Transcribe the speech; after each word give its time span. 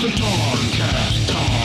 the 0.00 0.08
Toncast, 0.08 1.26
Toncast, 1.26 1.59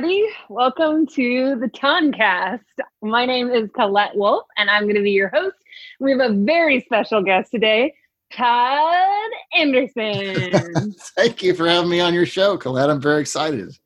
everybody. 0.00 0.26
Welcome 0.48 1.06
to 1.08 1.56
the 1.56 1.68
Toncast. 1.68 2.64
My 3.02 3.26
name 3.26 3.50
is 3.50 3.68
Colette 3.74 4.16
Wolf, 4.16 4.46
and 4.56 4.70
I'm 4.70 4.84
going 4.84 4.94
to 4.94 5.02
be 5.02 5.10
your 5.10 5.28
host. 5.28 5.56
We 5.98 6.12
have 6.12 6.20
a 6.20 6.32
very 6.32 6.80
special 6.80 7.22
guest 7.22 7.50
today, 7.50 7.92
Todd 8.32 9.30
Anderson. 9.54 10.92
Thank 11.16 11.42
you 11.42 11.54
for 11.54 11.68
having 11.68 11.90
me 11.90 12.00
on 12.00 12.14
your 12.14 12.24
show, 12.24 12.56
Colette. 12.56 12.88
I'm 12.88 12.98
very 12.98 13.20
excited. 13.20 13.76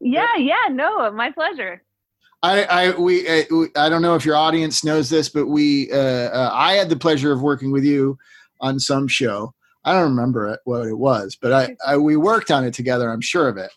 yeah, 0.00 0.36
yeah, 0.36 0.68
no, 0.70 1.10
my 1.12 1.30
pleasure. 1.30 1.82
I, 2.42 2.64
I 2.64 2.90
we, 2.98 3.26
uh, 3.26 3.44
we 3.50 3.68
I 3.74 3.88
don't 3.88 4.02
know 4.02 4.16
if 4.16 4.26
your 4.26 4.36
audience 4.36 4.84
knows 4.84 5.08
this, 5.08 5.30
but 5.30 5.46
we 5.46 5.90
uh, 5.90 5.96
uh, 5.96 6.50
I 6.52 6.74
had 6.74 6.90
the 6.90 6.96
pleasure 6.96 7.32
of 7.32 7.40
working 7.40 7.72
with 7.72 7.84
you 7.84 8.18
on 8.60 8.78
some 8.78 9.08
show. 9.08 9.54
I 9.82 9.94
don't 9.94 10.10
remember 10.10 10.48
it, 10.48 10.60
what 10.64 10.86
it 10.86 10.98
was, 10.98 11.38
but 11.40 11.54
I, 11.54 11.76
I 11.86 11.96
we 11.96 12.16
worked 12.16 12.50
on 12.50 12.64
it 12.64 12.74
together. 12.74 13.10
I'm 13.10 13.22
sure 13.22 13.48
of 13.48 13.56
it. 13.56 13.70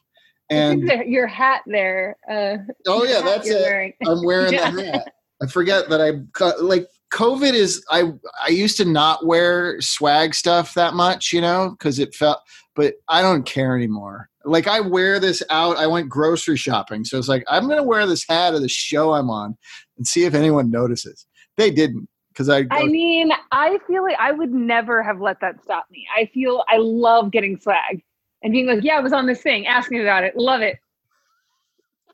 And 0.50 0.84
your 1.06 1.28
hat 1.28 1.62
there. 1.68 2.16
Uh, 2.30 2.58
oh 2.88 3.04
yeah, 3.04 3.22
that's 3.22 3.50
it. 3.50 3.62
wearing. 3.62 3.94
I'm 4.06 4.24
wearing 4.24 4.54
Yeah. 4.54 4.72
the 4.72 4.86
hat. 4.86 5.14
I 5.42 5.48
forget 5.48 5.90
that 5.90 6.02
I 6.02 6.14
like 6.62 6.88
COVID 7.14 7.54
is 7.54 7.84
I 7.90 8.12
I 8.44 8.50
used 8.50 8.78
to 8.78 8.86
not 8.86 9.26
wear 9.26 9.80
swag 9.82 10.34
stuff 10.34 10.74
that 10.74 10.94
much, 10.94 11.32
you 11.32 11.42
know, 11.42 11.72
because 11.72 12.00
it 12.00 12.16
felt 12.16 12.40
but 12.76 12.96
I 13.08 13.22
don't 13.22 13.46
care 13.46 13.76
anymore. 13.76 14.30
Like 14.46 14.68
I 14.68 14.80
wear 14.80 15.20
this 15.20 15.44
out. 15.50 15.78
I 15.78 15.88
went 15.88 16.10
grocery 16.10 16.58
shopping, 16.58 17.04
so 17.04 17.18
it's 17.18 17.28
like 17.28 17.44
I'm 17.48 17.68
gonna 17.68 17.84
wear 17.84 18.06
this 18.08 18.26
hat 18.28 18.56
of 18.56 18.62
the 18.62 18.70
show 18.70 19.14
I'm 19.14 19.30
on 19.30 19.58
and 19.98 20.08
see 20.08 20.24
if 20.26 20.34
anyone 20.34 20.72
notices. 20.72 21.26
They 21.58 21.72
didn't 21.72 22.08
because 22.30 22.50
I, 22.50 22.66
I 22.70 22.86
mean, 22.86 23.32
I 23.52 23.80
feel 23.88 24.04
like 24.04 24.16
I 24.20 24.32
would 24.32 24.54
never 24.54 25.02
have 25.02 25.20
let 25.20 25.40
that 25.42 25.62
stop 25.64 25.86
me. 25.92 26.06
I 26.16 26.30
feel 26.34 26.64
I 26.70 26.78
love 26.78 27.32
getting 27.32 27.60
swag 27.60 28.04
and 28.44 28.52
being 28.52 28.68
like, 28.68 28.84
yeah, 28.84 28.98
I 28.98 29.00
was 29.00 29.14
on 29.14 29.26
this 29.26 29.42
thing. 29.42 29.68
Ask 29.68 29.92
me 29.92 30.02
about 30.02 30.24
it. 30.24 30.36
Love 30.36 30.62
it. 30.62 30.78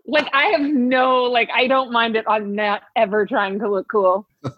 Like 0.05 0.27
I 0.33 0.47
have 0.47 0.61
no 0.61 1.23
like 1.23 1.49
I 1.53 1.67
don't 1.67 1.91
mind 1.91 2.15
it. 2.15 2.25
I'm 2.27 2.53
not 2.53 2.83
ever 2.95 3.25
trying 3.25 3.59
to 3.59 3.69
look 3.69 3.87
cool. 3.89 4.27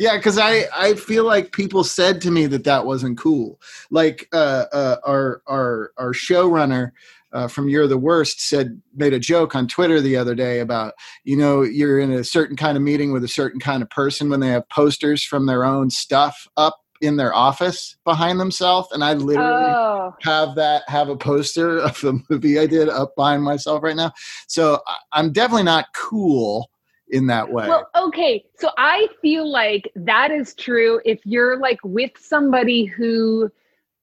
Yeah, 0.00 0.16
because 0.16 0.38
I 0.38 0.64
I 0.74 0.94
feel 0.94 1.26
like 1.26 1.52
people 1.52 1.84
said 1.84 2.22
to 2.22 2.30
me 2.30 2.46
that 2.46 2.64
that 2.64 2.86
wasn't 2.86 3.18
cool. 3.18 3.60
Like 3.90 4.28
uh, 4.32 4.64
uh, 4.72 4.96
our 5.04 5.42
our 5.46 5.92
our 5.98 6.14
showrunner 6.14 6.92
uh, 7.34 7.48
from 7.48 7.68
You're 7.68 7.86
the 7.86 7.98
Worst 7.98 8.40
said 8.40 8.80
made 8.94 9.12
a 9.12 9.18
joke 9.18 9.54
on 9.54 9.68
Twitter 9.68 10.00
the 10.00 10.16
other 10.16 10.34
day 10.34 10.60
about 10.60 10.94
you 11.24 11.36
know 11.36 11.60
you're 11.60 12.00
in 12.00 12.12
a 12.12 12.24
certain 12.24 12.56
kind 12.56 12.78
of 12.78 12.82
meeting 12.82 13.12
with 13.12 13.24
a 13.24 13.28
certain 13.28 13.60
kind 13.60 13.82
of 13.82 13.90
person 13.90 14.30
when 14.30 14.40
they 14.40 14.48
have 14.48 14.66
posters 14.70 15.22
from 15.22 15.44
their 15.44 15.66
own 15.66 15.90
stuff 15.90 16.48
up 16.56 16.80
in 17.00 17.16
their 17.16 17.34
office 17.34 17.96
behind 18.04 18.38
themselves, 18.38 18.88
and 18.92 19.02
I 19.02 19.14
literally 19.14 19.74
Oh, 19.76 20.14
have 20.22 20.54
that 20.56 20.82
have 20.88 21.08
a 21.08 21.16
poster 21.16 21.78
of 21.80 22.00
the 22.00 22.20
movie 22.28 22.58
I 22.58 22.66
did 22.66 22.88
up 22.88 23.14
behind 23.16 23.42
myself 23.42 23.82
right 23.82 23.96
now. 23.96 24.12
So 24.48 24.80
I'm 25.12 25.32
definitely 25.32 25.64
not 25.64 25.86
cool 25.94 26.70
in 27.08 27.26
that 27.26 27.50
way. 27.50 27.68
well, 27.68 27.88
okay. 27.96 28.44
So 28.58 28.70
I 28.78 29.08
feel 29.20 29.50
like 29.50 29.90
that 29.96 30.30
is 30.30 30.54
true 30.54 31.00
if 31.04 31.20
you're 31.24 31.58
like 31.58 31.78
with 31.82 32.12
somebody 32.16 32.84
who, 32.84 33.50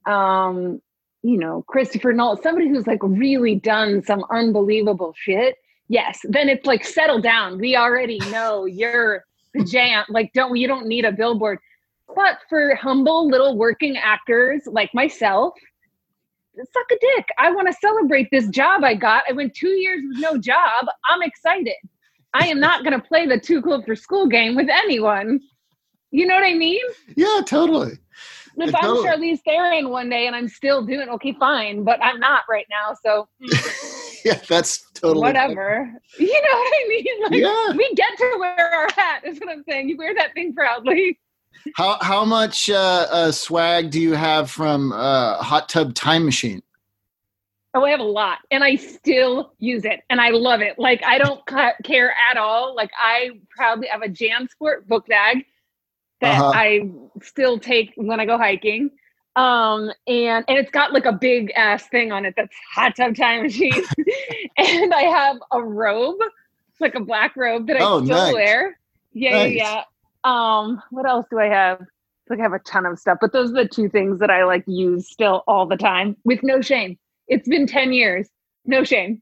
um, 0.06 0.82
you 1.24 1.38
know, 1.38 1.64
Christopher 1.68 2.14
Nolan, 2.14 2.42
somebody 2.42 2.68
who's 2.68 2.86
like 2.88 3.00
really 3.02 3.56
done 3.56 4.04
some 4.04 4.24
unbelievable 4.30 5.14
shit. 5.18 5.56
Yes, 5.88 6.20
then 6.24 6.50
it's 6.50 6.66
like 6.66 6.84
settle 6.84 7.22
down. 7.22 7.60
We 7.60 7.76
already 7.78 8.20
know 8.30 8.66
you're 8.82 9.24
the 9.54 9.64
jam. 9.64 10.04
Like, 10.10 10.34
don't 10.34 10.56
you 10.58 10.68
don't 10.68 10.88
need 10.88 11.06
a 11.06 11.12
billboard. 11.12 11.60
But 12.16 12.40
for 12.50 12.76
humble 12.76 13.28
little 13.28 13.58
working 13.58 13.98
actors 13.98 14.64
like 14.66 14.94
myself, 14.94 15.54
suck 16.56 16.92
a 16.92 16.98
dick. 17.00 17.28
I 17.38 17.52
want 17.52 17.68
to 17.68 17.74
celebrate 17.74 18.30
this 18.32 18.48
job 18.48 18.84
I 18.84 18.96
got. 18.96 19.24
I 19.30 19.34
went 19.34 19.54
two 19.54 19.70
years 19.70 20.02
with 20.08 20.20
no 20.20 20.38
job. 20.38 20.86
I'm 21.10 21.22
excited. 21.22 21.76
I 22.34 22.48
am 22.48 22.60
not 22.60 22.84
going 22.84 23.00
to 23.00 23.06
play 23.06 23.26
the 23.26 23.40
too 23.40 23.62
cool 23.62 23.82
for 23.84 23.96
school 23.96 24.28
game 24.28 24.56
with 24.56 24.70
anyone. 24.70 25.40
You 26.12 26.26
know 26.28 26.36
what 26.36 26.44
I 26.44 26.54
mean? 26.54 26.82
yeah, 27.16 27.42
totally. 27.46 27.98
If 28.60 28.72
Yeah, 28.72 28.80
I'm 28.80 28.96
totally. 28.96 29.08
Charlize 29.36 29.40
Theron 29.46 29.90
one 29.90 30.10
day 30.10 30.26
and 30.26 30.36
I'm 30.36 30.48
still 30.48 30.84
doing 30.84 31.10
okay, 31.10 31.36
fine, 31.40 31.84
but 31.84 32.04
I'm 32.04 32.20
not 32.20 32.44
right 32.50 32.66
now. 32.70 32.96
So 33.06 33.28
mm, 33.42 34.22
yeah, 34.26 34.40
that's 34.48 34.90
totally 34.92 35.22
whatever. 35.22 35.94
You 36.18 36.28
know 36.28 36.58
what 36.58 36.74
I 36.74 36.86
mean? 36.88 37.24
Like, 37.24 37.42
Yeah. 37.42 37.72
We 37.76 37.94
get 37.96 38.18
to 38.18 38.38
wear 38.40 38.74
our 38.74 38.88
hat, 38.96 39.24
is 39.26 39.40
what 39.40 39.50
I'm 39.50 39.64
saying. 39.68 39.90
You 39.90 39.98
wear 39.98 40.16
that 40.16 40.34
thing 40.34 40.54
proudly. 40.54 41.20
How 41.76 41.98
how 42.02 42.26
much 42.26 42.70
uh, 42.70 43.08
uh, 43.12 43.32
swag 43.32 43.92
do 43.92 44.00
you 44.02 44.14
have 44.14 44.50
from 44.50 44.92
uh, 44.94 45.36
Hot 45.44 45.68
Tub 45.70 45.94
Time 45.94 46.24
Machine? 46.26 46.62
Oh, 47.74 47.84
I 47.84 47.92
have 47.92 48.00
a 48.00 48.04
lot, 48.04 48.40
and 48.50 48.64
I 48.64 48.76
still 48.76 49.54
use 49.60 49.86
it, 49.86 50.00
and 50.10 50.20
I 50.20 50.30
love 50.30 50.62
it. 50.62 50.80
Like 50.80 51.04
I 51.06 51.18
don't 51.18 51.46
ca- 51.46 51.76
care 51.84 52.14
at 52.32 52.38
all. 52.38 52.76
Like 52.76 52.90
I 52.98 53.32
proudly 53.50 53.88
have 53.88 54.02
a 54.02 54.08
JanSport 54.08 54.88
book 54.88 55.06
bag 55.08 55.46
that 56.22 56.40
Uh-huh. 56.40 56.52
I 56.56 56.90
still 57.22 57.60
take 57.60 57.94
when 57.96 58.20
I 58.20 58.26
go 58.26 58.38
hiking. 58.38 58.90
Um, 59.36 59.92
and 60.08 60.44
and 60.48 60.58
it's 60.58 60.72
got 60.72 60.94
like 60.94 61.06
a 61.06 61.14
big 61.14 61.52
ass 61.56 61.88
thing 61.90 62.12
on 62.12 62.26
it 62.26 62.34
that's 62.36 62.56
hot 62.74 62.96
tub 62.96 63.16
time 63.16 63.44
machine, 63.44 63.84
and 64.58 64.94
I 64.94 65.04
have 65.04 65.38
a 65.52 65.62
robe, 65.62 66.18
like 66.80 66.96
a 66.96 67.00
black 67.02 67.36
robe 67.36 67.68
that 67.68 67.78
I 67.78 67.82
Oh, 67.84 68.04
still 68.04 68.18
nice. 68.18 68.34
wear. 68.34 68.80
Yeah, 69.14 69.32
Nice. 69.32 69.52
yeah, 69.56 69.64
yeah. 69.76 69.84
Um, 70.28 70.82
what 70.92 71.08
else 71.08 71.26
do 71.32 71.40
I 71.40 71.46
have? 71.48 71.82
Like 72.30 72.40
I 72.40 72.44
have 72.44 72.54
a 72.54 72.60
ton 72.60 72.86
of 72.86 73.00
stuff, 73.00 73.20
but 73.22 73.32
those 73.32 73.52
are 73.52 73.64
the 73.64 73.68
two 73.68 73.88
things 73.88 74.20
that 74.20 74.30
I 74.30 74.44
like 74.44 74.64
use 74.68 75.10
still 75.10 75.44
all 75.48 75.66
the 75.66 75.78
time 75.78 76.18
with 76.26 76.44
no 76.44 76.60
shame. 76.60 76.98
It's 77.30 77.48
been 77.48 77.66
10 77.68 77.94
years. 77.94 78.28
No 78.66 78.84
shame. 78.84 79.22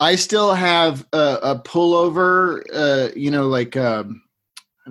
I 0.00 0.16
still 0.16 0.52
have 0.52 1.06
a, 1.14 1.38
a 1.42 1.58
pullover. 1.64 2.62
Uh, 2.74 3.08
you 3.16 3.30
know, 3.30 3.46
like 3.46 3.76
um, 3.76 4.20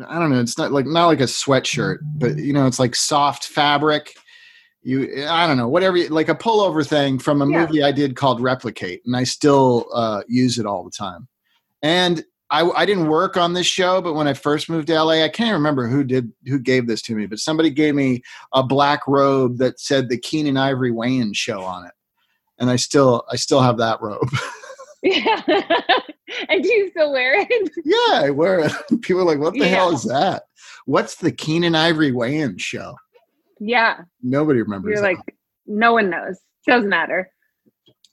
I 0.08 0.18
don't 0.18 0.32
know. 0.32 0.40
It's 0.40 0.58
not 0.58 0.72
like 0.72 0.88
not 0.88 1.06
like 1.08 1.20
a 1.20 1.26
sweatshirt, 1.26 2.00
but 2.16 2.38
you 2.38 2.54
know, 2.54 2.66
it's 2.66 2.80
like 2.80 2.96
soft 2.96 3.46
fabric. 3.46 4.16
You, 4.82 5.26
I 5.28 5.46
don't 5.46 5.58
know, 5.58 5.68
whatever. 5.68 5.98
you- 5.98 6.08
Like 6.10 6.30
a 6.30 6.36
pullover 6.36 6.88
thing 6.88 7.20
from 7.20 7.42
a 7.42 7.48
Yeah. 7.48 7.60
movie 7.66 7.84
I 7.84 7.92
did 7.92 8.16
called 8.16 8.42
Replicate, 8.42 9.02
and 9.06 9.16
I 9.16 9.24
still 9.26 9.88
uh, 9.94 10.24
use 10.28 10.58
it 10.58 10.66
all 10.66 10.84
the 10.84 10.90
time. 10.92 11.28
And 11.84 12.24
I, 12.54 12.70
I 12.70 12.86
didn't 12.86 13.08
work 13.08 13.36
on 13.36 13.54
this 13.54 13.66
show, 13.66 14.00
but 14.00 14.14
when 14.14 14.28
I 14.28 14.34
first 14.34 14.70
moved 14.70 14.86
to 14.88 15.02
LA, 15.02 15.24
I 15.24 15.30
can't 15.30 15.54
remember 15.54 15.88
who 15.88 16.04
did 16.04 16.32
who 16.46 16.60
gave 16.60 16.86
this 16.88 17.02
to 17.04 17.16
me, 17.16 17.26
but 17.26 17.40
somebody 17.40 17.72
gave 17.72 17.96
me 17.96 18.22
a 18.54 18.62
black 18.62 19.02
robe 19.08 19.58
that 19.58 19.80
said 19.80 20.08
the 20.08 20.20
Keenen 20.20 20.56
Ivory 20.56 20.92
Wayans 20.92 21.36
show 21.36 21.62
on 21.64 21.86
it, 21.86 21.94
and 22.60 22.70
I 22.70 22.76
still 22.76 23.24
I 23.32 23.38
still 23.38 23.62
have 23.62 23.78
that 23.78 24.02
robe. 24.02 24.30
Yeah. 25.06 25.42
and 26.48 26.64
do 26.64 26.72
you 26.74 26.90
still 26.92 27.12
wear 27.12 27.34
it? 27.38 27.72
yeah, 27.84 28.22
I 28.26 28.30
wear 28.30 28.60
it. 28.60 28.72
People 29.02 29.24
are 29.24 29.26
like, 29.26 29.40
"What 29.40 29.52
the 29.52 29.60
Yeah. 29.60 29.66
hell 29.66 29.94
is 29.94 30.04
that? 30.04 30.44
What's 30.86 31.16
the 31.16 31.30
Keenen 31.30 31.76
Ivory 31.76 32.14
Wayans 32.14 32.62
show?" 32.62 32.96
Yeah. 33.60 34.04
Nobody 34.22 34.62
remembers. 34.62 34.92
You're 34.94 35.02
that. 35.02 35.18
like, 35.18 35.36
no 35.68 35.92
one 35.92 36.10
knows. 36.10 36.38
Doesn't 36.66 36.88
matter. 36.90 37.30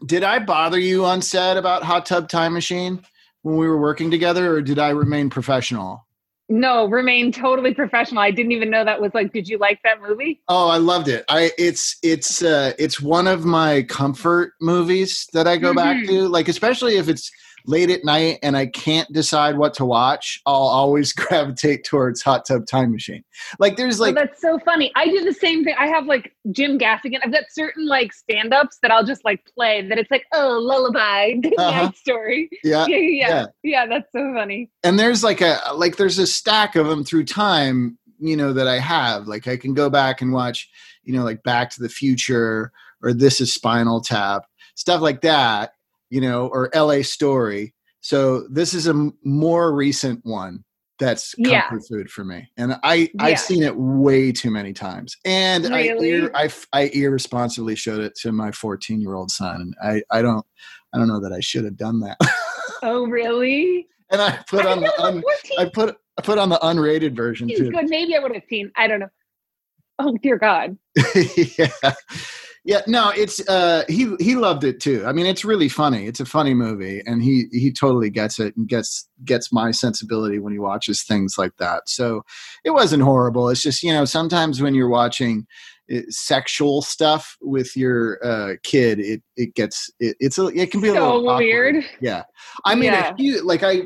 did 0.07 0.25
I 0.25 0.41
bother 0.41 0.81
you 0.81 1.05
on 1.05 1.23
set 1.23 1.57
about 1.57 1.85
Hot 1.85 2.07
Tub 2.07 2.29
Time 2.29 2.55
Machine 2.55 3.05
when 3.43 3.57
we 3.57 3.67
were 3.69 3.79
working 3.81 4.11
together, 4.11 4.55
or 4.55 4.63
did 4.63 4.79
I 4.79 4.91
remain 4.91 5.31
professional? 5.31 6.07
No, 6.49 6.87
remain 6.87 7.31
totally 7.31 7.75
professional. 7.75 8.21
I 8.21 8.33
didn't 8.33 8.51
even 8.51 8.71
know 8.71 8.85
that 8.85 9.01
was 9.01 9.15
like, 9.15 9.33
did 9.33 9.49
you 9.49 9.57
like 9.59 9.79
that 9.85 10.03
movie? 10.03 10.43
Oh, 10.49 10.69
I 10.69 10.79
loved 10.79 11.07
it. 11.07 11.25
I 11.29 11.53
it's 11.59 11.97
it's 12.03 12.43
uh 12.43 12.73
it's 12.77 13.01
one 13.01 13.29
of 13.29 13.45
my 13.45 13.83
comfort 13.85 14.55
movies 14.61 15.29
that 15.33 15.47
I 15.47 15.57
go 15.57 15.73
back 15.73 15.99
Mhm. 15.99 16.07
to. 16.09 16.29
Like 16.29 16.49
especially 16.49 16.97
if 16.97 17.09
it's 17.09 17.31
late 17.67 17.91
at 17.91 18.05
night 18.05 18.39
and 18.43 18.57
I 18.57 18.67
can't 18.67 19.11
decide 19.13 19.57
what 19.59 19.75
to 19.75 19.85
watch, 19.85 20.41
I'll 20.47 20.55
always 20.55 21.13
gravitate 21.15 21.85
towards 21.85 22.23
Hot 22.23 22.45
Tub 22.47 22.67
Time 22.67 22.93
Machine. 22.93 23.25
Like 23.59 23.77
there's 23.77 24.01
like 24.01 24.13
oh, 24.17 24.21
that's 24.21 24.41
so 24.41 24.59
funny. 24.65 24.93
I 24.97 25.07
do 25.07 25.25
the 25.25 25.33
same 25.35 25.65
thing. 25.65 25.75
I 25.79 25.87
have 25.87 26.07
like 26.07 26.35
Jim 26.53 26.79
Gaffigan. 26.79 27.19
I've 27.25 27.33
got 27.33 27.45
certain 27.51 27.87
like 27.87 28.13
stand 28.13 28.53
ups 28.55 28.79
that 28.83 28.91
I'll 28.91 29.05
just 29.05 29.25
like 29.25 29.45
play 29.55 29.87
that 29.89 29.99
it's 29.99 30.11
like, 30.11 30.25
oh, 30.33 30.59
lullaby, 30.61 31.33
good 31.43 31.55
Uh-huh. 31.59 31.85
night 31.87 31.97
story. 31.97 32.49
yeah, 32.65 32.87
Yeah, 32.89 32.97
yeah, 32.97 32.99
yeah. 32.99 33.29
yeah. 33.29 33.47
Yeah, 33.63 33.87
that's 33.87 34.09
so 34.13 34.33
funny. 34.35 34.71
and 34.85 34.99
there's 34.99 35.23
like 35.25 35.41
a 35.41 35.59
like 35.75 35.97
there's 35.97 36.19
a 36.19 36.27
stack 36.27 36.77
of 36.77 36.87
them 36.87 37.05
through 37.05 37.25
time 37.25 37.97
you 38.23 38.37
know 38.37 38.53
that 38.53 38.69
i 38.69 38.79
have 38.79 39.27
like 39.27 39.49
i 39.49 39.57
can 39.57 39.73
go 39.73 39.89
back 39.89 40.21
and 40.21 40.31
watch 40.31 40.69
you 41.05 41.13
know 41.15 41.25
like 41.25 41.43
back 41.43 41.71
to 41.71 41.81
the 41.81 41.89
future 41.89 42.71
or 43.03 43.15
this 43.15 43.41
is 43.41 43.55
spinal 43.55 44.01
tap 44.03 44.43
stuff 44.75 45.01
like 45.01 45.23
that 45.23 45.73
you 46.11 46.21
know 46.21 46.49
or 46.49 46.71
la 46.75 47.01
story 47.03 47.75
so 48.01 48.47
this 48.51 48.75
is 48.75 48.87
a 48.87 48.91
m- 48.91 49.13
more 49.25 49.75
recent 49.75 50.21
one 50.25 50.65
that's 50.99 51.35
Yeah. 51.39 51.63
comfort 51.63 51.83
food 51.89 52.11
for 52.11 52.25
me. 52.25 52.47
And 52.59 52.75
I 52.83 52.95
Yeah. 53.15 53.25
I've 53.25 53.41
seen 53.41 53.63
it 53.63 53.75
way 53.75 54.33
too 54.33 54.51
many 54.51 54.75
times. 54.75 55.17
And 55.25 55.67
I, 55.69 55.89
Really? 55.89 56.11
ir- 56.11 56.31
I 56.35 56.45
f- 56.45 56.67
I 56.75 56.91
irresponsibly 56.93 57.75
showed 57.75 58.01
it 58.01 58.15
to 58.17 58.33
my 58.33 58.51
14 58.53 59.01
year 59.01 59.15
old 59.15 59.31
son. 59.31 59.63
And 59.63 59.75
I 59.83 60.03
I 60.19 60.21
don't 60.21 60.45
I 60.93 60.99
don't 60.99 61.09
know 61.09 61.19
that 61.21 61.33
I 61.33 61.41
should 61.41 61.65
have 61.65 61.77
done 61.79 62.01
that. 62.01 62.19
Oh, 62.83 63.07
really? 63.07 63.87
and 64.11 64.21
I 64.23 64.39
put 64.49 64.65
I 64.67 64.73
on 64.73 64.81
the 64.81 65.01
un, 65.03 65.23
I 65.59 65.67
put 65.67 65.97
I 66.19 66.23
put 66.23 66.37
on 66.39 66.49
the 66.51 66.59
unrated 66.59 67.15
version 67.17 67.49
too. 67.49 67.71
good. 67.71 67.89
Maybe 67.89 68.15
I 68.15 68.19
would 68.19 68.35
have 68.35 68.45
seen. 68.49 68.71
I 68.77 68.87
don't 68.87 69.01
know. 69.01 69.09
Oh 69.99 70.17
dear 70.23 70.37
God. 70.39 70.77
yeah. 71.59 71.69
Yeah, 72.65 72.83
no, 72.87 73.09
it's 73.11 73.41
uh 73.49 73.85
he 73.89 74.15
he 74.21 74.37
loved 74.37 74.65
it 74.65 74.81
too. 74.81 75.03
I 75.07 75.13
mean, 75.13 75.25
it's 75.25 75.47
really 75.47 75.69
funny. 75.69 76.07
It's 76.07 76.21
a 76.21 76.27
funny 76.27 76.53
movie 76.53 77.03
and 77.07 77.23
he 77.23 77.47
he 77.53 77.73
totally 77.73 78.11
gets 78.11 78.39
it 78.39 78.55
and 78.57 78.69
gets 78.69 79.09
gets 79.25 79.51
my 79.51 79.71
sensibility 79.71 80.39
when 80.39 80.53
he 80.53 80.59
watches 80.59 81.03
things 81.03 81.37
like 81.39 81.53
that. 81.59 81.89
So, 81.89 82.23
it 82.65 82.71
wasn't 82.71 83.03
horrible. 83.03 83.49
It's 83.49 83.63
just, 83.63 83.83
you 83.83 83.93
know, 83.93 84.05
sometimes 84.05 84.61
when 84.61 84.75
you're 84.75 84.91
watching 84.91 85.47
uh, 85.91 86.01
sexual 86.11 86.83
stuff 86.83 87.35
with 87.41 87.75
your 87.77 88.19
uh 88.23 88.57
kid, 88.63 89.01
it 89.01 89.23
it 89.37 89.55
gets 89.55 89.91
it, 89.99 90.17
it's 90.21 90.39
a 90.39 90.49
it 90.49 90.71
can 90.71 90.83
be 90.83 90.89
a 90.89 90.93
So 90.93 91.01
little 91.17 91.29
awkward. 91.31 91.39
weird. 91.77 91.85
Yeah. 92.03 92.25
I 92.67 92.75
mean, 92.75 92.93
Yeah. 92.93 93.15
you 93.17 93.43
like 93.43 93.63
I 93.63 93.85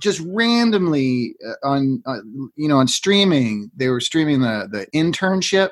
just 0.00 0.20
randomly 0.26 1.34
uh, 1.46 1.68
on 1.68 2.02
uh, 2.06 2.18
you 2.56 2.68
know 2.68 2.78
on 2.78 2.88
streaming 2.88 3.70
they 3.76 3.88
were 3.88 4.00
streaming 4.00 4.40
the 4.40 4.68
the 4.70 4.86
internship 4.98 5.70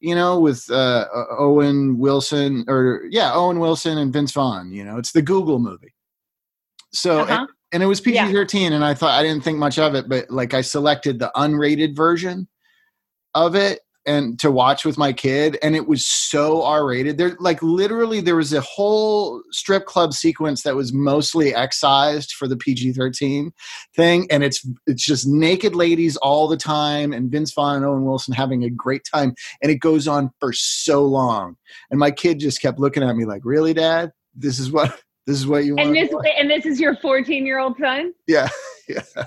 you 0.00 0.14
know 0.14 0.40
with 0.40 0.68
uh, 0.70 1.06
Owen 1.38 1.98
Wilson 1.98 2.64
or 2.68 3.02
yeah 3.10 3.32
Owen 3.34 3.58
Wilson 3.60 3.98
and 3.98 4.12
Vince 4.12 4.32
Vaughn 4.32 4.72
you 4.72 4.84
know 4.84 4.96
it's 4.98 5.12
the 5.12 5.22
Google 5.22 5.58
movie 5.58 5.94
so 6.92 7.20
Uh-huh. 7.20 7.40
and, 7.40 7.48
and 7.72 7.82
it 7.82 7.86
was 7.86 8.00
PG-13 8.00 8.72
and 8.72 8.84
I 8.84 8.94
thought 8.94 9.12
I 9.18 9.22
didn't 9.22 9.44
think 9.44 9.58
much 9.58 9.78
of 9.78 9.94
it 9.94 10.08
but 10.08 10.30
like 10.30 10.54
I 10.54 10.60
selected 10.62 11.18
the 11.18 11.30
unrated 11.36 11.94
version 11.94 12.48
of 13.34 13.54
it 13.54 13.80
and 14.06 14.38
to 14.38 14.50
watch 14.50 14.84
with 14.84 14.96
my 14.96 15.12
kid 15.12 15.58
and 15.62 15.76
it 15.76 15.86
was 15.86 16.06
so 16.06 16.62
r-rated. 16.62 17.18
There 17.18 17.36
like 17.38 17.62
literally 17.62 18.20
there 18.20 18.36
was 18.36 18.52
a 18.52 18.60
whole 18.60 19.42
strip 19.50 19.86
club 19.86 20.12
sequence 20.12 20.62
that 20.62 20.76
was 20.76 20.92
mostly 20.92 21.54
excised 21.54 22.32
for 22.32 22.48
the 22.48 22.56
pg-13 22.56 23.50
thing 23.94 24.26
and 24.30 24.42
it's 24.42 24.66
it's 24.86 25.04
just 25.04 25.26
naked 25.26 25.74
ladies 25.74 26.16
all 26.18 26.48
the 26.48 26.56
time 26.56 27.12
and 27.12 27.30
vince 27.30 27.52
vaughn 27.52 27.76
and 27.76 27.84
owen 27.84 28.04
wilson 28.04 28.34
having 28.34 28.64
a 28.64 28.70
great 28.70 29.02
time 29.12 29.34
and 29.62 29.70
it 29.70 29.80
goes 29.80 30.08
on 30.08 30.30
for 30.40 30.52
so 30.52 31.04
long. 31.04 31.56
And 31.90 31.98
my 31.98 32.10
kid 32.10 32.38
just 32.38 32.62
kept 32.62 32.78
looking 32.78 33.02
at 33.02 33.16
me 33.16 33.24
like 33.24 33.42
really 33.44 33.74
dad? 33.74 34.12
This 34.34 34.58
is 34.58 34.70
what 34.70 35.00
this 35.30 35.38
is 35.38 35.46
what 35.46 35.64
you 35.64 35.76
want 35.76 35.88
And 35.88 35.96
this 35.96 36.12
and 36.38 36.50
this 36.50 36.66
is 36.66 36.80
your 36.80 36.96
14 36.96 37.46
year 37.46 37.58
old 37.58 37.76
son. 37.78 38.12
yeah 38.26 38.48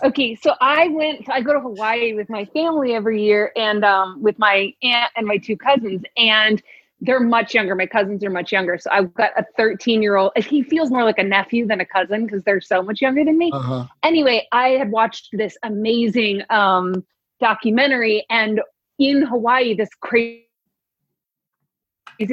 Okay, 0.04 0.36
so 0.36 0.56
I 0.60 0.90
went. 0.90 1.30
I 1.30 1.40
go 1.40 1.54
to 1.54 1.60
Hawaii 1.62 2.14
with 2.14 2.30
my 2.30 2.44
family 2.46 2.94
every 2.94 3.24
year, 3.24 3.54
and 3.56 3.86
um, 3.86 4.22
with 4.22 4.38
my 4.38 4.74
aunt 4.84 5.12
and 5.16 5.26
my 5.26 5.38
two 5.38 5.56
cousins, 5.56 6.02
and 6.18 6.62
they're 7.00 7.22
much 7.22 7.54
younger. 7.54 7.74
My 7.74 7.86
cousins 7.86 8.26
are 8.26 8.30
much 8.30 8.52
younger, 8.52 8.78
so 8.78 8.90
I've 8.92 9.14
got 9.14 9.32
a 9.38 9.46
13 9.56 10.02
year 10.02 10.18
old. 10.18 10.34
He 10.36 10.64
feels 10.64 10.92
more 10.92 11.06
like 11.06 11.18
a 11.18 11.24
nephew 11.24 11.66
than 11.66 11.80
a 11.80 11.86
cousin 11.86 12.26
because 12.26 12.44
they're 12.44 12.60
so 12.60 12.84
much 12.84 13.00
younger 13.00 13.24
than 13.24 13.38
me. 13.38 13.52
uh-huh 13.54 13.86
anyway, 14.04 14.46
I 14.52 14.70
had 14.72 14.92
watched 14.92 15.30
this 15.32 15.58
amazing 15.64 16.42
um, 16.50 17.06
documentary, 17.40 18.26
and 18.30 18.60
in 19.00 19.22
Hawaii, 19.22 19.76
this 19.76 19.90
crazy 20.02 20.43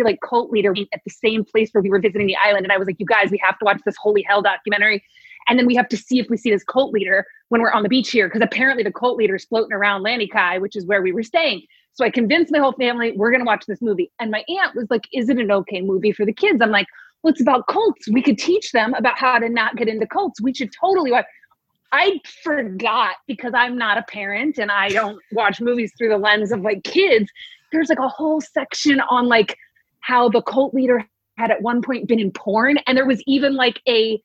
like 0.05 0.19
cult 0.27 0.51
leader 0.51 0.75
at 0.93 1.01
the 1.05 1.11
same 1.11 1.45
place 1.45 1.71
where 1.73 1.83
we 1.83 1.91
were 1.91 2.01
visiting 2.01 2.27
the 2.27 2.37
island. 2.37 2.65
And 2.65 2.73
I 2.73 2.79
was 2.79 2.87
like, 2.87 2.97
you 2.99 3.07
guys, 3.07 3.31
we 3.31 3.41
have 3.45 3.59
to 3.59 3.65
watch 3.65 3.81
this 3.85 3.97
Holy 4.01 4.23
Hell 4.23 4.43
documentary. 4.43 5.05
And 5.49 5.59
then 5.59 5.67
we 5.67 5.75
have 5.75 5.89
to 5.89 5.97
see 5.97 6.19
if 6.19 6.27
we 6.29 6.37
see 6.37 6.51
this 6.51 6.65
cult 6.65 6.93
leader 6.93 7.25
when 7.49 7.61
we're 7.61 7.73
on 7.73 7.83
the 7.83 7.89
beach 7.89 8.11
here, 8.11 8.29
because 8.29 8.43
apparently 8.43 8.85
the 8.85 8.93
cult 8.93 9.17
leader 9.17 9.37
is 9.37 9.45
floating 9.45 9.73
around 9.73 10.05
Lanikai, 10.05 10.61
which 10.61 10.77
is 10.77 10.87
where 10.87 11.03
we 11.03 11.13
were 11.13 11.23
staying. 11.23 11.63
So 11.95 12.05
I 12.05 12.11
convinced 12.11 12.53
my 12.53 12.59
whole 12.59 12.73
family, 12.73 13.13
we're 13.13 13.31
going 13.31 13.41
to 13.41 13.47
watch 13.47 13.65
this 13.67 13.83
movie. 13.83 14.13
And 14.21 14.31
my 14.31 14.45
aunt 14.49 14.77
was 14.77 14.87
like, 14.91 15.09
is 15.13 15.29
it 15.29 15.39
an 15.39 15.51
okay 15.51 15.81
movie 15.81 16.13
for 16.13 16.25
the 16.25 16.33
kids? 16.33 16.61
I'm 16.63 16.71
like, 16.71 16.87
well, 17.23 17.33
it's 17.33 17.41
about 17.41 17.67
cults. 17.67 18.09
We 18.11 18.23
could 18.23 18.39
teach 18.39 18.73
them 18.73 18.95
about 18.95 19.19
how 19.19 19.39
to 19.39 19.49
not 19.49 19.77
get 19.77 19.89
into 19.89 20.07
cults. 20.07 20.41
We 20.41 20.55
should 20.55 20.71
totally 20.81 21.11
watch. 21.11 21.27
I 21.93 22.21
forgot 22.45 23.17
because 23.27 23.53
I'm 23.55 23.77
not 23.77 23.99
a 23.99 24.03
parent 24.03 24.59
and 24.59 24.71
I 24.71 24.89
don't 24.91 25.19
watch 25.33 25.61
movies 25.61 25.93
through 25.99 26.11
the 26.11 26.19
lens 26.19 26.53
of 26.53 26.61
like 26.61 26.85
kids. 26.85 27.29
There's 27.73 27.89
like 27.89 27.99
a 27.99 28.09
whole 28.09 28.41
section 28.41 29.01
on 29.11 29.27
like 29.27 29.57
how 30.01 30.29
the 30.29 30.43
cult 30.43 30.75
leader 30.75 31.05
had 31.37 31.51
at 31.51 31.63
one 31.63 31.83
point 31.83 32.09
been 32.09 32.21
in 32.21 32.31
porn, 32.33 32.79
and 32.87 32.97
there 32.97 33.07
was 33.07 33.23
even 33.27 33.55
like 33.55 33.81
a 33.89 34.21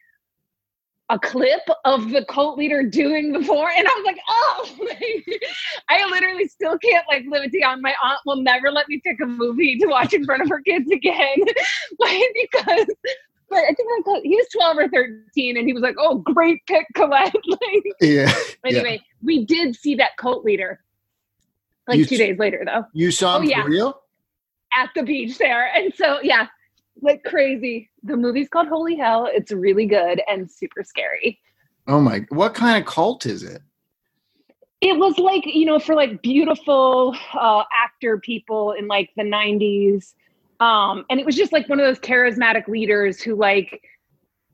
a 1.09 1.19
clip 1.19 1.61
of 1.83 2.09
the 2.09 2.25
cult 2.25 2.57
leader 2.57 2.81
doing 2.81 3.31
the 3.31 3.39
porn, 3.41 3.71
and 3.77 3.87
I 3.87 3.91
was 3.91 4.05
like, 4.05 4.19
oh, 4.27 4.77
I 5.89 6.03
literally 6.09 6.47
still 6.47 6.79
can't 6.79 7.05
like 7.07 7.25
live 7.29 7.43
it 7.43 7.59
down. 7.61 7.81
My 7.81 7.93
aunt 8.03 8.19
will 8.25 8.37
never 8.37 8.71
let 8.71 8.89
me 8.89 8.99
pick 9.05 9.19
a 9.21 9.25
movie 9.27 9.77
to 9.77 9.85
watch 9.87 10.13
in 10.13 10.25
front 10.25 10.41
of 10.41 10.49
her 10.49 10.61
kids 10.61 10.89
again, 10.91 11.35
like 11.99 12.23
because. 12.51 12.87
But 13.47 13.59
I 13.59 13.73
think 13.75 14.05
co- 14.05 14.21
he 14.23 14.35
was 14.35 14.47
12 14.53 14.77
or 14.77 14.87
13, 14.89 15.55
and 15.57 15.67
he 15.67 15.73
was 15.73 15.83
like, 15.83 15.95
"Oh, 15.99 16.15
great 16.17 16.65
pick, 16.65 16.87
Colette!" 16.95 17.35
like, 17.47 17.83
yeah 18.01 18.33
anyway, 18.65 18.99
we 19.21 19.45
did 19.45 19.75
see 19.75 19.93
that 19.95 20.17
cult 20.17 20.43
leader 20.43 20.81
like 21.87 21.99
You 21.99 22.05
two 22.05 22.15
s- 22.15 22.19
days 22.19 22.39
later, 22.39 22.63
though, 22.65 22.85
you 22.93 23.11
saw 23.11 23.37
Oh, 23.37 23.41
him 23.41 23.49
yeah. 23.49 23.61
for 23.61 23.69
real 23.69 24.01
at 24.73 24.89
the 24.95 25.03
beach 25.03 25.37
there. 25.37 25.71
And 25.75 25.93
so, 25.93 26.19
yeah, 26.21 26.47
like 27.01 27.23
crazy. 27.23 27.89
The 28.03 28.17
movie's 28.17 28.49
called 28.49 28.67
Holy 28.67 28.95
Hell. 28.95 29.29
It's 29.31 29.51
really 29.51 29.85
good 29.85 30.21
and 30.27 30.49
super 30.49 30.83
scary. 30.83 31.39
oh 31.87 31.99
my 31.99 32.25
what 32.29 32.53
kind 32.53 32.81
of 32.81 32.87
cult 32.91 33.25
is 33.25 33.43
it 33.43 33.61
It 34.81 34.97
was 34.97 35.17
like, 35.17 35.45
you 35.45 35.65
know, 35.65 35.79
for 35.79 35.95
like 35.95 36.21
beautiful 36.21 37.15
uh, 37.33 37.63
actor 37.73 38.19
people 38.19 38.71
in 38.73 38.87
like 38.87 39.11
the 39.15 39.23
90s. 39.23 40.13
Um, 40.59 41.05
and 41.09 41.19
it 41.19 41.25
was 41.25 41.35
just 41.35 41.51
like 41.51 41.67
one 41.67 41.79
of 41.79 41.85
those 41.85 41.99
charismatic 41.99 42.67
leaders 42.67 43.21
who 43.21 43.35
like 43.35 43.81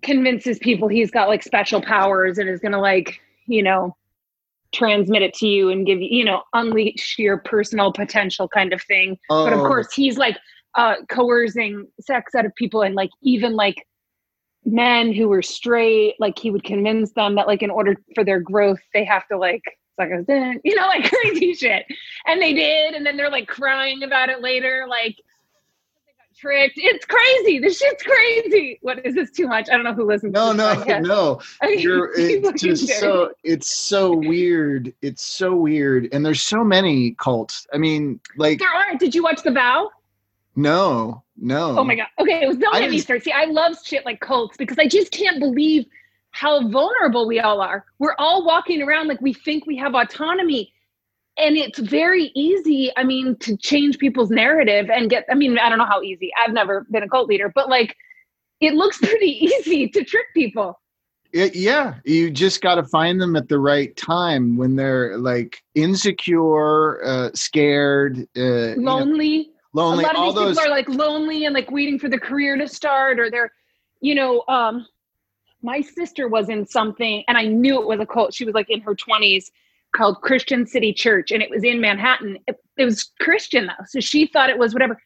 convinces 0.01 0.57
people 0.59 0.87
he's 0.87 1.11
got 1.11 1.27
like 1.27 1.43
special 1.43 1.81
powers 1.81 2.37
and 2.37 2.49
is 2.49 2.59
going 2.59 2.71
to 2.71 2.79
like, 2.79 3.21
you 3.45 3.61
know, 3.61 3.95
transmit 4.73 5.21
it 5.21 5.33
to 5.35 5.47
you 5.47 5.69
and 5.69 5.85
give 5.85 6.01
you, 6.01 6.07
you 6.09 6.25
know, 6.25 6.43
unleash 6.53 7.15
your 7.19 7.37
personal 7.39 7.91
potential 7.91 8.47
kind 8.47 8.73
of 8.73 8.81
thing. 8.83 9.17
but 9.29 9.53
of 9.53 9.59
Oh. 9.59 9.67
course 9.67 9.93
he's 9.93 10.17
like 10.17 10.37
uh 10.75 10.95
coercing 11.09 11.85
sex 11.99 12.33
out 12.33 12.45
of 12.45 12.55
people 12.55 12.81
and 12.81 12.95
like 12.95 13.09
even 13.21 13.53
like 13.55 13.85
men 14.63 15.11
who 15.11 15.27
were 15.27 15.41
straight 15.41 16.15
like 16.19 16.37
he 16.39 16.49
would 16.51 16.63
convince 16.63 17.11
them 17.13 17.35
that 17.35 17.47
like 17.47 17.61
in 17.61 17.69
order 17.69 17.95
for 18.15 18.23
their 18.23 18.39
growth 18.39 18.79
they 18.93 19.03
have 19.03 19.27
to 19.27 19.37
like 19.37 19.61
suck 19.99 20.09
his 20.09 20.25
dick 20.27 20.61
you 20.63 20.73
know 20.75 20.85
like 20.87 21.09
crazy 21.23 21.53
shit 21.53 21.83
and 22.27 22.41
they 22.41 22.53
did 22.53 22.93
and 22.93 23.05
then 23.05 23.17
they're 23.17 23.29
like 23.31 23.47
crying 23.47 24.03
about 24.03 24.29
it 24.29 24.41
later 24.41 24.85
like 24.87 25.15
tricked. 26.41 26.73
It's 26.77 27.05
crazy. 27.05 27.59
This 27.59 27.77
shit's 27.77 28.03
crazy. 28.03 28.79
What 28.81 29.05
is 29.05 29.15
this 29.15 29.31
too 29.31 29.47
much? 29.47 29.69
I 29.69 29.73
don't 29.73 29.83
know 29.83 29.93
who 29.93 30.05
listens 30.05 30.33
no 30.33 30.51
no 30.51 30.75
podcast. 30.75 31.01
no. 31.07 31.41
You're 31.69 32.11
it's 32.15 32.61
just 32.61 32.87
so 32.99 33.31
it's 33.43 33.69
so 33.69 34.15
weird. 34.15 34.93
It's 35.01 35.23
so 35.23 35.55
weird. 35.55 36.09
And 36.11 36.25
there's 36.25 36.41
so 36.41 36.63
many 36.63 37.11
cults. 37.11 37.67
I 37.73 37.77
mean 37.77 38.19
like 38.35 38.59
there 38.59 38.69
are. 38.69 38.95
Did 38.97 39.13
you 39.13 39.23
watch 39.23 39.43
the 39.43 39.51
vow? 39.51 39.91
No 40.55 41.23
no. 41.37 41.77
Oh 41.77 41.83
my 41.83 41.95
god. 41.95 42.07
Okay, 42.19 42.43
it 42.43 42.47
was 42.47 42.57
don't 42.57 42.73
get 42.73 42.89
me 42.89 42.99
started. 42.99 43.23
See, 43.23 43.31
I 43.31 43.45
love 43.45 43.75
shit 43.83 44.05
like 44.05 44.19
cults 44.19 44.57
because 44.57 44.79
I 44.79 44.87
just 44.87 45.11
can't 45.11 45.39
believe 45.39 45.85
how 46.31 46.67
vulnerable 46.69 47.27
we 47.27 47.39
all 47.39 47.61
are. 47.61 47.85
We're 47.99 48.15
all 48.17 48.45
walking 48.45 48.81
around 48.81 49.07
like 49.07 49.21
we 49.21 49.33
think 49.33 49.65
we 49.65 49.77
have 49.77 49.93
autonomy. 49.93 50.73
And 51.37 51.57
it's 51.57 51.79
very 51.79 52.31
easy, 52.35 52.91
I 52.97 53.03
mean, 53.03 53.35
to 53.37 53.57
change 53.57 53.97
people's 53.97 54.29
narrative 54.29 54.89
and 54.89 55.09
get 55.09 55.25
I 55.31 55.35
mean, 55.35 55.57
I 55.57 55.69
don't 55.69 55.77
know 55.77 55.85
how 55.85 56.01
easy. 56.01 56.31
I've 56.39 56.53
never 56.53 56.85
been 56.91 57.03
a 57.03 57.09
cult 57.09 57.27
leader, 57.27 57.51
but 57.53 57.69
like 57.69 57.95
it 58.59 58.73
looks 58.73 58.97
pretty 59.01 59.45
easy 59.45 59.87
to 59.89 60.03
trick 60.03 60.27
people. 60.33 60.79
It- 61.33 61.55
yeah 61.55 61.95
you 62.03 62.29
just 62.29 62.61
got 62.61 62.75
to 62.75 62.83
find 62.83 63.19
them 63.21 63.35
at 63.37 63.47
the 63.47 63.57
right 63.57 63.95
time 63.95 64.57
when 64.57 64.75
they're 64.75 65.17
like 65.17 65.63
insecure 65.75 67.01
uh 67.05 67.29
scared 67.33 68.27
uh 68.35 68.41
you 68.41 68.75
know, 68.81 68.97
Lonely. 68.97 69.51
lonely 69.73 70.03
a 70.03 70.07
lot 70.07 70.15
of 70.15 70.21
all 70.21 70.33
these 70.33 70.35
those 70.35 70.57
people 70.57 70.69
are 70.69 70.75
like 70.75 70.89
lonely 70.89 71.45
and 71.45 71.53
like 71.55 71.71
waiting 71.71 71.97
for 71.97 72.09
the 72.09 72.19
career 72.19 72.57
to 72.57 72.67
start 72.67 73.17
or 73.17 73.31
they're 73.31 73.51
you 74.01 74.13
know 74.13 74.43
um 74.49 74.85
my 75.61 75.79
sister 75.79 76.27
was 76.27 76.49
in 76.49 76.65
something 76.65 77.23
and 77.29 77.37
i 77.37 77.45
knew 77.45 77.79
it 77.81 77.87
was 77.87 78.01
a 78.01 78.05
cult 78.05 78.33
she 78.33 78.43
was 78.43 78.53
like 78.53 78.69
in 78.69 78.81
her 78.81 78.93
20s 78.93 79.51
called 79.95 80.21
christian 80.21 80.65
city 80.65 80.93
church 80.93 81.31
and 81.31 81.41
it 81.41 81.49
was 81.49 81.63
in 81.63 81.81
manhattan. 81.81 82.37
It, 82.47 82.57
it 82.77 82.85
was 82.85 83.11
christian 83.19 83.67
though 83.67 83.85
so 83.87 83.99
she 83.99 84.27
thought 84.27 84.49
it 84.49 84.57
was 84.57 84.73
whatever. 84.73 84.97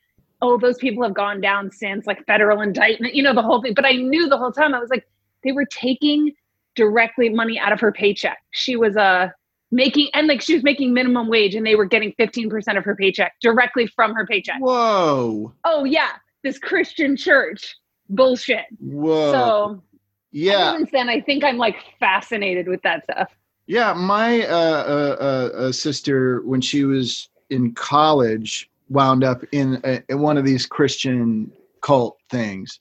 Oh 0.41 0.57
those 0.57 0.77
people 0.77 1.03
have 1.03 1.13
gone 1.13 1.41
down 1.41 1.71
since 1.71 2.05
like 2.05 2.25
federal 2.25 2.61
indictment 2.61 3.15
you 3.15 3.23
know 3.23 3.33
the 3.33 3.41
whole 3.41 3.61
thing. 3.61 3.73
But 3.73 3.85
i 3.85 3.93
knew 3.93 4.27
the 4.27 4.37
whole 4.37 4.51
time 4.51 4.73
i 4.73 4.79
was 4.79 4.89
like 4.89 5.07
they 5.43 5.51
were 5.51 5.65
taking 5.65 6.33
directly 6.75 7.29
money 7.29 7.57
out 7.57 7.71
of 7.71 7.79
her 7.79 7.91
paycheck. 7.91 8.39
She 8.51 8.75
was 8.75 8.95
uh 8.97 9.29
making 9.71 10.09
and 10.13 10.27
like 10.27 10.41
she 10.41 10.53
was 10.53 10.63
making 10.63 10.93
minimum 10.93 11.27
wage 11.27 11.55
and 11.55 11.65
they 11.65 11.75
were 11.75 11.85
getting 11.85 12.13
15% 12.19 12.77
of 12.77 12.83
her 12.83 12.95
paycheck 12.95 13.33
directly 13.41 13.87
from 13.87 14.13
her 14.13 14.25
paycheck. 14.25 14.59
Whoa. 14.59 15.53
Oh 15.63 15.83
yeah, 15.85 16.11
this 16.43 16.59
Christian 16.59 17.15
church. 17.15 17.75
Bullshit. 18.07 18.65
whoa. 18.79 19.31
So 19.31 19.83
yeah. 20.31 20.77
since 20.77 20.91
then, 20.91 21.09
I 21.09 21.21
think 21.21 21.43
I'm 21.43 21.57
like 21.57 21.77
fascinated 21.99 22.67
with 22.67 22.81
that 22.83 23.03
stuff. 23.03 23.31
Yeah, 23.67 23.93
my 23.93 24.45
uh, 24.45 24.55
uh, 24.55 25.17
uh, 25.19 25.57
uh, 25.57 25.71
sister, 25.71 26.41
when 26.41 26.61
she 26.61 26.83
was 26.83 27.29
in 27.49 27.73
college, 27.73 28.69
wound 28.89 29.23
up 29.23 29.43
in, 29.51 29.81
a, 29.83 30.03
in 30.07 30.19
one 30.21 30.37
of 30.37 30.45
these 30.45 30.67
Christian 30.67 31.51
cult 31.81 32.17
things. 32.29 32.79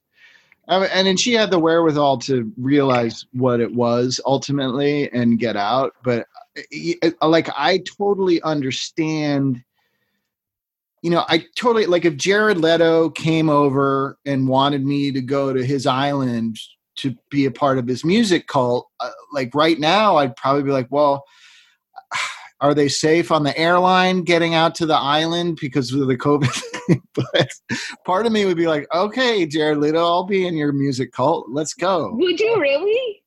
Mean, 0.68 0.88
and 0.92 1.06
then 1.06 1.16
she 1.16 1.32
had 1.32 1.50
the 1.50 1.58
wherewithal 1.58 2.18
to 2.18 2.50
realize 2.58 3.26
what 3.32 3.60
it 3.60 3.74
was 3.74 4.20
ultimately 4.26 5.10
and 5.12 5.38
get 5.38 5.56
out. 5.56 5.94
But 6.02 6.26
uh, 6.56 7.28
like, 7.28 7.48
I 7.56 7.78
totally 7.78 8.42
understand. 8.42 9.62
You 11.02 11.10
know, 11.10 11.24
I 11.28 11.44
totally 11.54 11.84
like 11.84 12.06
if 12.06 12.16
Jared 12.16 12.58
Leto 12.58 13.10
came 13.10 13.50
over 13.50 14.18
and 14.24 14.48
wanted 14.48 14.84
me 14.84 15.12
to 15.12 15.20
go 15.20 15.52
to 15.52 15.64
his 15.64 15.86
island 15.86 16.58
to 16.96 17.14
be 17.30 17.44
a 17.44 17.50
part 17.50 17.78
of 17.78 17.86
his 17.86 18.04
music 18.04 18.46
cult. 18.46 18.88
Uh, 19.00 19.10
like 19.32 19.54
right 19.54 19.78
now, 19.78 20.16
I'd 20.16 20.36
probably 20.36 20.62
be 20.62 20.70
like, 20.70 20.88
well, 20.90 21.24
are 22.60 22.74
they 22.74 22.88
safe 22.88 23.30
on 23.32 23.42
the 23.42 23.56
airline 23.58 24.22
getting 24.22 24.54
out 24.54 24.74
to 24.76 24.86
the 24.86 24.96
island 24.96 25.58
because 25.60 25.92
of 25.92 26.06
the 26.06 26.16
COVID? 26.16 26.62
but 27.14 27.50
part 28.04 28.26
of 28.26 28.32
me 28.32 28.44
would 28.44 28.56
be 28.56 28.66
like, 28.66 28.86
okay, 28.94 29.46
Jared 29.46 29.78
Leto, 29.78 29.98
I'll 29.98 30.24
be 30.24 30.46
in 30.46 30.56
your 30.56 30.72
music 30.72 31.12
cult. 31.12 31.46
Let's 31.50 31.74
go. 31.74 32.12
Would 32.14 32.40
you 32.40 32.60
really? 32.60 33.22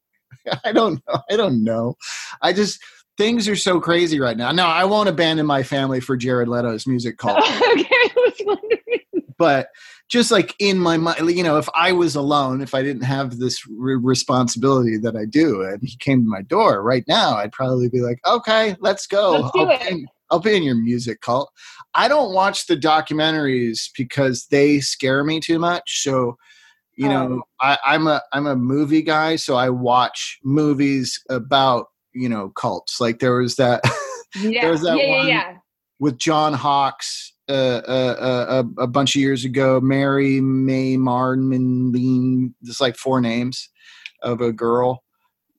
I 0.66 0.72
don't 0.72 1.02
know. 1.08 1.22
I 1.30 1.36
don't 1.36 1.64
know. 1.64 1.96
I 2.42 2.54
just 2.54 2.80
things 3.18 3.48
are 3.48 3.56
so 3.56 3.80
crazy 3.80 4.20
right 4.20 4.38
now. 4.38 4.52
No, 4.52 4.66
I 4.66 4.86
won't 4.86 5.10
abandon 5.10 5.46
my 5.46 5.64
family 5.64 6.00
for 6.00 6.16
Jared 6.16 6.48
Leto's 6.48 6.88
music 6.88 7.18
cult. 7.18 7.38
okay, 7.44 7.88
I 7.92 8.12
was 8.16 8.42
wondering. 8.46 9.27
But 9.38 9.70
just 10.10 10.32
like 10.32 10.56
in 10.60 10.78
my 10.80 10.98
mind, 10.98 11.30
you 11.32 11.44
know, 11.44 11.58
if 11.58 11.68
I 11.76 11.92
was 11.92 12.16
alone, 12.16 12.62
if 12.62 12.74
I 12.74 12.82
didn't 12.82 13.04
have 13.04 13.38
this 13.38 13.62
re- 13.68 13.96
responsibility 13.96 14.98
that 14.98 15.16
I 15.16 15.26
do, 15.26 15.62
and 15.64 15.80
he 15.82 15.96
came 15.98 16.24
to 16.24 16.30
my 16.30 16.42
door 16.42 16.82
right 16.84 17.04
now, 17.08 17.36
I'd 17.36 17.52
probably 17.52 17.90
be 17.90 18.02
like, 18.02 18.20
okay, 18.26 18.76
let's 18.80 19.06
go. 19.08 19.32
Let's 19.32 19.52
do 19.54 19.60
I'll, 19.62 19.70
it. 19.72 19.82
Be 19.82 19.88
in, 19.90 20.08
I'll 20.32 20.40
be 20.40 20.56
in 20.56 20.64
your 20.64 20.76
music 20.76 21.22
cult. 21.22 21.52
I 21.94 22.08
don't 22.08 22.34
watch 22.34 22.68
the 22.68 22.78
documentaries 22.78 23.90
because 23.98 24.48
they 24.52 24.80
scare 24.80 25.24
me 25.24 25.40
too 25.40 25.60
much. 25.60 26.04
So, 26.04 26.38
you 26.96 27.08
know, 27.10 27.42
oh. 27.42 27.48
I, 27.62 27.78
I'm 27.86 28.08
a 28.08 28.22
I'm 28.34 28.48
a 28.48 28.56
movie 28.56 29.04
guy, 29.04 29.36
so 29.36 29.56
I 29.56 29.70
watch 29.70 30.40
movies 30.44 31.22
about 31.30 31.88
you 32.14 32.28
know 32.30 32.50
cults. 32.50 33.00
Like 33.00 33.20
there 33.20 33.36
was 33.36 33.56
that 33.58 33.82
Yeah, 34.36 34.66
There's 34.66 34.82
that 34.82 34.98
yeah, 34.98 35.04
yeah, 35.04 35.18
one- 35.18 35.28
yeah. 35.28 35.54
with 36.00 36.18
John 36.18 36.54
Hawkes 36.54 37.34
uh, 37.50 37.82
uh, 37.88 38.16
uh, 38.20 38.64
a, 38.78 38.84
a 38.84 38.88
bunch 38.88 39.16
of 39.16 39.22
years 39.22 39.46
ago. 39.46 39.80
Mary 39.80 40.42
May 40.42 40.98
Marlene, 40.98 42.54
just 42.64 42.82
like 42.82 42.96
four 42.98 43.22
names 43.22 43.70
of 44.22 44.42
a 44.42 44.52
girl. 44.52 45.04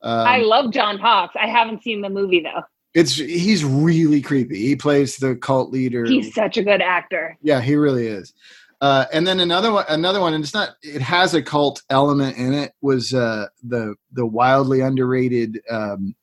Um, 0.02 0.26
I 0.26 0.38
love 0.38 0.72
John 0.72 0.98
Hawkes. 0.98 1.34
I 1.40 1.46
haven't 1.46 1.82
seen 1.82 2.02
the 2.02 2.10
movie 2.10 2.40
though. 2.40 2.62
it's 2.94 3.14
he's 3.14 3.64
really 3.64 4.20
creepy. 4.20 4.58
He 4.58 4.76
plays 4.76 5.16
the 5.16 5.36
cult 5.36 5.70
leader. 5.70 6.04
He's 6.06 6.34
such 6.34 6.56
a 6.56 6.62
good 6.62 6.82
actor. 6.82 7.36
yeah, 7.42 7.60
he 7.60 7.74
really 7.76 8.06
is. 8.06 8.32
Uh, 8.80 9.06
and 9.12 9.26
then 9.26 9.40
another 9.40 9.72
one, 9.72 9.84
another 9.88 10.20
one, 10.20 10.34
and 10.34 10.44
it's 10.44 10.54
not. 10.54 10.76
It 10.82 11.02
has 11.02 11.34
a 11.34 11.42
cult 11.42 11.82
element 11.90 12.36
in 12.36 12.54
it. 12.54 12.72
Was 12.80 13.12
uh, 13.12 13.46
the 13.64 13.96
the 14.12 14.24
wildly 14.24 14.82
underrated 14.82 15.60
um, 15.68 16.14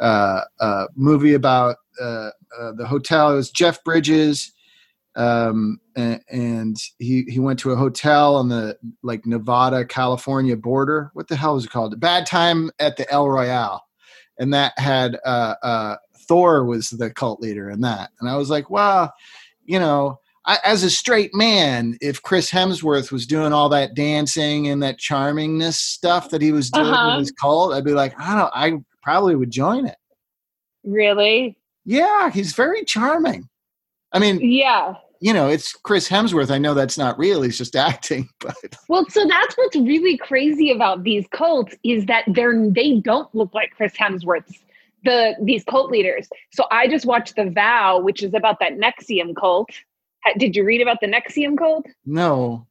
uh, 0.00 0.42
uh, 0.60 0.86
movie 0.96 1.32
about 1.32 1.76
uh, 1.98 2.30
uh, 2.60 2.72
the 2.72 2.86
hotel? 2.86 3.32
It 3.32 3.36
was 3.36 3.50
Jeff 3.50 3.82
Bridges, 3.84 4.52
um, 5.16 5.78
and, 5.96 6.20
and 6.28 6.76
he 6.98 7.24
he 7.28 7.38
went 7.38 7.58
to 7.60 7.72
a 7.72 7.76
hotel 7.76 8.36
on 8.36 8.48
the 8.48 8.76
like 9.02 9.26
Nevada 9.26 9.84
California 9.84 10.56
border. 10.56 11.10
What 11.14 11.28
the 11.28 11.36
hell 11.36 11.54
was 11.54 11.64
it 11.64 11.70
called? 11.70 11.98
Bad 12.00 12.26
Time 12.26 12.70
at 12.78 12.96
the 12.96 13.10
El 13.10 13.28
Royale, 13.28 13.82
and 14.38 14.52
that 14.54 14.72
had 14.78 15.18
uh, 15.24 15.54
uh, 15.62 15.96
Thor 16.28 16.64
was 16.64 16.90
the 16.90 17.10
cult 17.10 17.40
leader 17.40 17.70
in 17.70 17.80
that. 17.82 18.10
And 18.20 18.28
I 18.28 18.36
was 18.36 18.50
like, 18.50 18.70
wow, 18.70 19.10
you 19.64 19.78
know. 19.78 20.20
I, 20.46 20.58
as 20.62 20.82
a 20.82 20.90
straight 20.90 21.34
man, 21.34 21.96
if 22.02 22.20
Chris 22.20 22.50
Hemsworth 22.50 23.10
was 23.10 23.26
doing 23.26 23.54
all 23.54 23.70
that 23.70 23.94
dancing 23.94 24.68
and 24.68 24.82
that 24.82 24.98
charmingness 25.00 25.76
stuff 25.76 26.28
that 26.28 26.42
he 26.42 26.52
was 26.52 26.70
doing 26.70 26.88
Uh-huh. 26.88 27.12
in 27.14 27.20
his 27.20 27.32
cult, 27.32 27.72
I'd 27.72 27.82
be 27.82 27.94
like, 27.94 28.14
I 28.20 28.36
don't. 28.36 28.50
I 28.54 28.78
probably 29.02 29.36
would 29.36 29.50
join 29.50 29.86
it. 29.86 29.96
Really? 30.84 31.56
Yeah, 31.86 32.30
he's 32.30 32.52
very 32.52 32.84
charming. 32.84 33.48
I 34.14 34.18
mean, 34.18 34.38
Yeah. 34.40 34.94
you 35.20 35.32
know, 35.32 35.48
it's 35.48 35.72
Chris 35.74 36.08
Hemsworth. 36.08 36.50
I 36.50 36.58
know 36.58 36.72
that's 36.72 36.96
not 36.96 37.18
real. 37.18 37.42
He's 37.42 37.58
just 37.58 37.76
acting, 37.90 38.28
but 38.40 38.54
Well, 38.88 39.04
so 39.10 39.26
that's 39.26 39.54
what's 39.56 39.76
really 39.76 40.16
crazy 40.16 40.70
about 40.70 41.02
these 41.04 41.26
cults 41.32 41.74
is 41.84 42.06
that 42.06 42.24
they're 42.28 42.70
they 42.70 43.00
don't 43.00 43.32
look 43.34 43.52
like 43.52 43.72
Chris 43.76 43.92
Hemsworth's 43.94 44.60
the 45.04 45.34
these 45.42 45.64
cult 45.64 45.90
leaders. 45.90 46.28
So 46.52 46.64
I 46.70 46.88
just 46.88 47.04
watched 47.04 47.36
The 47.36 47.50
Vow, 47.50 48.00
which 48.00 48.22
is 48.22 48.32
about 48.32 48.58
that 48.60 48.72
NXIVM 48.78 49.36
cult. 49.36 49.68
Did 50.38 50.56
you 50.56 50.64
read 50.64 50.80
about 50.80 51.00
the 51.00 51.06
NXIVM 51.08 51.58
cult? 51.58 51.86
no. 52.06 52.66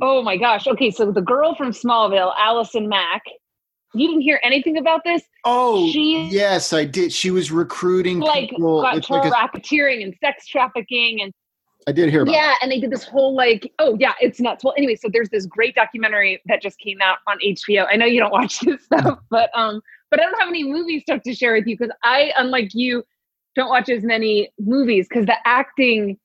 Oh 0.00 0.20
my 0.22 0.36
gosh. 0.36 0.66
Okay, 0.66 0.90
so 0.90 1.10
the 1.10 1.22
girl 1.22 1.54
from 1.54 1.70
Smallville, 1.72 2.34
Allison 2.38 2.86
Mack. 2.86 3.22
You 3.94 4.08
didn't 4.08 4.22
hear 4.22 4.40
anything 4.42 4.76
about 4.78 5.04
this? 5.04 5.22
Oh, 5.44 5.88
She- 5.90 6.28
yes, 6.30 6.72
I 6.72 6.84
did. 6.84 7.12
She 7.12 7.30
was 7.30 7.50
recruiting 7.52 8.20
Like 8.20 8.50
people. 8.50 8.82
got 8.82 8.96
It's 8.96 9.08
like 9.10 9.24
a, 9.24 9.30
racketeering 9.30 10.02
and 10.02 10.14
sex 10.20 10.46
trafficking 10.46 11.22
and 11.22 11.32
I 11.88 11.92
did 11.92 12.10
hear 12.10 12.22
about. 12.22 12.34
yeah 12.34 12.54
and 12.60 12.70
they 12.72 12.80
did 12.80 12.90
this 12.90 13.04
whole 13.04 13.36
like 13.36 13.72
oh 13.78 13.96
yeah 14.00 14.14
it's 14.20 14.40
nuts 14.40 14.64
well 14.64 14.74
anyway 14.76 14.96
so 14.96 15.08
there's 15.12 15.28
this 15.30 15.46
great 15.46 15.76
documentary 15.76 16.42
that 16.46 16.60
just 16.60 16.80
came 16.80 17.00
out 17.00 17.18
on 17.28 17.38
hbo 17.38 17.86
i 17.88 17.94
know 17.94 18.04
you 18.06 18.18
don't 18.18 18.32
watch 18.32 18.58
this 18.62 18.82
stuff 18.82 19.20
but 19.30 19.50
um 19.56 19.80
but 20.10 20.18
i 20.18 20.24
don't 20.24 20.36
have 20.40 20.48
any 20.48 20.64
movie 20.64 20.98
stuff 20.98 21.22
to 21.22 21.32
share 21.32 21.52
with 21.52 21.64
you 21.64 21.76
because 21.78 21.94
i 22.02 22.32
unlike 22.38 22.74
you 22.74 23.04
don't 23.54 23.68
watch 23.68 23.88
as 23.88 24.02
many 24.02 24.50
movies 24.58 25.06
because 25.08 25.26
the 25.26 25.36
acting 25.44 26.18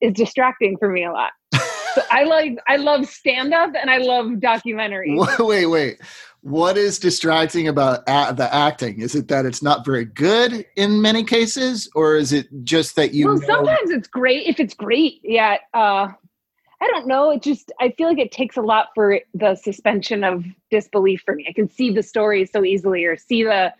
is 0.00 0.12
distracting 0.12 0.76
for 0.78 0.88
me 0.88 1.04
a 1.04 1.10
lot 1.10 1.32
so 1.96 2.02
i 2.12 2.22
like 2.22 2.56
i 2.68 2.76
love 2.76 3.04
stand-up 3.04 3.72
and 3.74 3.90
i 3.90 3.96
love 3.98 4.26
documentaries 4.38 5.18
Wait, 5.18 5.48
wait, 5.48 5.66
wait. 5.66 6.00
What 6.48 6.78
is 6.78 6.98
distracting 6.98 7.68
about 7.68 8.00
a- 8.08 8.32
the 8.34 8.48
acting? 8.52 9.00
Is 9.00 9.14
it 9.14 9.28
that 9.28 9.44
it's 9.44 9.62
not 9.62 9.84
very 9.84 10.06
good 10.06 10.64
in 10.76 11.02
many 11.02 11.22
cases, 11.22 11.90
or 11.94 12.16
is 12.16 12.32
it 12.32 12.46
just 12.64 12.96
that 12.96 13.12
you? 13.12 13.26
well 13.26 13.38
know- 13.38 13.46
sometimes 13.46 13.90
it's 13.90 14.08
great 14.08 14.46
if 14.46 14.58
it's 14.58 14.72
great 14.74 15.20
yeah 15.22 15.56
uh 15.74 16.08
i 16.80 16.86
don't 16.86 17.06
know 17.06 17.30
it 17.30 17.42
just 17.42 17.70
i 17.80 17.90
feel 17.98 18.08
like 18.08 18.18
it 18.18 18.30
takes 18.32 18.56
a 18.56 18.62
lot 18.62 18.86
for 18.94 19.20
the 19.34 19.54
suspension 19.56 20.24
of 20.24 20.44
disbelief 20.70 21.20
for 21.24 21.34
me 21.34 21.44
i 21.48 21.52
can 21.52 21.68
see 21.68 21.90
the 21.92 22.02
story 22.02 22.46
so 22.46 22.64
easily 22.64 23.04
or 23.04 23.16
see 23.16 23.42
the 23.42 23.72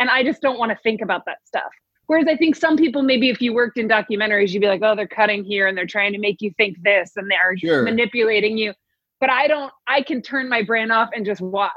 and 0.00 0.08
i 0.10 0.22
just 0.22 0.40
don't 0.40 0.58
want 0.58 0.70
to 0.70 0.78
think 0.82 1.00
about 1.02 1.24
that 1.26 1.38
stuff 1.44 1.72
whereas 2.06 2.26
i 2.28 2.36
think 2.36 2.54
some 2.56 2.76
people 2.76 3.02
maybe 3.02 3.28
if 3.28 3.40
you 3.42 3.52
worked 3.52 3.76
in 3.76 3.88
documentaries 3.88 4.50
you'd 4.50 4.60
be 4.60 4.68
like 4.68 4.82
oh 4.82 4.94
they're 4.94 5.06
cutting 5.08 5.44
here 5.44 5.66
and 5.66 5.76
they're 5.76 5.86
trying 5.86 6.12
to 6.12 6.18
make 6.18 6.40
you 6.40 6.50
think 6.56 6.76
this 6.82 7.12
and 7.16 7.30
they're 7.30 7.56
Sure. 7.58 7.82
manipulating 7.82 8.56
you 8.56 8.72
but 9.20 9.28
i 9.30 9.46
don't 9.46 9.72
i 9.88 10.00
can 10.02 10.22
turn 10.22 10.48
my 10.48 10.62
brain 10.62 10.90
off 10.90 11.10
and 11.14 11.26
just 11.26 11.40
watch 11.40 11.72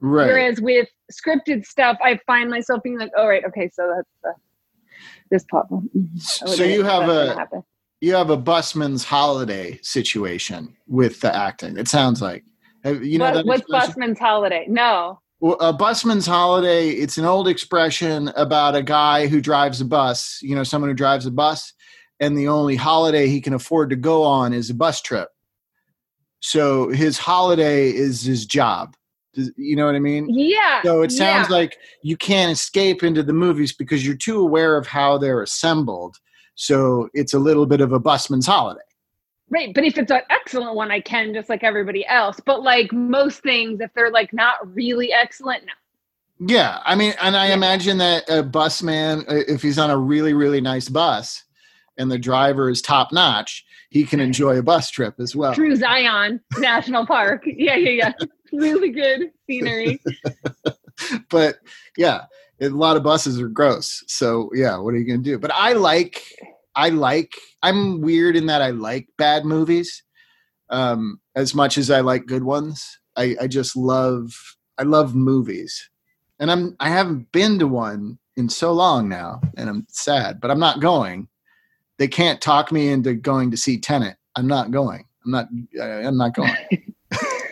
right. 0.00 0.26
Whereas 0.26 0.60
with 0.60 0.88
scripted 1.12 1.64
stuff, 1.64 1.96
I 2.02 2.18
find 2.26 2.50
myself 2.50 2.82
being 2.82 2.98
like, 2.98 3.10
"Oh, 3.16 3.26
right, 3.26 3.44
okay, 3.46 3.68
so 3.72 3.92
that's 3.94 4.08
the 4.22 4.32
this 5.30 5.44
problem." 5.48 5.90
Mhm. 5.96 6.42
Oh, 6.46 6.54
so 6.54 6.64
you 6.64 6.84
have 6.84 7.08
a 7.08 7.46
you 8.00 8.14
have 8.14 8.30
a 8.30 8.36
busman's 8.36 9.04
holiday 9.04 9.78
situation 9.82 10.76
with 10.86 11.20
the 11.20 11.34
acting. 11.34 11.76
It 11.76 11.88
sounds 11.88 12.22
like. 12.22 12.44
You 12.84 13.18
know 13.18 13.32
What- 13.32 13.46
what's? 13.46 13.66
Busman's 13.68 14.18
holiday? 14.20 14.64
No. 14.68 15.20
A 15.60 15.72
busman's 15.72 16.26
holiday, 16.26 16.90
it's 16.90 17.16
an 17.18 17.24
old 17.24 17.46
expression 17.46 18.28
about 18.34 18.74
a 18.74 18.82
guy 18.82 19.26
who 19.28 19.40
drives 19.40 19.80
a 19.80 19.84
bus, 19.84 20.38
you 20.42 20.54
know, 20.56 20.64
someone 20.64 20.90
who 20.90 20.94
drives 20.94 21.26
a 21.26 21.30
bus, 21.30 21.72
and 22.18 22.36
the 22.36 22.48
only 22.48 22.74
holiday 22.74 23.28
he 23.28 23.40
can 23.40 23.52
afford 23.52 23.90
to 23.90 23.96
go 23.96 24.22
on 24.24 24.52
is 24.52 24.68
a 24.70 24.74
bus 24.74 25.00
trip. 25.00 25.28
So 26.40 26.88
his 26.88 27.18
holiday 27.18 27.88
is 27.90 28.22
his 28.22 28.46
job. 28.46 28.96
You 29.34 29.76
know 29.76 29.86
what 29.86 29.94
I 29.94 30.00
mean? 30.00 30.26
Yeah. 30.30 30.82
So 30.82 31.02
it 31.02 31.12
sounds 31.12 31.48
yeah. 31.48 31.56
like 31.56 31.76
you 32.02 32.16
can't 32.16 32.50
escape 32.50 33.02
into 33.02 33.22
the 33.22 33.32
movies 33.32 33.72
because 33.72 34.04
you're 34.04 34.16
too 34.16 34.40
aware 34.40 34.76
of 34.76 34.86
how 34.86 35.18
they're 35.18 35.42
assembled. 35.42 36.16
So 36.54 37.08
it's 37.14 37.34
a 37.34 37.38
little 37.38 37.66
bit 37.66 37.80
of 37.80 37.92
a 37.92 38.00
busman's 38.00 38.46
holiday. 38.46 38.80
right. 39.50 39.72
But 39.74 39.84
if 39.84 39.96
it's 39.96 40.10
an 40.10 40.22
excellent 40.30 40.74
one, 40.74 40.90
I 40.90 41.00
can 41.00 41.32
just 41.34 41.48
like 41.48 41.62
everybody 41.62 42.04
else. 42.06 42.40
But 42.44 42.62
like 42.62 42.92
most 42.92 43.42
things, 43.42 43.80
if 43.80 43.92
they're 43.94 44.10
like 44.10 44.32
not 44.32 44.56
really 44.74 45.12
excellent, 45.12 45.64
no. 45.66 45.72
Yeah, 46.40 46.78
I 46.84 46.94
mean, 46.94 47.14
and 47.20 47.36
I 47.36 47.48
Yeah. 47.48 47.54
imagine 47.54 47.98
that 47.98 48.28
a 48.28 48.42
busman, 48.44 49.24
if 49.28 49.60
he's 49.62 49.78
on 49.78 49.90
a 49.90 49.96
really, 49.98 50.34
really 50.34 50.60
nice 50.60 50.88
bus, 50.88 51.42
and 51.96 52.10
the 52.10 52.18
driver 52.18 52.70
is 52.70 52.80
top 52.80 53.12
notch, 53.12 53.64
he 53.90 54.04
can 54.04 54.20
enjoy 54.20 54.56
a 54.56 54.62
bus 54.62 54.88
trip 54.90 55.14
as 55.18 55.34
well. 55.34 55.52
True 55.54 55.74
Zion 55.74 56.40
National 56.58 57.04
Park. 57.06 57.42
Yeah, 57.46 57.74
yeah, 57.76 57.90
yeah. 57.90 58.12
really 58.52 58.90
good 58.90 59.30
scenery. 59.48 60.00
But 61.30 61.58
yeah, 61.96 62.24
a 62.60 62.68
lot 62.70 62.96
of 62.96 63.04
buses 63.04 63.40
are 63.40 63.48
gross. 63.48 64.02
So 64.08 64.50
yeah, 64.52 64.78
what 64.78 64.94
are 64.94 64.98
you 64.98 65.06
gonna 65.06 65.22
do? 65.22 65.38
But 65.38 65.52
I 65.54 65.74
like, 65.74 66.20
I 66.74 66.88
like. 66.88 67.32
I'm 67.62 68.00
weird 68.00 68.36
in 68.36 68.46
that 68.46 68.62
I 68.62 68.70
like 68.70 69.08
bad 69.16 69.44
movies, 69.44 70.02
um, 70.70 71.20
as 71.36 71.54
much 71.54 71.78
as 71.78 71.90
I 71.90 72.00
like 72.00 72.26
good 72.26 72.42
ones. 72.44 72.98
I, 73.16 73.36
I 73.40 73.46
just 73.46 73.76
love, 73.76 74.32
I 74.78 74.82
love 74.82 75.14
movies. 75.14 75.88
and 76.40 76.50
I'm 76.50 76.76
I 76.80 76.88
haven't 76.90 77.30
been 77.32 77.58
to 77.58 77.66
one 77.66 78.18
in 78.36 78.48
so 78.48 78.72
long 78.72 79.08
now, 79.08 79.40
and 79.56 79.68
I'm 79.68 79.86
sad, 79.88 80.40
but 80.40 80.50
I'm 80.50 80.60
not 80.60 80.80
going. 80.80 81.28
They 81.98 82.08
can't 82.08 82.40
talk 82.40 82.70
me 82.72 82.88
into 82.88 83.14
going 83.14 83.50
to 83.50 83.56
see 83.56 83.78
Tenet. 83.78 84.16
I'm 84.36 84.46
not 84.46 84.70
going. 84.70 85.04
I'm 85.24 85.30
not. 85.32 85.48
I'm 85.82 86.16
not 86.16 86.34
going. 86.34 86.56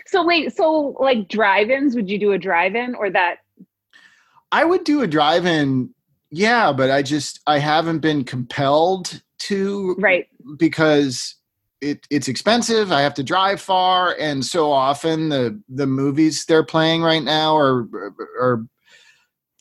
So 0.06 0.25
wait, 0.25 0.54
so 0.56 0.96
like 1.00 1.28
drive-ins, 1.28 1.94
would 1.96 2.08
you 2.08 2.18
do 2.18 2.32
a 2.32 2.38
drive-in 2.38 2.94
or 2.94 3.10
that? 3.10 3.38
I 4.52 4.64
would 4.64 4.84
do 4.84 5.02
a 5.02 5.06
drive-in, 5.06 5.92
yeah, 6.30 6.72
but 6.72 6.90
I 6.90 7.02
just 7.02 7.40
I 7.46 7.58
haven't 7.58 7.98
been 7.98 8.25
compelled 8.25 9.20
to 9.40 9.96
Right. 9.98 10.28
because 10.56 11.34
it 11.80 12.06
it's 12.10 12.28
expensive. 12.28 12.92
I 12.92 13.02
have 13.02 13.14
to 13.14 13.22
drive 13.22 13.60
far, 13.60 14.16
and 14.18 14.44
so 14.44 14.70
often 14.72 15.28
the 15.28 15.60
the 15.68 15.86
movies 15.86 16.46
they're 16.46 16.64
playing 16.64 17.02
right 17.02 17.22
now 17.22 17.56
are 17.56 17.88
are 18.40 18.64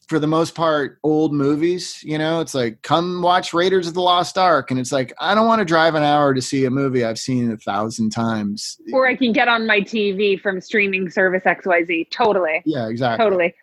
for 0.08 0.20
the 0.20 0.28
most 0.28 0.56
part 0.56 1.00
old 1.04 1.34
movies. 1.34 2.00
You 2.04 2.18
know, 2.18 2.40
it's 2.42 2.54
like 2.54 2.82
come 2.82 3.22
watch 3.22 3.54
Raiders 3.54 3.88
of 3.88 3.94
the 3.94 4.02
Lost 4.02 4.38
Ark, 4.38 4.72
and 4.72 4.80
it's 4.80 4.92
like 4.92 5.14
I 5.20 5.34
don't 5.36 5.48
want 5.48 5.60
to 5.60 5.66
drive 5.66 5.96
an 5.96 6.04
hour 6.04 6.34
to 6.34 6.42
see 6.42 6.66
a 6.66 6.70
movie 6.70 7.04
I've 7.04 7.20
seen 7.20 7.52
a 7.52 7.58
thousand 7.58 8.12
times. 8.12 8.78
Or 8.94 9.08
I 9.08 9.16
can 9.16 9.32
get 9.32 9.48
on 9.48 9.66
my 9.68 9.82
TV 9.82 10.40
from 10.40 10.62
streaming 10.62 11.10
service 11.10 11.44
XYZ. 11.46 12.10
Totally. 12.12 12.62
yeah, 12.66 12.88
exactly. 12.88 13.24
Totally. 13.24 13.56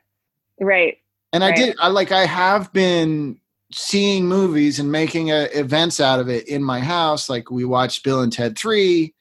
Right. 0.61 0.99
and 1.33 1.43
i 1.43 1.51
did 1.51 1.75
i 1.81 1.89
like 1.89 2.13
i 2.13 2.25
have 2.27 2.73
been 2.73 3.39
seeing 3.73 4.27
movies 4.29 4.79
and 4.79 4.93
making 4.93 5.33
uh 5.33 5.49
events 5.55 5.99
out 5.99 6.21
of 6.21 6.29
it 6.29 6.47
in 6.47 6.63
my 6.63 6.79
house 6.79 7.29
like 7.29 7.51
we 7.51 7.65
watched 7.65 8.05
bill 8.05 8.21
and 8.21 8.33
ted 8.33 8.57
3 8.57 9.13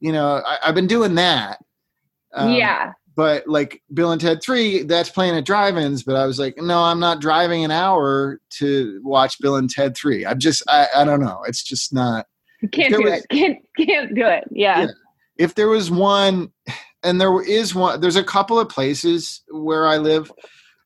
you 0.00 0.12
know 0.12 0.40
I, 0.46 0.58
i've 0.64 0.74
been 0.74 0.86
doing 0.86 1.14
that 1.16 1.58
Um, 2.32 2.52
yeah. 2.52 2.92
But 3.16 3.46
like 3.46 3.82
bill 3.92 4.12
and 4.12 4.20
ted 4.20 4.42
3 4.42 4.82
that's 4.84 5.10
playing 5.10 5.36
at 5.36 5.44
drive-ins 5.44 6.02
but 6.02 6.16
i 6.16 6.26
was 6.26 6.38
like 6.38 6.56
no 6.58 6.82
i'm 6.82 7.00
not 7.00 7.20
driving 7.20 7.64
an 7.64 7.70
hour 7.70 8.40
to 8.50 9.00
watch 9.04 9.40
bill 9.40 9.56
and 9.56 9.70
ted 9.70 9.96
3 9.96 10.24
i'm 10.26 10.38
just 10.38 10.62
i, 10.68 10.86
I 10.96 11.04
don't 11.04 11.20
know 11.20 11.42
it's 11.46 11.62
just 11.62 11.92
not 11.92 12.26
Can't 12.72 12.94
do 12.94 13.02
was- 13.02 13.20
it. 13.20 13.26
Can't 13.30 13.58
can't 13.76 14.14
do 14.14 14.26
it. 14.26 14.44
Yeah. 14.50 14.80
Yeah. 14.82 14.86
if 15.36 15.54
there 15.54 15.68
was 15.68 15.90
one 15.90 16.52
and 17.02 17.20
there 17.20 17.42
is 17.42 17.74
one 17.74 18.00
there's 18.00 18.16
a 18.16 18.24
couple 18.24 18.58
of 18.58 18.68
places 18.68 19.42
where 19.50 19.86
i 19.86 19.96
live 19.96 20.30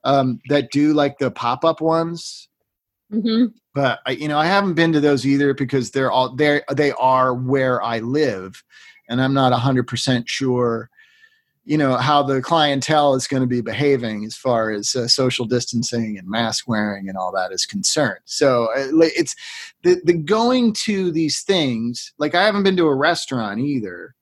um, 0.04 0.40
that 0.49 0.70
do 0.70 0.94
like 0.94 1.18
the 1.18 1.30
pop-up 1.30 1.80
ones 1.80 2.49
hmm 3.11 3.47
but 3.75 4.00
I, 4.06 4.12
you 4.12 4.26
know, 4.26 4.38
I 4.38 4.47
haven't 4.47 4.75
been 4.75 4.92
to 4.92 4.99
those 4.99 5.25
either 5.25 5.54
because 5.54 5.92
they're 5.92 6.11
all 6.11 6.35
they 6.35 6.62
they 6.75 6.90
are 6.92 7.32
where 7.32 7.80
I 7.80 8.00
live, 8.00 8.64
and 9.08 9.20
I'm 9.23 9.32
not 9.35 9.52
hundred 9.52 9.87
percent 9.87 10.28
sure, 10.28 10.90
you 11.68 11.76
know, 11.76 11.96
how 11.96 12.22
the 12.22 12.40
clientele 12.40 13.14
is 13.14 13.26
going 13.26 13.42
to 13.42 13.46
be 13.46 13.60
behaving 13.60 14.25
as 14.25 14.34
far 14.34 14.70
as 14.70 14.96
uh, 14.96 15.06
social 15.06 15.44
distancing 15.44 16.16
and 16.16 16.26
mask 16.26 16.66
wearing 16.66 17.10
and 17.10 17.18
all 17.18 17.30
that 17.30 17.52
is 17.52 17.66
concerned. 17.66 18.20
So 18.25 18.70
uh, 18.75 18.88
it's 19.02 19.37
the 19.82 20.00
the 20.02 20.14
going 20.14 20.72
to 20.84 21.10
these 21.10 21.42
things. 21.42 22.14
Like 22.16 22.34
I 22.34 22.46
haven't 22.46 22.62
been 22.62 22.78
to 22.78 22.87
a 22.87 22.94
restaurant 22.94 23.60
either, 23.60 24.14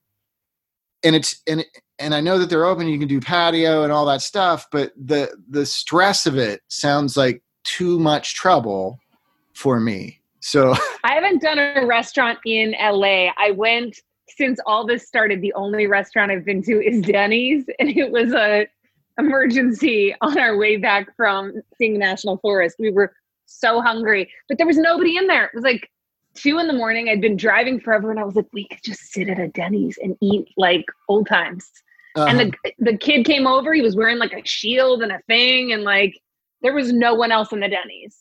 and 1.04 1.14
it's 1.14 1.40
and 1.46 1.64
and 2.00 2.16
I 2.16 2.20
know 2.20 2.36
that 2.40 2.50
they're 2.50 2.64
open. 2.64 2.88
You 2.88 2.98
can 2.98 3.06
do 3.06 3.20
patio 3.20 3.84
and 3.84 3.92
all 3.92 4.06
that 4.06 4.22
stuff, 4.22 4.66
but 4.72 4.90
the 4.96 5.30
the 5.48 5.66
stress 5.66 6.26
of 6.26 6.36
it 6.36 6.62
sounds 6.66 7.16
like 7.16 7.44
too 7.62 8.00
much 8.00 8.34
trouble 8.34 8.98
for 9.54 9.78
me. 9.78 10.20
So 10.40 10.74
I 11.04 11.14
haven't 11.14 11.42
done 11.42 11.60
a 11.60 11.86
restaurant 11.86 12.40
in 12.44 12.74
LA. 12.80 13.28
I 13.38 13.52
went 13.52 14.00
since 14.28 14.58
all 14.66 14.86
this 14.86 15.06
started. 15.06 15.40
The 15.40 15.52
only 15.54 15.86
restaurant 15.86 16.30
I've 16.30 16.44
been 16.44 16.62
to 16.64 16.82
is 16.84 17.00
Denny's, 17.02 17.64
and 17.78 17.88
it 17.90 18.10
was 18.10 18.32
a 18.32 18.66
emergency 19.18 20.14
on 20.20 20.38
our 20.38 20.56
way 20.56 20.76
back 20.76 21.14
from 21.16 21.54
seeing 21.78 21.94
the 21.94 21.98
National 21.98 22.36
Forest. 22.38 22.76
We 22.78 22.90
were 22.90 23.12
so 23.46 23.80
hungry, 23.80 24.30
but 24.48 24.58
there 24.58 24.66
was 24.66 24.76
nobody 24.78 25.16
in 25.16 25.26
there. 25.26 25.44
It 25.44 25.54
was 25.54 25.64
like 25.64 25.90
two 26.34 26.58
in 26.58 26.66
the 26.66 26.72
morning. 26.74 27.08
I'd 27.08 27.20
been 27.20 27.36
driving 27.36 27.80
forever, 27.80 28.10
and 28.10 28.20
I 28.20 28.24
was 28.24 28.36
like, 28.36 28.48
we 28.52 28.66
could 28.68 28.82
just 28.84 29.12
sit 29.12 29.28
at 29.28 29.38
a 29.38 29.48
Denny's 29.48 29.98
and 30.02 30.16
eat 30.20 30.48
like 30.56 30.84
old 31.08 31.26
times. 31.28 31.70
uh, 32.16 32.26
And 32.26 32.38
the 32.40 32.72
the 32.78 32.96
kid 32.98 33.24
came 33.24 33.46
over. 33.46 33.72
He 33.72 33.82
was 33.82 33.96
wearing 33.96 34.18
like 34.18 34.32
a 34.32 34.46
shield 34.46 35.02
and 35.02 35.12
a 35.12 35.20
thing, 35.28 35.72
and 35.72 35.82
like 35.82 36.20
there 36.62 36.74
was 36.74 36.92
no 36.92 37.14
one 37.14 37.32
else 37.32 37.52
in 37.52 37.60
the 37.60 37.68
Denny's. 37.68 38.18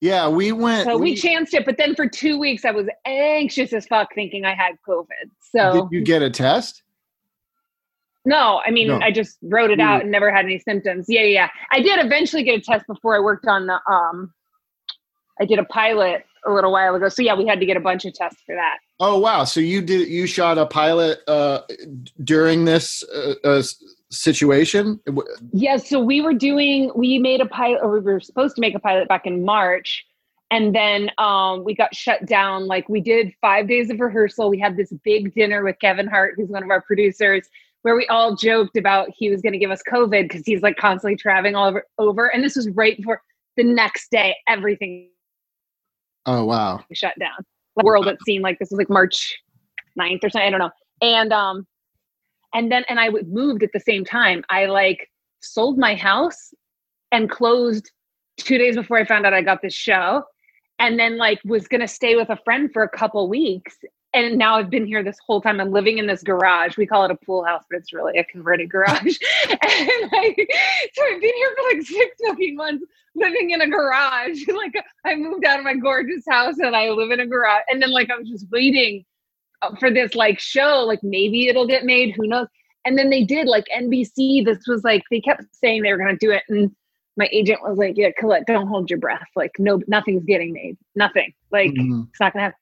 Yeah, 0.00 0.28
we 0.28 0.52
went. 0.52 0.86
So 0.86 0.96
we 0.96 1.14
chanced 1.16 1.54
it, 1.54 1.64
but 1.66 1.76
then 1.76 1.94
for 1.94 2.08
two 2.08 2.38
weeks 2.38 2.64
I 2.64 2.70
was 2.70 2.86
anxious 3.04 3.72
as 3.72 3.86
fuck, 3.86 4.14
thinking 4.14 4.44
I 4.44 4.54
had 4.54 4.76
COVID. 4.86 5.30
So 5.52 5.72
did 5.72 5.84
you 5.90 6.04
get 6.04 6.22
a 6.22 6.30
test? 6.30 6.82
no, 8.24 8.60
I 8.64 8.70
mean 8.70 8.88
No. 8.88 9.00
I 9.00 9.10
just 9.10 9.38
wrote 9.42 9.70
it 9.70 9.80
out 9.80 10.02
and 10.02 10.10
never 10.10 10.30
had 10.30 10.44
any 10.44 10.58
symptoms. 10.58 11.06
Yeah, 11.08 11.22
yeah, 11.22 11.26
yeah. 11.26 11.48
I 11.72 11.80
did 11.80 12.04
eventually 12.04 12.42
get 12.42 12.58
a 12.58 12.60
test 12.60 12.86
before 12.86 13.16
I 13.16 13.20
worked 13.20 13.46
on 13.46 13.66
the 13.66 13.80
um. 13.90 14.32
I 15.40 15.44
did 15.44 15.60
a 15.60 15.64
pilot 15.64 16.24
a 16.44 16.52
little 16.52 16.72
while 16.72 16.94
ago, 16.94 17.08
so 17.08 17.22
yeah, 17.22 17.34
we 17.34 17.46
had 17.46 17.60
to 17.60 17.66
get 17.66 17.76
a 17.76 17.80
bunch 17.80 18.04
of 18.04 18.12
tests 18.12 18.42
for 18.44 18.54
that. 18.54 18.78
Oh 19.00 19.18
wow! 19.18 19.44
So 19.44 19.60
you 19.60 19.80
did 19.80 20.08
you 20.08 20.26
shot 20.26 20.58
a 20.58 20.66
pilot 20.66 21.20
uh, 21.28 21.60
during 22.22 22.64
this 22.64 23.04
uh, 23.04 23.34
uh, 23.44 23.62
situation? 24.10 25.00
W- 25.06 25.28
Yeah, 25.52 25.76
so 25.76 26.00
we 26.00 26.20
were 26.20 26.34
doing 26.34 26.90
we 26.94 27.18
made 27.18 27.40
a 27.40 27.46
pilot 27.46 27.80
or 27.82 27.90
we 28.00 28.12
were 28.12 28.20
supposed 28.20 28.54
to 28.56 28.60
make 28.60 28.74
a 28.74 28.78
pilot 28.78 29.08
back 29.08 29.26
in 29.26 29.44
March 29.44 30.04
and 30.50 30.74
then 30.74 31.10
um 31.18 31.64
we 31.64 31.74
got 31.74 31.94
shut 31.94 32.24
down 32.26 32.66
like 32.66 32.88
we 32.88 33.00
did 33.00 33.32
5 33.40 33.68
days 33.68 33.90
of 33.90 34.00
rehearsal. 34.00 34.48
We 34.50 34.58
had 34.58 34.76
this 34.76 34.92
big 35.04 35.34
dinner 35.34 35.62
with 35.62 35.76
Kevin 35.80 36.06
Hart 36.06 36.34
who's 36.36 36.48
one 36.48 36.62
of 36.62 36.70
our 36.70 36.80
producers 36.82 37.48
where 37.82 37.94
we 37.96 38.06
all 38.08 38.34
joked 38.34 38.76
about 38.76 39.08
he 39.16 39.30
was 39.30 39.40
going 39.40 39.52
to 39.52 39.58
give 39.58 39.70
us 39.70 39.82
covid 39.88 40.30
cuz 40.30 40.42
he's 40.44 40.62
like 40.62 40.76
constantly 40.76 41.16
traveling 41.16 41.54
all 41.54 41.68
over, 41.68 41.84
over 41.98 42.26
and 42.28 42.42
this 42.42 42.56
was 42.56 42.68
right 42.70 42.96
before 42.96 43.22
the 43.56 43.64
next 43.64 44.10
day 44.10 44.34
everything 44.48 45.08
Oh 46.26 46.44
wow! 46.44 46.84
shut 46.92 47.18
down. 47.18 47.38
The 47.76 47.84
world 47.84 48.06
it 48.06 48.18
seemed 48.26 48.42
like 48.42 48.58
this 48.58 48.70
was 48.70 48.78
like 48.78 48.90
March 48.90 49.34
9th 49.98 50.24
or 50.24 50.30
something. 50.30 50.46
I 50.46 50.50
don't 50.50 50.58
know. 50.60 50.70
And 51.00 51.32
um 51.32 51.66
and 52.54 52.70
then 52.70 52.84
and 52.88 52.98
I 52.98 53.10
moved 53.26 53.62
at 53.62 53.70
the 53.72 53.80
same 53.80 54.04
time. 54.04 54.44
I 54.50 54.66
like 54.66 55.10
sold 55.40 55.78
my 55.78 55.94
house 55.94 56.52
and 57.12 57.30
closed 57.30 57.90
two 58.38 58.58
days 58.58 58.76
before 58.76 58.98
I 58.98 59.04
found 59.04 59.26
out 59.26 59.34
I 59.34 59.42
got 59.42 59.62
this 59.62 59.74
show. 59.74 60.24
And 60.78 60.98
then 60.98 61.18
like 61.18 61.40
was 61.44 61.68
gonna 61.68 61.88
stay 61.88 62.16
with 62.16 62.30
a 62.30 62.38
friend 62.44 62.70
for 62.72 62.82
a 62.82 62.88
couple 62.88 63.28
weeks. 63.28 63.76
And 64.14 64.38
now 64.38 64.56
I've 64.56 64.70
been 64.70 64.86
here 64.86 65.02
this 65.02 65.18
whole 65.24 65.42
time. 65.42 65.60
I'm 65.60 65.70
living 65.70 65.98
in 65.98 66.06
this 66.06 66.22
garage. 66.22 66.78
We 66.78 66.86
call 66.86 67.04
it 67.04 67.10
a 67.10 67.26
pool 67.26 67.44
house, 67.44 67.64
but 67.68 67.78
it's 67.78 67.92
really 67.92 68.16
a 68.18 68.24
converted 68.24 68.70
garage. 68.70 69.18
and 69.50 70.12
like, 70.12 70.50
so 70.94 71.02
I've 71.04 71.20
been 71.20 71.34
here 71.34 71.54
for 71.56 71.76
like 71.76 71.82
six 71.82 72.16
fucking 72.26 72.56
months 72.56 72.84
living 73.14 73.50
in 73.50 73.60
a 73.60 73.68
garage. 73.68 74.46
like 74.48 74.82
I 75.04 75.14
moved 75.14 75.44
out 75.44 75.58
of 75.58 75.64
my 75.64 75.74
gorgeous 75.74 76.24
house 76.26 76.58
and 76.58 76.74
I 76.74 76.88
live 76.88 77.10
in 77.10 77.20
a 77.20 77.26
garage. 77.26 77.64
And 77.68 77.82
then 77.82 77.90
like 77.90 78.10
I 78.10 78.16
was 78.16 78.28
just 78.28 78.46
waiting 78.50 79.04
for 79.78 79.90
this 79.90 80.14
like 80.14 80.38
show, 80.38 80.84
like 80.86 81.02
maybe 81.02 81.48
it'll 81.48 81.66
get 81.66 81.84
made, 81.84 82.14
who 82.16 82.26
knows. 82.26 82.46
And 82.84 82.96
then 82.96 83.10
they 83.10 83.24
did 83.24 83.46
like 83.48 83.66
NBC. 83.76 84.44
This 84.44 84.66
was 84.66 84.84
like 84.84 85.02
they 85.10 85.20
kept 85.20 85.42
saying 85.52 85.82
they 85.82 85.92
were 85.92 85.98
gonna 85.98 86.16
do 86.16 86.30
it, 86.30 86.42
and 86.48 86.74
my 87.16 87.28
agent 87.32 87.60
was 87.62 87.76
like, 87.76 87.96
"Yeah, 87.96 88.10
Colette, 88.16 88.46
don't 88.46 88.68
hold 88.68 88.88
your 88.88 88.98
breath. 88.98 89.26
Like 89.36 89.52
no, 89.58 89.80
nothing's 89.88 90.24
getting 90.24 90.52
made. 90.52 90.78
Nothing. 90.94 91.32
Like 91.50 91.72
Mhm. 91.72 92.08
it's 92.08 92.20
not 92.20 92.32
gonna 92.32 92.44
happen." 92.44 92.58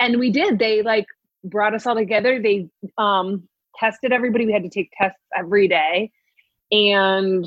And 0.00 0.18
we 0.20 0.30
did. 0.30 0.58
They 0.58 0.82
like 0.82 1.06
brought 1.44 1.74
us 1.74 1.86
all 1.86 1.94
together. 1.94 2.40
They 2.40 2.68
um 2.98 3.48
tested 3.76 4.12
everybody. 4.12 4.46
We 4.46 4.52
had 4.52 4.62
to 4.62 4.68
take 4.68 4.92
tests 4.96 5.18
every 5.36 5.66
day, 5.66 6.12
and 6.70 7.46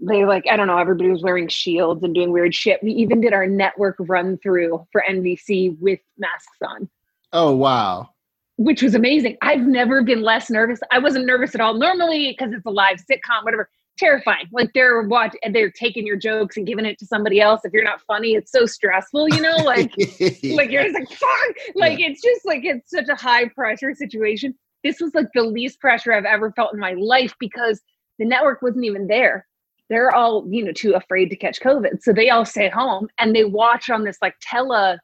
they 0.00 0.24
like 0.24 0.46
I 0.50 0.56
don't 0.56 0.66
know. 0.66 0.78
Everybody 0.78 1.10
was 1.10 1.22
wearing 1.22 1.48
shields 1.48 2.02
and 2.02 2.14
doing 2.14 2.32
weird 2.32 2.54
shit. 2.54 2.82
We 2.82 2.92
even 2.92 3.20
did 3.20 3.32
our 3.32 3.46
network 3.46 3.96
run 4.00 4.38
through 4.38 4.86
for 4.90 5.04
NBC 5.08 5.78
with 5.80 6.00
masks 6.18 6.58
on 6.62 6.88
Oh 7.36 7.54
wow! 7.54 8.10
which 8.56 8.82
was 8.82 8.94
amazing. 8.94 9.36
I've 9.42 9.66
never 9.66 10.02
been 10.02 10.22
less 10.22 10.50
nervous. 10.50 10.80
I 10.90 10.98
wasn't 10.98 11.26
nervous 11.26 11.54
at 11.54 11.60
all. 11.60 11.74
Normally, 11.74 12.34
because 12.36 12.54
it's 12.54 12.64
a 12.64 12.70
live 12.70 12.98
sitcom, 12.98 13.44
whatever, 13.44 13.68
terrifying. 13.98 14.46
Like 14.50 14.72
they're 14.72 15.02
watching, 15.02 15.40
they're 15.52 15.70
taking 15.70 16.06
your 16.06 16.16
jokes 16.16 16.56
and 16.56 16.66
giving 16.66 16.86
it 16.86 16.98
to 16.98 17.06
somebody 17.06 17.40
else. 17.40 17.62
If 17.64 17.72
you're 17.72 17.84
not 17.84 18.00
funny, 18.02 18.34
it's 18.34 18.50
so 18.50 18.66
stressful, 18.66 19.28
you 19.28 19.40
know. 19.40 19.56
Like, 19.66 19.92
like 20.44 20.70
you're 20.70 20.84
just 20.84 20.94
like 20.94 21.10
fuck. 21.10 21.56
Like 21.74 21.98
it's 21.98 22.22
just 22.22 22.46
like 22.46 22.64
it's 22.64 22.90
such 22.90 23.08
a 23.08 23.14
high 23.14 23.48
pressure 23.48 23.94
situation. 23.94 24.54
This 24.84 25.00
was 25.00 25.14
like 25.14 25.26
the 25.34 25.42
least 25.42 25.80
pressure 25.80 26.12
I've 26.12 26.24
ever 26.24 26.52
felt 26.52 26.72
in 26.72 26.78
my 26.78 26.92
life 26.92 27.34
because 27.40 27.80
the 28.18 28.24
network 28.24 28.62
wasn't 28.62 28.84
even 28.84 29.08
there. 29.08 29.46
They're 29.90 30.14
all, 30.14 30.46
you 30.48 30.64
know, 30.64 30.72
too 30.72 30.94
afraid 30.94 31.30
to 31.30 31.36
catch 31.36 31.60
COVID. 31.60 32.02
So 32.02 32.12
they 32.12 32.30
all 32.30 32.44
stay 32.44 32.68
home 32.68 33.08
and 33.18 33.34
they 33.34 33.44
watch 33.44 33.90
on 33.90 34.04
this 34.04 34.18
like 34.22 34.34
tele, 34.40 34.98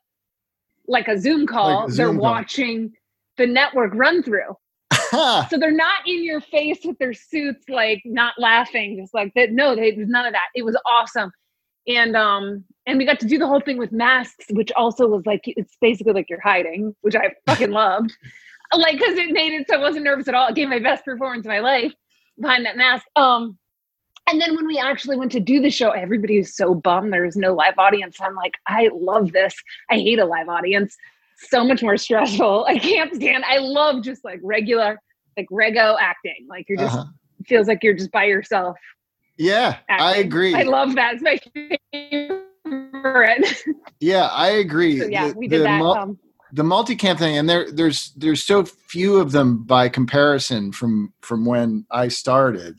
like 0.87 1.09
a 1.09 1.18
Zoom 1.18 1.47
call. 1.47 1.83
Like 1.83 1.90
a 1.90 1.92
they're 1.92 2.07
call. 2.09 2.16
watching 2.16 2.92
the 3.37 3.47
network 3.47 3.92
run 3.95 4.23
through. 4.23 4.57
So 5.51 5.59
they're 5.59 5.71
not 5.71 6.07
in 6.07 6.25
your 6.25 6.40
face 6.40 6.79
with 6.85 6.97
their 6.97 7.12
suits, 7.12 7.68
like 7.68 8.01
not 8.07 8.33
laughing, 8.38 8.97
just 8.99 9.12
like 9.12 9.31
that. 9.37 9.53
No, 9.53 9.77
they, 9.77 9.90
there's 9.90 10.09
none 10.09 10.25
of 10.25 10.33
that. 10.33 10.47
It 10.55 10.64
was 10.64 10.75
awesome. 10.87 11.31
And 11.87 12.16
um, 12.16 12.64
and 12.87 12.97
we 12.97 13.05
got 13.05 13.21
to 13.21 13.27
do 13.27 13.37
the 13.37 13.47
whole 13.47 13.61
thing 13.61 13.77
with 13.77 13.92
masks, 13.92 14.47
which 14.51 14.73
also 14.73 15.07
was 15.07 15.27
like 15.27 15.42
it's 15.45 15.77
basically 15.83 16.14
like 16.14 16.31
you're 16.31 16.40
hiding, 16.40 16.95
which 17.03 17.14
I 17.14 17.33
fucking 17.47 17.71
loved. 17.71 18.16
Like, 18.75 18.99
because 18.99 19.18
it 19.18 19.33
made 19.33 19.53
it 19.53 19.68
so 19.68 19.77
I 19.77 19.81
wasn't 19.81 20.05
nervous 20.05 20.29
at 20.29 20.35
all. 20.35 20.49
It 20.49 20.55
gave 20.55 20.71
my 20.71 20.79
best 20.79 21.05
performance 21.05 21.45
of 21.45 21.51
my 21.51 21.61
life 21.61 21.92
behind 22.40 22.64
that 22.64 22.79
mask. 22.79 23.05
Um, 23.16 23.59
And 24.28 24.40
then 24.40 24.54
when 24.54 24.66
we 24.66 24.78
actually 24.78 25.16
went 25.16 25.32
to 25.32 25.40
do 25.40 25.61
the 25.61 25.70
show, 25.70 25.90
everybody 25.90 26.38
was 26.38 26.54
so 26.54 26.74
bummed 26.74 27.12
there 27.12 27.24
was 27.24 27.37
no 27.37 27.54
live 27.54 27.74
audience. 27.78 28.16
I'm 28.20 28.35
like, 28.37 28.54
I 28.66 28.88
love 28.94 29.32
this. 29.32 29.54
I 29.90 29.94
hate 29.96 30.18
a 30.18 30.24
live 30.24 30.48
audience. 30.48 30.96
So 31.37 31.64
much 31.64 31.82
more 31.82 31.96
stressful. 31.96 32.64
I 32.68 32.78
can't 32.78 33.14
stand. 33.14 33.44
I 33.44 33.58
love 33.58 34.02
just 34.04 34.24
like 34.24 34.38
regular, 34.42 35.00
like 35.37 35.48
rego 35.50 35.96
acting. 36.00 36.46
Like 36.48 36.68
you're 36.68 36.78
just 36.78 36.94
Uh-huh. 36.96 37.06
feels 37.46 37.66
like 37.66 37.82
you're 37.82 37.94
just 37.94 38.12
by 38.12 38.24
yourself. 38.24 38.76
Yeah, 39.38 39.78
I 39.88 40.16
agree. 40.16 40.54
I 40.54 40.62
love 40.62 40.94
that. 40.94 41.14
It's 41.14 41.22
my 41.22 41.38
favorite. 41.92 43.64
yeah, 44.00 44.26
I 44.26 44.50
agree. 44.50 45.00
so 45.00 45.06
yeah, 45.06 45.28
The- 45.32 45.38
we 45.38 45.48
did 45.48 45.61
the 45.61 45.64
that. 45.64 45.78
mul- 45.78 45.96
um, 45.96 46.18
the 46.54 46.62
multicam 46.62 47.16
thing 47.18 47.38
and 47.38 47.48
there 47.48 47.72
there's 47.72 48.12
there's 48.14 48.42
so 48.42 48.62
few 48.66 49.16
of 49.18 49.32
them 49.32 49.64
by 49.64 49.88
comparison 49.88 50.70
from 50.70 51.14
from 51.22 51.46
when 51.46 51.87
I 51.90 52.08
started. 52.08 52.78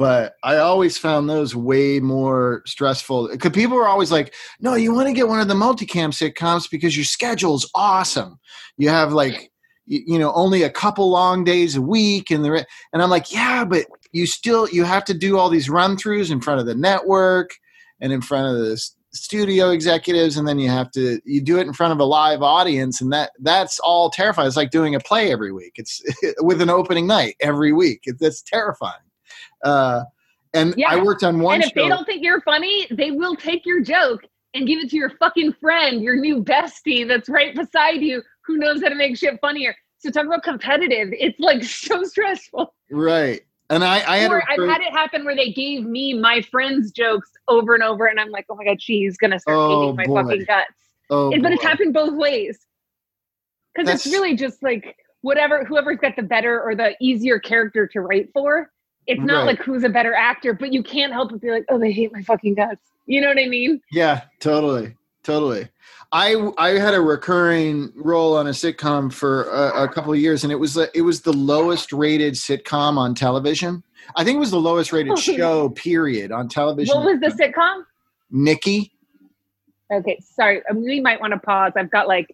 But 0.00 0.36
I 0.42 0.56
always 0.56 0.96
found 0.96 1.28
those 1.28 1.54
way 1.54 2.00
more 2.00 2.62
stressful. 2.64 3.28
Because 3.28 3.50
people 3.50 3.76
were 3.76 3.86
always 3.86 4.10
like, 4.10 4.32
"No, 4.58 4.72
you 4.72 4.94
want 4.94 5.08
to 5.08 5.12
get 5.12 5.28
one 5.28 5.40
of 5.40 5.48
the 5.48 5.52
multicam 5.52 6.08
sitcoms 6.08 6.70
because 6.70 6.96
your 6.96 7.04
schedule's 7.04 7.70
awesome. 7.74 8.40
You 8.78 8.88
have 8.88 9.12
like, 9.12 9.52
you, 9.84 10.18
know, 10.18 10.32
only 10.32 10.62
a 10.62 10.70
couple 10.70 11.10
long 11.10 11.44
days 11.44 11.76
a 11.76 11.82
week, 11.82 12.30
and 12.30 12.42
the 12.42 12.50
re-" 12.50 12.64
and 12.94 13.02
I'm 13.02 13.10
like, 13.10 13.30
yeah, 13.30 13.62
but 13.66 13.84
you 14.10 14.24
still 14.24 14.66
you 14.70 14.84
have 14.84 15.04
to 15.04 15.12
do 15.12 15.36
all 15.36 15.50
these 15.50 15.68
run 15.68 15.98
throughs 15.98 16.30
in 16.30 16.40
front 16.40 16.60
of 16.60 16.66
the 16.66 16.74
network 16.74 17.50
and 18.00 18.10
in 18.10 18.22
front 18.22 18.56
of 18.56 18.58
the 18.58 18.82
studio 19.12 19.68
executives 19.68 20.38
and 20.38 20.48
then 20.48 20.58
you 20.58 20.70
have 20.70 20.90
to 20.92 21.20
you 21.26 21.42
do 21.42 21.58
it 21.58 21.66
in 21.66 21.72
front 21.74 21.92
of 21.92 21.98
a 21.98 22.04
live 22.04 22.42
audience 22.42 23.02
and 23.02 23.12
that 23.12 23.32
that's 23.40 23.78
all 23.80 24.08
terrifying. 24.08 24.48
It's 24.48 24.56
like 24.56 24.70
doing 24.70 24.94
a 24.94 25.00
play 25.00 25.30
every 25.30 25.52
week. 25.52 25.74
It's 25.76 26.00
with 26.38 26.62
an 26.62 26.70
opening 26.70 27.06
night 27.06 27.36
every 27.40 27.74
week. 27.74 28.00
It, 28.04 28.16
that's 28.18 28.40
terrifying 28.40 29.02
uh 29.64 30.02
and 30.54 30.74
Yeah. 30.76 30.90
i 30.90 31.02
worked 31.02 31.22
on 31.22 31.40
one 31.40 31.56
and 31.56 31.64
if 31.64 31.68
show 31.70 31.82
they 31.82 31.88
don't 31.88 32.04
think 32.04 32.22
you're 32.22 32.40
funny, 32.42 32.86
they 32.90 33.10
will 33.10 33.36
take 33.36 33.64
your 33.66 33.80
joke 33.80 34.22
and 34.54 34.66
give 34.66 34.80
it 34.80 34.90
to 34.90 34.96
your 34.96 35.10
fucking 35.10 35.52
friend, 35.54 36.02
your 36.02 36.16
new 36.16 36.42
bestie 36.42 37.06
that's 37.06 37.28
right 37.28 37.54
beside 37.54 38.00
you, 38.02 38.20
who 38.44 38.56
knows 38.56 38.82
how 38.82 38.88
to 38.88 38.96
make 38.96 39.16
shit 39.16 39.38
funnier. 39.40 39.76
So 39.98 40.10
talk 40.10 40.26
about 40.26 40.42
competitive. 40.42 41.10
It's 41.12 41.38
like 41.38 41.62
so 41.84 42.02
stressful. 42.04 42.74
right 42.90 43.42
and 43.68 43.84
i 43.84 43.98
i 44.12 44.16
had 44.16 44.32
I've 44.32 44.68
had 44.68 44.80
it 44.80 44.90
happen 44.92 45.24
where 45.24 45.36
they 45.36 45.52
gave 45.52 45.84
me 45.84 46.14
my 46.14 46.40
friend's 46.50 46.90
jokes 46.90 47.30
over 47.46 47.74
and 47.74 47.82
over, 47.84 48.06
and 48.06 48.18
I'm 48.18 48.30
like, 48.30 48.46
oh 48.50 48.56
my 48.56 48.64
god, 48.64 48.82
she's 48.82 49.16
gonna 49.16 49.38
start 49.38 49.56
Oh, 49.58 49.92
my 49.92 50.04
boy. 50.04 50.22
fucking 50.24 50.44
guts. 50.46 50.72
oh 51.10 51.30
It- 51.32 51.42
but 51.42 51.52
it's 51.52 51.62
happened 51.62 51.94
both 51.94 52.14
ways. 52.14 52.58
Because 53.74 53.88
it's 53.94 54.12
really 54.12 54.34
just 54.34 54.62
like 54.64 54.96
whatever 55.20 55.64
whoever's 55.64 55.98
got 55.98 56.16
the 56.16 56.22
better 56.24 56.60
or 56.60 56.74
the 56.74 56.96
easier 57.00 57.38
character 57.38 57.86
to 57.86 58.00
write 58.00 58.30
for. 58.32 58.72
It's 59.06 59.20
not 59.20 59.38
Right. 59.38 59.46
like 59.46 59.58
who's 59.60 59.84
a 59.84 59.88
better 59.88 60.14
actor, 60.14 60.52
but 60.52 60.72
you 60.72 60.82
can't 60.82 61.12
help 61.12 61.30
but 61.30 61.40
be 61.40 61.50
like, 61.50 61.64
oh, 61.68 61.78
they 61.78 61.92
hate 61.92 62.12
my 62.12 62.22
fucking 62.22 62.54
guts. 62.54 62.80
You 63.06 63.20
know 63.20 63.28
what 63.28 63.38
I 63.38 63.46
mean? 63.46 63.80
Yeah, 63.90 64.22
totally, 64.38 64.94
totally. 65.24 65.68
I 66.12 66.50
I 66.58 66.70
had 66.70 66.94
a 66.94 67.00
recurring 67.00 67.92
role 67.96 68.36
on 68.36 68.46
a 68.46 68.50
sitcom 68.50 69.12
for 69.12 69.44
a, 69.44 69.84
a 69.84 69.88
couple 69.88 70.12
of 70.12 70.18
years, 70.18 70.44
and 70.44 70.52
it 70.52 70.56
was 70.56 70.74
the- 70.74 70.90
it 70.94 71.02
was 71.02 71.22
the 71.22 71.32
lowest 71.32 71.92
rated 71.92 72.34
sitcom 72.34 72.98
on 72.98 73.14
television. 73.14 73.82
I 74.16 74.24
think 74.24 74.36
it 74.36 74.40
was 74.40 74.50
the 74.50 74.60
lowest 74.60 74.92
rated 74.92 75.12
oh. 75.12 75.16
show 75.16 75.70
period 75.70 76.32
on 76.32 76.48
television. 76.48 76.96
What 76.96 77.04
was 77.06 77.20
the 77.20 77.28
sitcom? 77.28 77.84
Nikki? 78.30 78.92
Okay, 79.92 80.18
sorry. 80.20 80.62
We 80.72 81.00
might 81.00 81.20
want 81.20 81.32
to 81.32 81.38
pause. 81.38 81.72
I've 81.76 81.90
got 81.90 82.06
like 82.06 82.32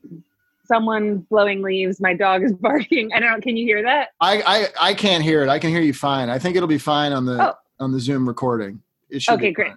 someone 0.67 1.19
blowing 1.31 1.63
leaves. 1.63 2.01
My 2.01 2.15
dog 2.15 2.43
is 2.45 2.53
barking. 2.61 3.11
I 3.15 3.21
don't 3.21 3.31
know. 3.33 3.41
Can 3.41 3.57
you 3.57 3.65
hear 3.67 3.83
that? 3.83 4.09
I, 4.21 4.43
I 4.81 4.89
I 4.91 4.95
can't 4.95 5.23
hear 5.25 5.43
it. 5.43 5.49
I 5.49 5.59
can 5.59 5.71
hear 5.71 5.81
you 5.81 5.93
fine. 5.95 6.29
I 6.29 6.39
think 6.39 6.57
it'll 6.57 6.69
be 6.69 6.79
fine 6.79 7.13
on 7.13 7.25
the 7.27 7.51
Oh. 7.51 7.55
on 7.81 7.93
the 7.93 8.01
Zoom 8.01 8.27
recording. 8.29 8.81
It 9.11 9.23
should 9.23 9.35
Okay, 9.35 9.53
great. 9.53 9.73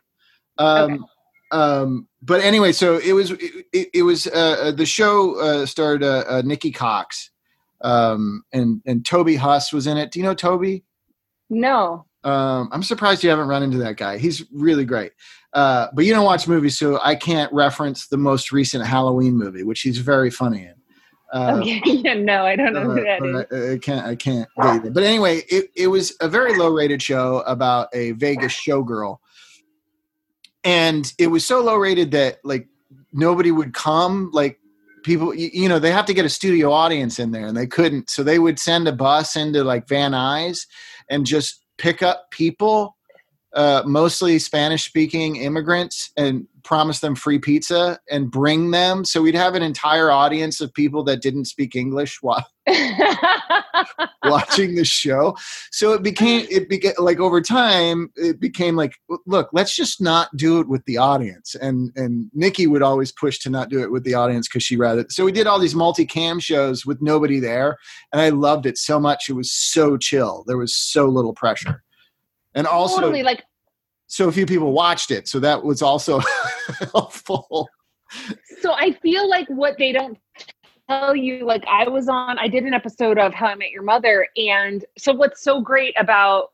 Um, 0.58 0.92
Okay. 0.94 1.04
um, 1.52 2.08
but 2.22 2.42
anyway, 2.42 2.72
so 2.72 2.98
it 2.98 3.14
was 3.14 3.32
it, 3.32 3.66
it, 3.74 3.90
it 3.94 4.04
was 4.04 4.28
uh, 4.28 4.32
uh, 4.64 4.72
the 4.72 4.86
show 4.86 5.40
uh, 5.40 5.66
starred 5.66 6.04
uh, 6.04 6.24
uh, 6.28 6.42
Nikki 6.46 6.72
Cox, 6.72 7.32
um, 7.82 8.44
and 8.54 8.82
and 8.86 9.06
Toby 9.06 9.36
Huss 9.36 9.72
was 9.72 9.88
in 9.88 9.98
it. 9.98 10.12
Do 10.12 10.20
you 10.20 10.26
know 10.26 10.34
Toby? 10.34 10.84
No. 11.50 12.06
Um, 12.26 12.68
I'm 12.74 12.84
surprised 12.84 13.24
you 13.24 13.30
haven't 13.30 13.48
run 13.48 13.64
into 13.64 13.78
that 13.78 13.96
guy. 13.96 14.18
He's 14.18 14.44
really 14.52 14.84
great. 14.84 15.14
Uh, 15.54 15.88
but 15.94 16.04
you 16.06 16.14
don't 16.14 16.26
watch 16.26 16.48
movies, 16.48 16.78
so 16.78 17.00
I 17.04 17.16
can't 17.16 17.52
reference 17.54 18.08
the 18.08 18.18
most 18.18 18.52
recent 18.52 18.86
Halloween 18.86 19.36
movie, 19.38 19.64
which 19.64 19.82
he's 19.82 19.98
very 20.00 20.30
funny 20.30 20.64
in. 20.66 20.76
Uh, 21.32 21.60
Okay. 21.62 21.82
yeah, 21.86 22.14
no, 22.16 22.46
I 22.46 22.56
don't 22.56 22.74
know 22.74 22.82
who 22.82 23.04
that 23.04 23.24
is. 23.24 23.36
uh, 23.36 23.70
I, 23.70 23.74
I 23.74 23.78
can't. 23.78 24.06
I 24.06 24.16
can't. 24.16 24.48
It. 24.86 24.94
But 24.94 25.04
anyway, 25.04 25.44
it, 25.50 25.70
it 25.76 25.88
was 25.88 26.16
a 26.22 26.28
very 26.30 26.58
low 26.58 26.70
rated 26.70 27.02
show 27.02 27.40
about 27.42 27.90
a 27.94 28.12
Vegas 28.12 28.54
showgirl, 28.54 29.18
and 30.64 31.12
it 31.18 31.28
was 31.28 31.46
so 31.46 31.62
low 31.62 31.76
rated 31.76 32.12
that 32.12 32.40
like 32.44 32.68
nobody 33.14 33.52
would 33.52 33.74
come. 33.74 34.32
Like 34.34 34.60
people, 35.04 35.34
you, 35.34 35.50
you 35.54 35.70
know, 35.70 35.80
they 35.80 35.92
have 35.92 36.06
to 36.06 36.14
get 36.14 36.26
a 36.26 36.30
studio 36.30 36.72
audience 36.72 37.20
in 37.20 37.32
there, 37.32 37.46
and 37.46 37.56
they 37.56 37.68
couldn't. 37.68 38.10
So 38.10 38.24
they 38.24 38.40
would 38.40 38.60
send 38.60 38.88
a 38.88 38.92
bus 38.92 39.36
into 39.36 39.64
like 39.64 39.88
Van 39.88 40.12
Nuys 40.12 40.66
and 41.10 41.26
just 41.26 41.64
pick 41.78 42.02
up 42.02 42.30
people, 42.32 42.98
uh, 43.54 43.84
mostly 43.86 44.40
Spanish 44.40 44.86
speaking 44.86 45.38
immigrants, 45.38 46.12
and 46.18 46.48
promise 46.70 47.00
them 47.00 47.16
free 47.16 47.40
pizza 47.40 47.98
and 48.12 48.30
bring 48.30 48.70
them. 48.70 49.04
So 49.04 49.24
we'd 49.24 49.34
have 49.34 49.56
an 49.56 49.64
entire 49.64 50.12
audience 50.12 50.62
of 50.62 50.72
people 50.72 51.04
that 51.06 51.20
didn't 51.20 51.46
speak 51.46 51.76
English 51.76 52.20
while 52.22 52.46
watching 54.26 54.76
the 54.76 54.86
show. 54.86 55.36
So 55.72 55.94
it 55.94 56.04
became 56.04 56.46
it 56.48 56.70
became 56.70 56.94
like 57.00 57.20
over 57.20 57.42
time 57.42 58.12
it 58.16 58.40
became 58.40 58.76
like 58.76 58.94
look, 59.26 59.50
let's 59.52 59.76
just 59.76 60.00
not 60.00 60.30
do 60.38 60.60
it 60.60 60.70
with 60.70 60.86
the 60.86 60.98
audience. 60.98 61.56
And 61.56 61.92
and 61.96 62.30
Nikki 62.36 62.68
would 62.68 62.84
always 62.84 63.12
push 63.12 63.40
to 63.40 63.50
not 63.50 63.70
do 63.70 63.82
it 63.82 63.92
with 63.92 64.04
the 64.04 64.14
audience 64.14 64.48
because 64.48 64.62
she 64.62 64.78
rather. 64.78 65.08
So 65.10 65.26
we 65.26 65.32
did 65.32 65.48
all 65.48 65.58
these 65.58 65.74
multi-cam 65.74 66.40
shows 66.40 66.86
with 66.86 67.02
nobody 67.02 67.40
there, 67.40 67.80
and 68.14 68.22
I 68.22 68.30
loved 68.30 68.68
it 68.68 68.78
so 68.78 69.00
much. 69.00 69.28
It 69.28 69.34
was 69.34 69.52
so 69.52 69.98
chill. 69.98 70.44
There 70.46 70.60
was 70.60 70.76
so 70.76 71.08
little 71.08 71.34
pressure. 71.34 71.82
And 72.54 72.68
also 72.68 73.02
totally 73.02 73.24
like 73.24 73.44
so 74.10 74.28
a 74.28 74.32
few 74.32 74.48
people 74.48 74.74
watched 74.74 75.12
it. 75.12 75.28
So 75.28 75.40
that 75.40 75.64
was 75.64 75.84
also 75.84 76.20
helpful. 76.94 77.70
so 78.60 78.74
I 78.74 78.92
feel 79.04 79.30
like 79.30 79.48
what 79.50 79.78
they 79.78 79.92
don't 79.92 80.18
tell 80.90 81.16
you, 81.16 81.46
like 81.46 81.64
I 81.68 81.88
was 81.88 82.10
on, 82.10 82.40
I 82.40 82.48
did 82.48 82.64
an 82.64 82.74
episode 82.74 83.20
of 83.20 83.36
How 83.36 83.46
I 83.46 83.56
Met 83.56 83.70
Your 83.70 83.84
Mother. 83.84 84.28
And 84.36 84.84
so 84.98 85.14
what's 85.14 85.44
so 85.44 85.62
great 85.62 85.94
about 85.98 86.50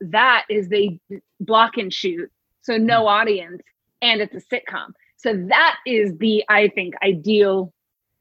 that 0.00 0.46
is 0.48 0.68
they 0.68 0.98
block 1.40 1.76
and 1.76 1.92
shoot. 1.92 2.30
So 2.62 2.78
no 2.78 3.00
mm-hmm. 3.00 3.08
audience 3.08 3.62
and 4.00 4.22
it's 4.22 4.34
a 4.34 4.40
sitcom. 4.40 4.92
So 5.18 5.34
that 5.48 5.76
is 5.86 6.16
the, 6.16 6.42
I 6.48 6.68
think, 6.68 6.94
ideal 7.02 7.70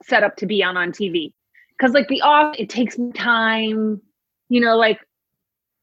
setup 0.03 0.35
to 0.37 0.45
be 0.45 0.61
on 0.61 0.75
on 0.75 0.91
TV. 0.91 1.31
Cause 1.79 1.91
like 1.91 2.09
the 2.09 2.21
off, 2.21 2.53
it 2.59 2.69
takes 2.69 2.97
time, 3.15 4.01
you 4.49 4.59
know, 4.59 4.75
like 4.75 4.99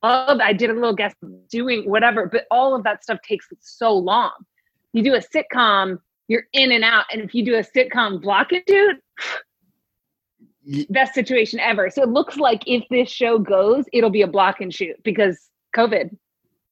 of, 0.03 0.41
I 0.41 0.53
did 0.53 0.71
a 0.71 0.75
little 0.75 0.95
guest 0.95 1.17
doing 1.51 1.89
whatever, 1.89 2.27
but 2.27 2.47
all 2.51 2.75
of 2.75 2.83
that 2.85 3.03
stuff 3.03 3.19
takes 3.27 3.49
so 3.61 3.93
long. 3.93 4.33
You 4.93 5.03
do 5.03 5.15
a 5.15 5.21
sitcom, 5.21 5.99
you're 6.29 6.45
in 6.53 6.73
and 6.73 6.85
out. 6.85 7.05
And 7.13 7.23
if 7.23 7.35
you 7.35 7.45
do 7.45 7.57
a 7.57 7.63
sitcom 7.63 8.21
block 8.21 8.53
and 8.53 8.63
shoot, 8.69 8.97
Y- 10.65 10.87
best 10.91 11.13
situation 11.15 11.59
ever. 11.59 11.91
So 11.91 12.03
it 12.03 12.09
looks 12.09 12.37
like 12.37 12.63
if 12.67 12.85
this 12.89 13.11
show 13.11 13.39
goes, 13.39 13.85
it'll 13.93 14.11
be 14.11 14.23
a 14.23 14.29
block 14.29 14.61
and 14.61 14.73
shoot 14.73 14.95
because 15.03 15.51
COVID. 15.77 16.17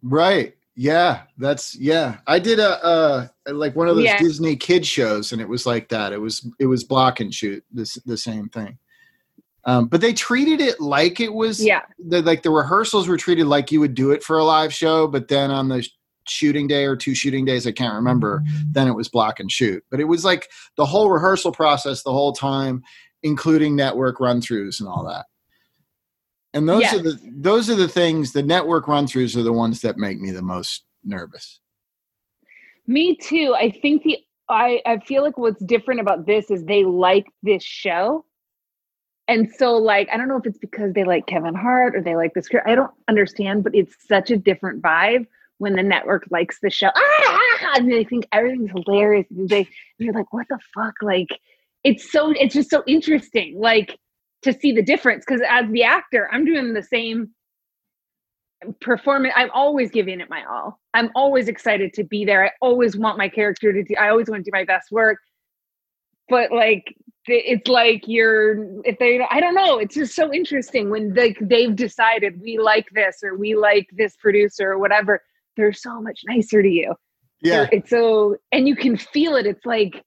Right. 0.02 0.54
Yeah, 0.76 1.22
that's 1.38 1.74
yeah. 1.76 2.18
I 2.28 2.38
did 2.38 2.60
a 2.60 2.82
uh 2.84 3.26
like 3.48 3.74
one 3.74 3.88
of 3.88 3.96
those 3.96 4.04
Yeah. 4.04 4.18
Disney 4.18 4.54
kid 4.54 4.86
shows 4.86 5.32
and 5.32 5.42
it 5.42 5.48
was 5.48 5.66
like 5.66 5.88
that. 5.88 6.12
It 6.12 6.20
was 6.20 6.46
it 6.60 6.66
was 6.66 6.84
block 6.84 7.18
and 7.18 7.34
shoot 7.34 7.64
this 7.72 7.94
the 8.06 8.16
same 8.16 8.48
thing. 8.48 8.78
Um 9.64 9.86
but 9.88 10.00
they 10.00 10.12
treated 10.12 10.60
it 10.60 10.80
like 10.80 11.20
it 11.20 11.32
was 11.34 11.64
Yeah. 11.64 11.82
the 11.98 12.22
like 12.22 12.42
the 12.42 12.50
rehearsals 12.50 13.08
were 13.08 13.16
treated 13.16 13.46
like 13.46 13.70
you 13.72 13.80
would 13.80 13.94
do 13.94 14.10
it 14.10 14.22
for 14.22 14.38
a 14.38 14.44
live 14.44 14.72
show, 14.72 15.06
but 15.06 15.28
then 15.28 15.50
on 15.50 15.68
the 15.68 15.86
shooting 16.28 16.66
day 16.68 16.84
or 16.84 16.96
two 16.96 17.14
shooting 17.14 17.44
days, 17.44 17.66
I 17.66 17.72
can't 17.72 17.94
remember, 17.94 18.42
then 18.70 18.86
it 18.88 18.94
was 18.94 19.08
block 19.08 19.40
and 19.40 19.50
shoot. 19.50 19.82
But 19.90 20.00
it 20.00 20.04
was 20.04 20.24
like 20.24 20.48
the 20.76 20.86
whole 20.86 21.10
rehearsal 21.10 21.50
process 21.52 22.02
the 22.02 22.12
whole 22.12 22.32
time, 22.32 22.82
including 23.22 23.74
network 23.74 24.20
run 24.20 24.40
throughs 24.40 24.78
and 24.80 24.88
all 24.88 25.04
that. 25.06 25.26
And 26.54 26.68
those 26.68 26.82
Yes. 26.82 26.94
are 26.94 27.02
the 27.02 27.18
those 27.36 27.68
are 27.70 27.74
the 27.76 27.88
things. 27.88 28.32
The 28.32 28.42
network 28.42 28.88
run 28.88 29.06
throughs 29.06 29.36
are 29.36 29.42
the 29.42 29.52
ones 29.52 29.80
that 29.82 29.96
make 29.98 30.20
me 30.20 30.30
the 30.30 30.42
most 30.42 30.84
nervous. 31.04 31.60
Me 32.86 33.16
too. 33.16 33.54
I 33.56 33.70
think 33.70 34.02
the 34.02 34.18
I 34.48 34.80
I 34.84 34.98
feel 34.98 35.22
like 35.22 35.38
what's 35.38 35.62
different 35.64 36.00
about 36.00 36.26
this 36.26 36.50
is 36.50 36.64
they 36.64 36.82
like 36.84 37.26
this 37.42 37.62
show. 37.62 38.24
And 39.30 39.48
so 39.56 39.76
like 39.76 40.08
I 40.12 40.16
don't 40.16 40.28
know 40.28 40.36
if 40.36 40.46
it's 40.46 40.58
because 40.58 40.92
they 40.92 41.04
like 41.04 41.26
Kevin 41.26 41.54
Hart 41.54 41.96
or 41.96 42.02
they 42.02 42.16
like 42.16 42.34
this 42.34 42.48
I 42.66 42.74
don't 42.74 42.92
understand, 43.08 43.64
but 43.64 43.74
it's 43.74 43.94
such 44.06 44.30
a 44.30 44.36
different 44.36 44.82
vibe 44.82 45.26
when 45.58 45.74
the 45.74 45.82
network 45.82 46.26
likes 46.30 46.58
the 46.60 46.70
show. 46.70 46.90
Ah, 46.94 47.74
and 47.76 47.90
they 47.90 48.04
think 48.04 48.26
everything's 48.32 48.70
hilarious. 48.70 49.26
And 49.30 49.48
they 49.48 49.68
you're 49.98 50.14
like, 50.14 50.32
what 50.32 50.48
the 50.48 50.58
fuck? 50.74 50.94
Like 51.00 51.28
it's 51.84 52.10
so 52.12 52.32
it's 52.32 52.54
just 52.54 52.68
so 52.70 52.82
interesting. 52.86 53.58
Like 53.58 53.98
to 54.42 54.52
see 54.58 54.72
the 54.72 54.82
difference 54.82 55.24
because 55.26 55.42
as 55.48 55.70
the 55.70 55.82
actor 55.82 56.28
i'm 56.32 56.44
doing 56.44 56.72
the 56.72 56.82
same 56.82 57.30
performance. 58.80 59.32
i'm 59.36 59.50
always 59.52 59.90
giving 59.90 60.20
it 60.20 60.28
my 60.28 60.44
all 60.44 60.78
i'm 60.94 61.10
always 61.14 61.48
excited 61.48 61.92
to 61.94 62.04
be 62.04 62.24
there 62.24 62.44
i 62.44 62.50
always 62.60 62.96
want 62.96 63.18
my 63.18 63.28
character 63.28 63.72
to 63.72 63.82
do 63.82 63.94
i 63.98 64.08
always 64.08 64.28
want 64.28 64.44
to 64.44 64.50
do 64.50 64.54
my 64.54 64.64
best 64.64 64.90
work 64.90 65.18
but 66.28 66.52
like 66.52 66.94
it's 67.26 67.68
like 67.68 68.02
you're 68.06 68.64
if 68.84 68.98
they 68.98 69.20
i 69.30 69.40
don't 69.40 69.54
know 69.54 69.78
it's 69.78 69.94
just 69.94 70.14
so 70.14 70.32
interesting 70.32 70.88
when 70.90 71.12
like 71.14 71.36
they've 71.42 71.76
decided 71.76 72.40
we 72.40 72.58
like 72.58 72.86
this 72.92 73.18
or 73.22 73.36
we 73.36 73.54
like 73.54 73.86
this 73.92 74.16
producer 74.16 74.72
or 74.72 74.78
whatever 74.78 75.22
they're 75.56 75.72
so 75.72 76.00
much 76.00 76.20
nicer 76.26 76.62
to 76.62 76.68
you 76.68 76.94
Yeah. 77.42 77.52
They're- 77.64 77.68
it's 77.72 77.90
so 77.90 78.36
and 78.52 78.66
you 78.66 78.74
can 78.74 78.96
feel 78.96 79.36
it 79.36 79.46
it's 79.46 79.66
like 79.66 80.02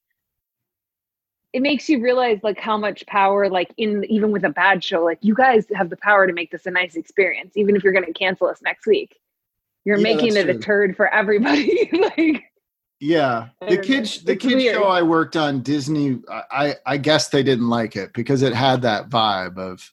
it 1.52 1.62
makes 1.62 1.88
you 1.88 2.00
realize 2.02 2.40
like 2.42 2.58
how 2.58 2.76
much 2.76 3.06
power 3.06 3.48
like 3.48 3.72
in 3.76 4.04
even 4.06 4.32
with 4.32 4.44
a 4.44 4.50
bad 4.50 4.82
show 4.82 5.04
like 5.04 5.18
you 5.22 5.34
guys 5.34 5.66
have 5.74 5.88
the 5.90 5.96
power 5.98 6.26
to 6.26 6.32
make 6.32 6.50
this 6.50 6.66
a 6.66 6.70
nice 6.70 6.96
experience 6.96 7.56
even 7.56 7.76
if 7.76 7.84
you're 7.84 7.92
going 7.92 8.04
to 8.04 8.12
cancel 8.12 8.48
us 8.48 8.60
next 8.62 8.86
week 8.86 9.16
you're 9.84 9.98
Yeah, 9.98 10.14
making 10.14 10.36
it 10.36 10.48
a 10.48 10.54
true. 10.54 10.60
turd 10.60 10.96
for 10.96 11.06
everybody 11.14 11.88
like 12.16 12.42
Yeah, 13.04 13.48
the 13.68 13.76
kids, 13.76 14.22
the 14.24 14.34
kids 14.34 14.54
weird. 14.54 14.76
show 14.76 14.84
I 14.84 15.02
worked 15.02 15.36
on 15.36 15.60
Disney. 15.60 16.20
I, 16.50 16.76
I 16.86 16.96
guess 16.96 17.28
they 17.28 17.42
didn't 17.42 17.68
like 17.68 17.96
it 17.96 18.12
because 18.14 18.40
it 18.40 18.54
had 18.54 18.80
that 18.82 19.10
vibe 19.10 19.58
of 19.58 19.92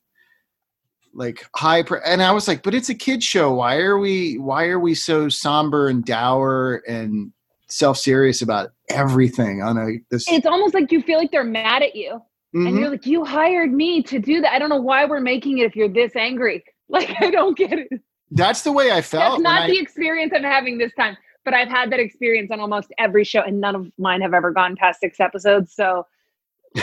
like 1.14 1.46
high. 1.56 1.84
Pre- 1.84 2.00
and 2.06 2.22
I 2.24 2.32
was 2.32 2.48
like, 2.48 2.64
but 2.64 2.74
it's 2.74 2.88
a 2.90 2.96
kid 2.96 3.22
show. 3.22 3.54
Why 3.56 3.78
are 3.80 3.98
we? 3.98 4.38
Why 4.38 4.68
are 4.68 4.80
we 4.80 4.96
so 4.96 5.28
somber 5.28 5.90
and 5.90 6.06
dour 6.06 6.82
and 6.88 7.34
self 7.68 7.98
serious 7.98 8.42
about 8.42 8.70
everything 8.90 9.62
on 9.62 9.78
a 9.78 9.98
this? 10.10 10.26
it's 10.30 10.46
almost 10.46 10.74
like 10.74 10.90
you 10.92 11.02
feel 11.02 11.18
like 11.18 11.32
they're 11.32 11.44
mad 11.44 11.82
at 11.84 11.96
you 11.96 12.22
and 12.54 12.68
Mhm. 12.68 12.80
you're 12.80 12.90
like 12.90 13.06
you 13.06 13.24
hired 13.24 13.72
me 13.72 14.04
to 14.04 14.20
do 14.20 14.42
that 14.42 14.52
i 14.52 14.60
don't 14.60 14.68
know 14.68 14.76
why 14.82 15.06
we're 15.06 15.22
making 15.22 15.60
it 15.60 15.64
if 15.64 15.74
you're 15.74 15.88
this 15.88 16.14
angry 16.18 16.62
like 16.90 17.10
i 17.22 17.32
don't 17.32 17.58
get 17.58 17.72
it 17.80 17.88
That's 18.32 18.64
the 18.64 18.74
way 18.74 18.92
I 18.92 19.02
felt. 19.02 19.36
that's 19.36 19.42
not 19.42 19.62
I- 19.62 19.68
the 19.68 19.80
experience 19.80 20.34
i'm 20.36 20.44
having 20.44 20.78
this 20.78 20.92
time 21.00 21.16
but 21.46 21.54
i've 21.54 21.70
had 21.70 21.92
that 21.92 22.00
experience 22.00 22.52
on 22.52 22.60
almost 22.60 22.92
every 22.98 23.24
show 23.24 23.42
and 23.42 23.60
none 23.60 23.76
of 23.76 23.92
mine 23.98 24.22
have 24.22 24.34
ever 24.34 24.52
gone 24.52 24.76
past 24.76 25.00
six 25.00 25.20
episodes 25.20 25.74
so 25.76 26.06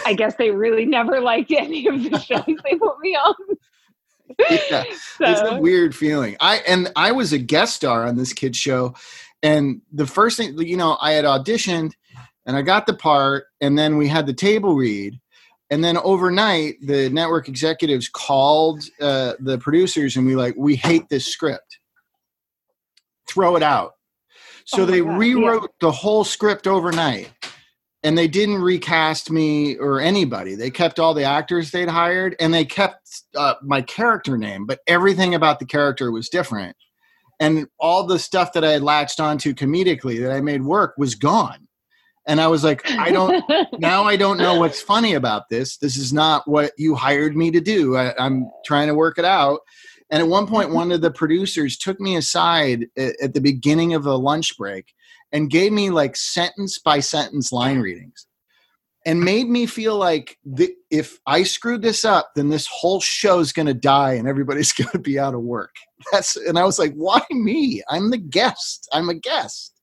i 0.07 0.13
guess 0.13 0.35
they 0.37 0.51
really 0.51 0.85
never 0.85 1.21
liked 1.33 1.53
any 1.53 1.87
of 1.87 2.03
the 2.03 2.19
shows 2.19 2.45
they 2.47 2.77
put 2.77 2.99
me 3.01 3.15
on 3.15 3.35
Yeah. 4.51 4.85
it's 5.21 5.41
a 5.41 5.59
weird 5.59 5.95
feeling. 5.95 6.37
I 6.41 6.57
and 6.69 6.91
I 6.97 7.13
was 7.13 7.33
a 7.33 7.39
guest 7.39 7.77
star 7.77 8.07
on 8.07 8.17
this 8.17 8.33
kid 8.33 8.55
show, 8.55 8.95
and 9.43 9.81
the 9.93 10.07
first 10.07 10.37
thing 10.37 10.57
you 10.59 10.77
know, 10.77 10.99
I 11.01 11.13
had 11.13 11.25
auditioned, 11.25 11.93
and 12.47 12.57
I 12.57 12.63
got 12.63 12.87
the 12.87 12.95
part, 12.95 13.47
and 13.61 13.79
then 13.79 13.97
we 13.97 14.09
had 14.09 14.27
the 14.27 14.35
table 14.35 14.75
read, 14.75 15.19
and 15.71 15.83
then 15.83 15.97
overnight 15.99 16.75
the 16.83 17.09
network 17.11 17.49
executives 17.49 18.09
called 18.09 18.85
uh, 19.01 19.35
the 19.41 19.59
producers, 19.59 20.17
and 20.17 20.27
we 20.27 20.37
like, 20.37 20.55
we 20.57 20.77
hate 20.77 21.09
this 21.09 21.27
script, 21.27 21.79
throw 23.29 23.57
it 23.57 23.63
out. 23.63 23.93
So 24.69 24.83
Oh 24.83 24.87
they 24.87 25.01
God, 25.01 25.09
yeah. 25.11 25.17
rewrote 25.17 25.71
the 25.81 25.91
whole 25.91 26.25
script 26.25 26.67
overnight. 26.67 27.33
And 28.05 28.17
they 28.17 28.29
didn't 28.29 28.59
recast 28.63 29.31
me 29.31 29.77
or 29.77 30.01
anybody. 30.01 30.55
They 30.55 30.71
kept 30.71 31.01
all 31.01 31.15
the 31.15 31.25
actors 31.25 31.71
they'd 31.73 31.89
hired, 31.89 32.37
and 32.39 32.55
they 32.55 32.65
kept 32.65 33.09
uh, 33.35 33.55
my 33.63 33.83
character 33.83 34.39
name, 34.39 34.67
but 34.67 34.81
everything 34.87 35.35
about 35.35 35.59
the 35.59 35.67
character 35.67 36.13
was 36.13 36.29
different. 36.29 36.77
And 37.41 37.67
all 37.81 38.05
the 38.05 38.19
stuff 38.19 38.53
that 38.53 38.65
I 38.65 38.73
had 38.73 38.83
latched 38.83 39.21
onto 39.21 39.55
comedically 39.55 40.21
that 40.21 40.33
I 40.33 40.41
made 40.41 40.63
work 40.63 40.95
was 40.99 41.15
gone. 41.17 41.67
And 42.27 42.41
I 42.41 42.47
was 42.49 42.63
like, 42.63 42.89
I 42.91 43.11
don't, 43.11 43.43
now 43.79 44.05
I 44.05 44.17
don't 44.17 44.39
know 44.39 44.61
what's 44.61 44.83
funny 44.83 45.15
about 45.15 45.49
this. 45.49 45.79
This 45.79 45.97
is 45.97 46.13
not 46.13 46.47
what 46.47 46.73
you 46.77 46.95
hired 46.95 47.37
me 47.37 47.51
to 47.53 47.61
do. 47.61 47.97
I, 47.97 48.15
I'm 48.23 48.51
trying 48.67 48.89
to 48.89 48.95
work 48.95 49.19
it 49.19 49.25
out. 49.25 49.61
And 50.11 50.23
at 50.23 50.29
one 50.29 50.47
point, 50.47 50.69
mm-hmm. 50.69 50.77
one 50.77 50.93
of 50.93 51.01
the 51.01 51.11
producers 51.11 51.77
took 51.77 52.01
me 52.01 52.17
aside 52.17 52.87
at, 52.97 53.15
at 53.23 53.35
the 53.35 53.41
beginning 53.41 53.95
of 53.95 54.07
a 54.07 54.15
lunch 54.15 54.57
break 54.57 54.93
and 55.33 55.51
gave 55.51 55.73
me 55.73 55.91
like 55.91 56.17
sentence 56.17 56.79
by 56.79 57.01
sentence 57.01 57.53
line 57.53 57.81
readings 57.81 58.27
and 59.05 59.21
made 59.21 59.49
me 59.49 59.67
feel 59.67 59.97
like 59.97 60.39
the, 60.45 60.75
if 60.91 61.19
I 61.27 61.43
screwed 61.43 61.83
this 61.83 62.05
up, 62.05 62.31
then 62.35 62.49
this 62.49 62.67
whole 62.67 63.01
show's 63.01 63.53
going 63.53 63.67
to 63.67 63.75
die 63.75 64.15
and 64.15 64.27
everybody's 64.27 64.73
going 64.75 64.91
to 64.91 64.99
be 64.99 65.19
out 65.19 65.35
of 65.35 65.43
work. 65.43 65.75
That's 66.13 66.37
and 66.37 66.59
I 66.59 66.65
was 66.65 66.79
like, 66.79 66.95
why 66.95 67.21
me? 67.31 67.83
I'm 67.91 68.11
the 68.11 68.19
guest. 68.19 68.89
I'm 68.93 69.09
a 69.09 69.15
guest. 69.15 69.75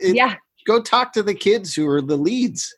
It- 0.00 0.16
yeah 0.16 0.36
go 0.64 0.80
talk 0.80 1.12
to 1.12 1.22
the 1.22 1.34
kids 1.34 1.74
who 1.74 1.88
are 1.88 2.02
the 2.02 2.16
leads. 2.16 2.74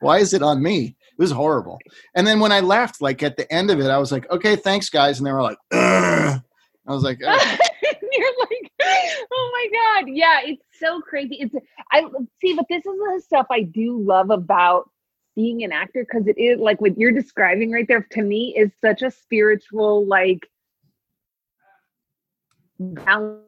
Why 0.00 0.18
is 0.18 0.34
it 0.34 0.42
on 0.42 0.62
me? 0.62 0.96
It 1.18 1.22
was 1.22 1.32
horrible. 1.32 1.78
And 2.14 2.26
then 2.26 2.38
when 2.38 2.52
I 2.52 2.60
left, 2.60 3.02
like 3.02 3.22
at 3.24 3.36
the 3.36 3.52
end 3.52 3.70
of 3.72 3.80
it, 3.80 3.90
I 3.90 3.98
was 3.98 4.12
like, 4.12 4.30
okay, 4.30 4.54
thanks, 4.54 4.88
guys. 4.88 5.18
And 5.18 5.26
they 5.26 5.32
were 5.32 5.42
like, 5.42 5.58
Ugh. 5.72 6.40
I 6.86 6.92
was 6.92 7.02
like, 7.02 7.18
"Ugh." 7.26 7.58
you're 8.12 8.34
like 8.40 8.70
oh 9.32 9.50
my 9.52 9.68
god 9.72 10.10
yeah 10.12 10.40
it's 10.44 10.64
so 10.78 11.00
crazy 11.00 11.36
it's 11.40 11.54
i 11.92 12.04
see 12.40 12.54
but 12.54 12.64
this 12.68 12.78
is 12.78 12.84
the 12.84 13.22
stuff 13.24 13.46
i 13.50 13.62
do 13.62 14.00
love 14.00 14.30
about 14.30 14.90
being 15.36 15.62
an 15.62 15.72
actor 15.72 16.04
because 16.04 16.26
it 16.26 16.38
is 16.38 16.58
like 16.58 16.80
what 16.80 16.96
you're 16.98 17.12
describing 17.12 17.70
right 17.70 17.86
there 17.86 18.06
to 18.10 18.22
me 18.22 18.54
is 18.56 18.70
such 18.80 19.02
a 19.02 19.10
spiritual 19.10 20.06
like 20.06 20.48
balance 22.78 23.42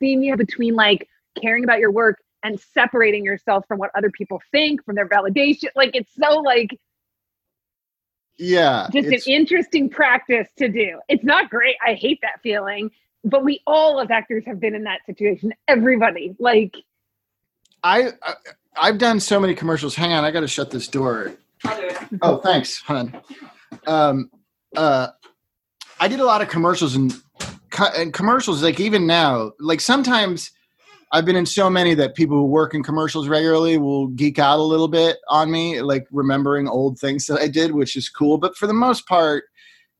between 0.00 0.74
like 0.74 1.08
caring 1.40 1.64
about 1.64 1.78
your 1.78 1.92
work 1.92 2.18
and 2.42 2.60
separating 2.60 3.24
yourself 3.24 3.64
from 3.66 3.78
what 3.78 3.90
other 3.96 4.10
people 4.10 4.40
think 4.52 4.84
from 4.84 4.94
their 4.94 5.08
validation 5.08 5.68
like 5.74 5.90
it's 5.94 6.12
so 6.14 6.38
like 6.38 6.70
yeah. 8.38 8.88
just 8.92 9.08
an 9.08 9.20
interesting 9.26 9.90
practice 9.90 10.48
to 10.56 10.68
do. 10.68 11.00
It's 11.08 11.24
not 11.24 11.50
great. 11.50 11.76
I 11.84 11.94
hate 11.94 12.20
that 12.22 12.40
feeling, 12.42 12.90
but 13.24 13.44
we 13.44 13.60
all 13.66 14.00
as 14.00 14.10
actors 14.10 14.44
have 14.46 14.60
been 14.60 14.74
in 14.74 14.84
that 14.84 15.00
situation. 15.06 15.52
Everybody, 15.66 16.36
like, 16.38 16.76
I, 17.82 18.12
I 18.22 18.34
I've 18.80 18.98
done 18.98 19.20
so 19.20 19.40
many 19.40 19.54
commercials. 19.54 19.94
Hang 19.94 20.12
on, 20.12 20.24
I 20.24 20.30
got 20.30 20.40
to 20.40 20.48
shut 20.48 20.70
this 20.70 20.88
door. 20.88 21.32
Oh, 22.22 22.38
thanks, 22.38 22.78
hon. 22.78 23.20
Um, 23.86 24.30
uh, 24.76 25.08
I 26.00 26.08
did 26.08 26.20
a 26.20 26.24
lot 26.24 26.40
of 26.42 26.48
commercials 26.48 26.94
and, 26.94 27.12
co- 27.70 27.90
and 27.96 28.12
commercials. 28.12 28.62
Like 28.62 28.78
even 28.78 29.06
now, 29.06 29.52
like 29.58 29.80
sometimes 29.80 30.52
I've 31.12 31.24
been 31.24 31.36
in 31.36 31.46
so 31.46 31.70
many 31.70 31.94
that 31.94 32.14
people 32.14 32.36
who 32.36 32.44
work 32.46 32.74
in 32.74 32.82
commercials 32.82 33.28
regularly 33.28 33.78
will 33.78 34.08
geek 34.08 34.38
out 34.38 34.58
a 34.58 34.62
little 34.62 34.88
bit 34.88 35.16
on 35.28 35.50
me, 35.50 35.80
like 35.80 36.06
remembering 36.10 36.68
old 36.68 36.98
things 36.98 37.26
that 37.26 37.40
I 37.40 37.48
did, 37.48 37.72
which 37.72 37.96
is 37.96 38.08
cool. 38.08 38.36
But 38.38 38.56
for 38.56 38.66
the 38.66 38.74
most 38.74 39.06
part, 39.06 39.44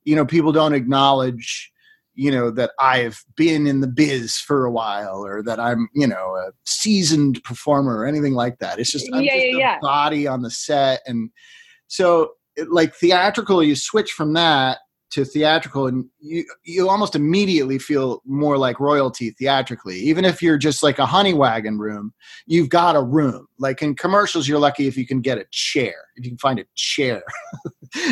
you 0.04 0.14
know, 0.14 0.26
people 0.26 0.52
don't 0.52 0.74
acknowledge, 0.74 1.72
you 2.14 2.30
know, 2.30 2.50
that 2.50 2.72
I've 2.78 3.24
been 3.36 3.66
in 3.66 3.80
the 3.80 3.86
biz 3.88 4.36
for 4.36 4.66
a 4.66 4.70
while 4.70 5.24
or 5.24 5.42
that 5.44 5.58
I'm, 5.58 5.88
you 5.94 6.06
know, 6.06 6.36
a 6.36 6.50
seasoned 6.66 7.42
performer 7.42 7.96
or 7.96 8.06
anything 8.06 8.34
like 8.34 8.58
that. 8.58 8.78
It's 8.78 8.92
just, 8.92 9.08
I'm 9.14 9.22
Yeah, 9.22 9.34
just 9.34 9.46
yeah, 9.46 9.56
a 9.56 9.60
yeah. 9.60 9.78
body 9.80 10.26
on 10.26 10.42
the 10.42 10.50
set. 10.50 11.00
And 11.06 11.30
so, 11.86 12.32
it- 12.56 12.70
like 12.70 12.94
theatrical, 12.94 13.62
you 13.62 13.76
switch 13.76 14.12
from 14.12 14.32
that 14.34 14.78
to 15.10 15.24
theatrical 15.24 15.86
and 15.86 16.04
you 16.20 16.44
you 16.64 16.88
almost 16.88 17.14
immediately 17.16 17.78
feel 17.78 18.20
more 18.26 18.58
like 18.58 18.78
royalty 18.78 19.30
theatrically. 19.30 19.96
Even 19.96 20.24
if 20.24 20.42
you're 20.42 20.58
just 20.58 20.82
like 20.82 20.98
a 20.98 21.06
honey 21.06 21.32
wagon 21.34 21.78
room 21.78 22.12
you've 22.46 22.68
got 22.68 22.96
a 22.96 23.02
room. 23.02 23.46
Like 23.58 23.80
in 23.82 23.94
commercials 23.94 24.46
you're 24.46 24.58
lucky 24.58 24.86
if 24.86 24.96
you 24.96 25.06
can 25.06 25.20
get 25.20 25.38
a 25.38 25.46
chair 25.50 25.94
if 26.16 26.24
you 26.24 26.30
can 26.32 26.38
find 26.38 26.58
a 26.58 26.64
chair. 26.74 27.22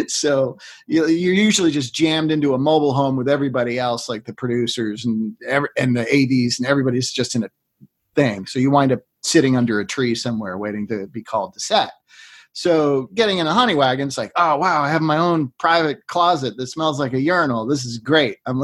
So 0.09 0.57
you- 0.87 1.07
you're 1.07 1.35
usually 1.35 1.71
just 1.71 1.95
jammed 1.95 2.33
into 2.33 2.55
a 2.55 2.59
mobile 2.59 2.95
home 2.95 3.15
with 3.15 3.29
everybody 3.29 3.79
else 3.79 4.09
like 4.09 4.25
the 4.25 4.33
producers 4.33 5.05
and 5.05 5.35
and 5.77 5.95
the 5.97 6.01
ads 6.11 6.59
and 6.59 6.67
everybody's 6.67 7.13
just 7.13 7.35
in 7.35 7.45
a 7.45 7.51
thing. 8.15 8.47
So 8.47 8.59
you 8.59 8.71
wind 8.71 8.93
up 8.93 9.01
sitting 9.23 9.55
under 9.55 9.79
a 9.79 9.87
tree 9.87 10.15
somewhere 10.15 10.57
waiting 10.57 10.87
to 10.89 11.07
be 11.09 11.23
called 11.23 11.53
to 11.55 11.61
set 11.61 11.91
so 12.57 13.11
getting 13.13 13.37
in 13.37 13.47
a 13.47 13.53
honey 13.53 13.75
wagon, 13.75 14.09
it's 14.09 14.17
like, 14.17 14.33
oh 14.35 14.57
wow, 14.57 14.83
I 14.83 14.89
have 14.89 15.03
my 15.03 15.19
own 15.19 15.53
private 15.59 16.07
closet 16.07 16.57
that 16.57 16.69
smells 16.69 16.99
like 16.99 17.13
a 17.13 17.21
urinal. 17.21 17.67
This 17.67 17.85
is 17.85 17.99
great. 17.99 18.39
I'm 18.47 18.63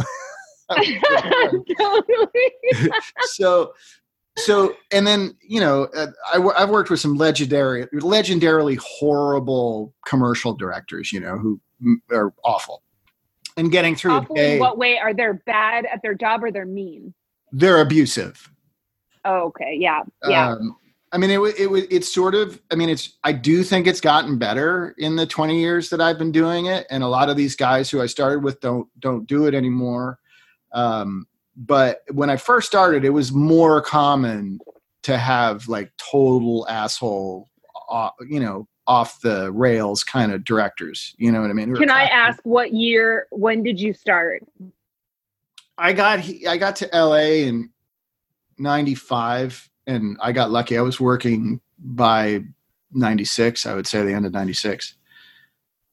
totally. 1.79 2.29
so 3.25 3.75
so 4.39 4.75
and 4.93 5.07
then 5.07 5.37
you 5.47 5.61
know 5.61 5.89
uh, 5.95 6.07
I, 6.33 6.63
I've 6.63 6.71
worked 6.71 6.89
with 6.89 7.01
some 7.01 7.17
legendary 7.17 7.85
legendarily 7.89 8.79
horrible 8.79 9.93
commercial 10.07 10.55
directors 10.55 11.13
you 11.13 11.21
know 11.21 11.37
who 11.37 11.61
are 12.11 12.33
awful 12.43 12.83
and 13.59 13.71
getting 13.71 13.95
through 13.95 14.13
Awful 14.13 14.37
day 14.37 14.55
in 14.55 14.61
what 14.61 14.79
way 14.79 14.99
are 14.99 15.13
they 15.13 15.27
bad 15.45 15.85
at 15.85 16.01
their 16.01 16.15
job 16.15 16.43
or 16.43 16.51
they're 16.51 16.65
mean? 16.65 17.13
they're 17.53 17.83
abusive 17.83 18.49
Oh, 19.25 19.47
okay. 19.49 19.77
Yeah. 19.79 20.03
Yeah. 20.29 20.53
Um, 20.53 20.77
I 21.13 21.19
mean, 21.19 21.31
it 21.31 21.39
wa- 21.39 21.53
it 21.59 21.71
wa- 21.71 21.87
it's 21.91 22.13
sort 22.13 22.35
of. 22.35 22.61
I 22.71 22.75
mean, 22.75 22.89
it's. 22.89 23.19
I 23.23 23.33
do 23.33 23.63
think 23.63 23.87
it's 23.87 24.01
gotten 24.01 24.39
better 24.39 24.95
in 24.97 25.17
the 25.17 25.27
twenty 25.27 25.61
years 25.61 25.91
that 25.91 26.01
I've 26.01 26.19
been 26.19 26.33
doing 26.33 26.67
it, 26.67 26.87
and 26.91 27.03
a 27.03 27.09
lot 27.09 27.29
of 27.29 27.37
these 27.37 27.55
guys 27.55 27.91
who 27.91 28.01
I 28.01 28.07
started 28.07 28.43
with 28.43 28.61
don't 28.61 28.89
don't 28.99 29.27
do 29.27 29.47
it 29.47 29.55
anymore. 29.55 30.19
Um, 30.73 31.27
but 31.55 32.03
when 32.11 32.31
I 32.31 32.37
first 32.37 32.67
started, 32.67 33.05
it 33.05 33.11
was 33.11 33.31
more 33.31 33.83
common 33.83 34.59
to 35.03 35.19
have 35.19 35.69
like 35.69 35.93
total 35.99 36.67
asshole, 36.69 37.51
uh, 37.91 38.11
you 38.27 38.41
know, 38.41 38.67
off 38.87 39.21
the 39.21 39.53
rails 39.53 40.03
kind 40.05 40.33
of 40.33 40.45
directors. 40.45 41.15
You 41.19 41.31
know 41.31 41.43
what 41.43 41.51
I 41.51 41.53
mean? 41.53 41.75
Can 41.75 41.91
I 41.91 42.05
ask 42.05 42.41
what 42.45 42.73
year, 42.73 43.27
when 43.31 43.63
did 43.63 43.81
you 43.81 43.93
start? 43.93 44.45
I 45.79 45.93
got 45.93 46.21
I 46.49 46.57
got 46.57 46.77
to 46.77 46.89
LA 46.93 47.47
in 47.47 47.71
95 48.59 49.69
and 49.87 50.17
I 50.21 50.33
got 50.33 50.51
lucky. 50.51 50.77
I 50.79 50.83
was 50.83 51.01
working 51.01 51.61
by 51.79 52.45
96, 52.93 53.67
I 53.67 53.75
would 53.75 53.87
say 53.87 54.03
the 54.05 54.13
end 54.13 54.27
of 54.27 54.33
96. 54.33 54.95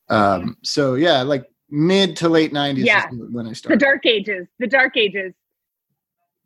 Um 0.10 0.58
so 0.64 0.96
yeah, 0.96 1.22
like 1.22 1.46
mid 1.70 2.16
to 2.18 2.30
late 2.30 2.52
90s 2.52 2.86
Yeah. 2.86 3.08
when 3.12 3.48
I 3.48 3.54
started. 3.54 3.80
The 3.80 3.86
dark 3.86 4.06
ages. 4.06 4.48
The 4.60 4.68
dark 4.68 4.98
ages. 4.98 5.34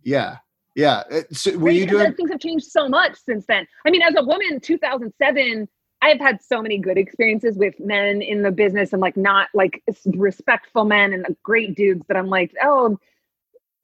yeah. 0.03 0.37
Yeah. 0.75 1.03
Uh, 1.11 1.21
So 1.31 1.57
were 1.57 1.65
Right? 1.67 1.75
you 1.75 1.85
doing 1.85 2.13
things 2.15 2.31
have 2.31 2.39
changed 2.39 2.65
so 2.65 2.89
much 2.89 3.15
since 3.23 3.45
then. 3.45 3.67
I 3.85 3.91
mean, 3.91 4.01
as 4.01 4.15
a 4.17 4.23
woman, 4.23 4.59
2007, 4.59 5.67
I've 6.01 6.19
had 6.19 6.41
so 6.43 6.61
many 6.61 6.77
good 6.79 6.97
experiences 6.97 7.57
with 7.57 7.79
men 7.79 8.21
in 8.21 8.41
the 8.41 8.51
business 8.51 8.91
and 8.91 9.01
like 9.01 9.15
not 9.15 9.47
like 9.53 9.81
respectful 10.05 10.83
men 10.83 11.13
and 11.13 11.25
great 11.43 11.75
dudes 11.75 12.01
that 12.07 12.17
I'm 12.17 12.27
like, 12.27 12.51
oh, 12.61 12.97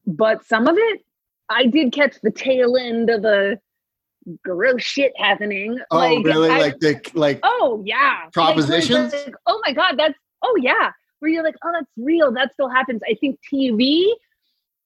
but 0.08 0.44
some 0.46 0.68
of 0.68 0.76
it, 0.78 1.06
I 1.50 1.66
did 1.66 1.92
catch 1.94 2.16
the 2.22 2.32
tail 2.32 2.78
end 2.78 3.10
of 3.10 3.22
the 3.22 3.60
gross 4.44 4.84
shit 4.84 5.14
happening. 5.18 5.80
Oh, 5.92 5.98
like, 5.98 6.26
really? 6.26 6.50
I- 6.50 6.60
like 6.60 6.80
the 6.80 7.02
like 7.14 7.40
oh 7.44 7.84
yeah, 7.86 8.22
Like, 8.26 8.34
Propositions? 8.34 9.14
like, 9.14 9.34
oh 9.48 9.62
my 9.66 9.74
god, 9.74 9.96
that's 9.98 10.18
oh 10.44 10.56
yeah, 10.62 10.92
where 11.20 11.32
you're 11.32 11.44
like, 11.44 11.56
oh, 11.64 11.72
that's 11.74 11.92
real. 11.98 12.32
That 12.32 12.54
still 12.54 12.70
happens. 12.70 13.02
I 13.10 13.16
think 13.16 13.40
TV 13.52 14.06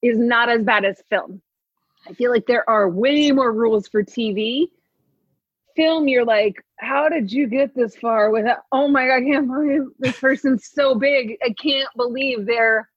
is 0.02 0.18
not 0.18 0.48
as 0.48 0.62
bad 0.62 0.84
as 0.84 1.02
film. 1.08 1.40
I 2.08 2.12
feel 2.12 2.30
like 2.30 2.46
there 2.46 2.68
are 2.68 2.88
way 2.88 3.32
more 3.32 3.52
rules 3.52 3.88
for 3.88 4.02
TV. 4.02 4.66
Film, 5.76 6.06
you're 6.06 6.24
like, 6.24 6.62
how 6.78 7.08
did 7.08 7.32
you 7.32 7.48
get 7.48 7.74
this 7.74 7.96
far 7.96 8.30
without? 8.30 8.58
Oh 8.70 8.88
my 8.88 9.06
god, 9.06 9.16
I 9.16 9.20
can't 9.22 9.48
believe 9.48 9.82
this 9.98 10.18
person's 10.20 10.68
so 10.72 10.94
big. 10.94 11.36
I 11.44 11.52
can't 11.60 11.88
believe 11.96 12.46
they're 12.46 12.88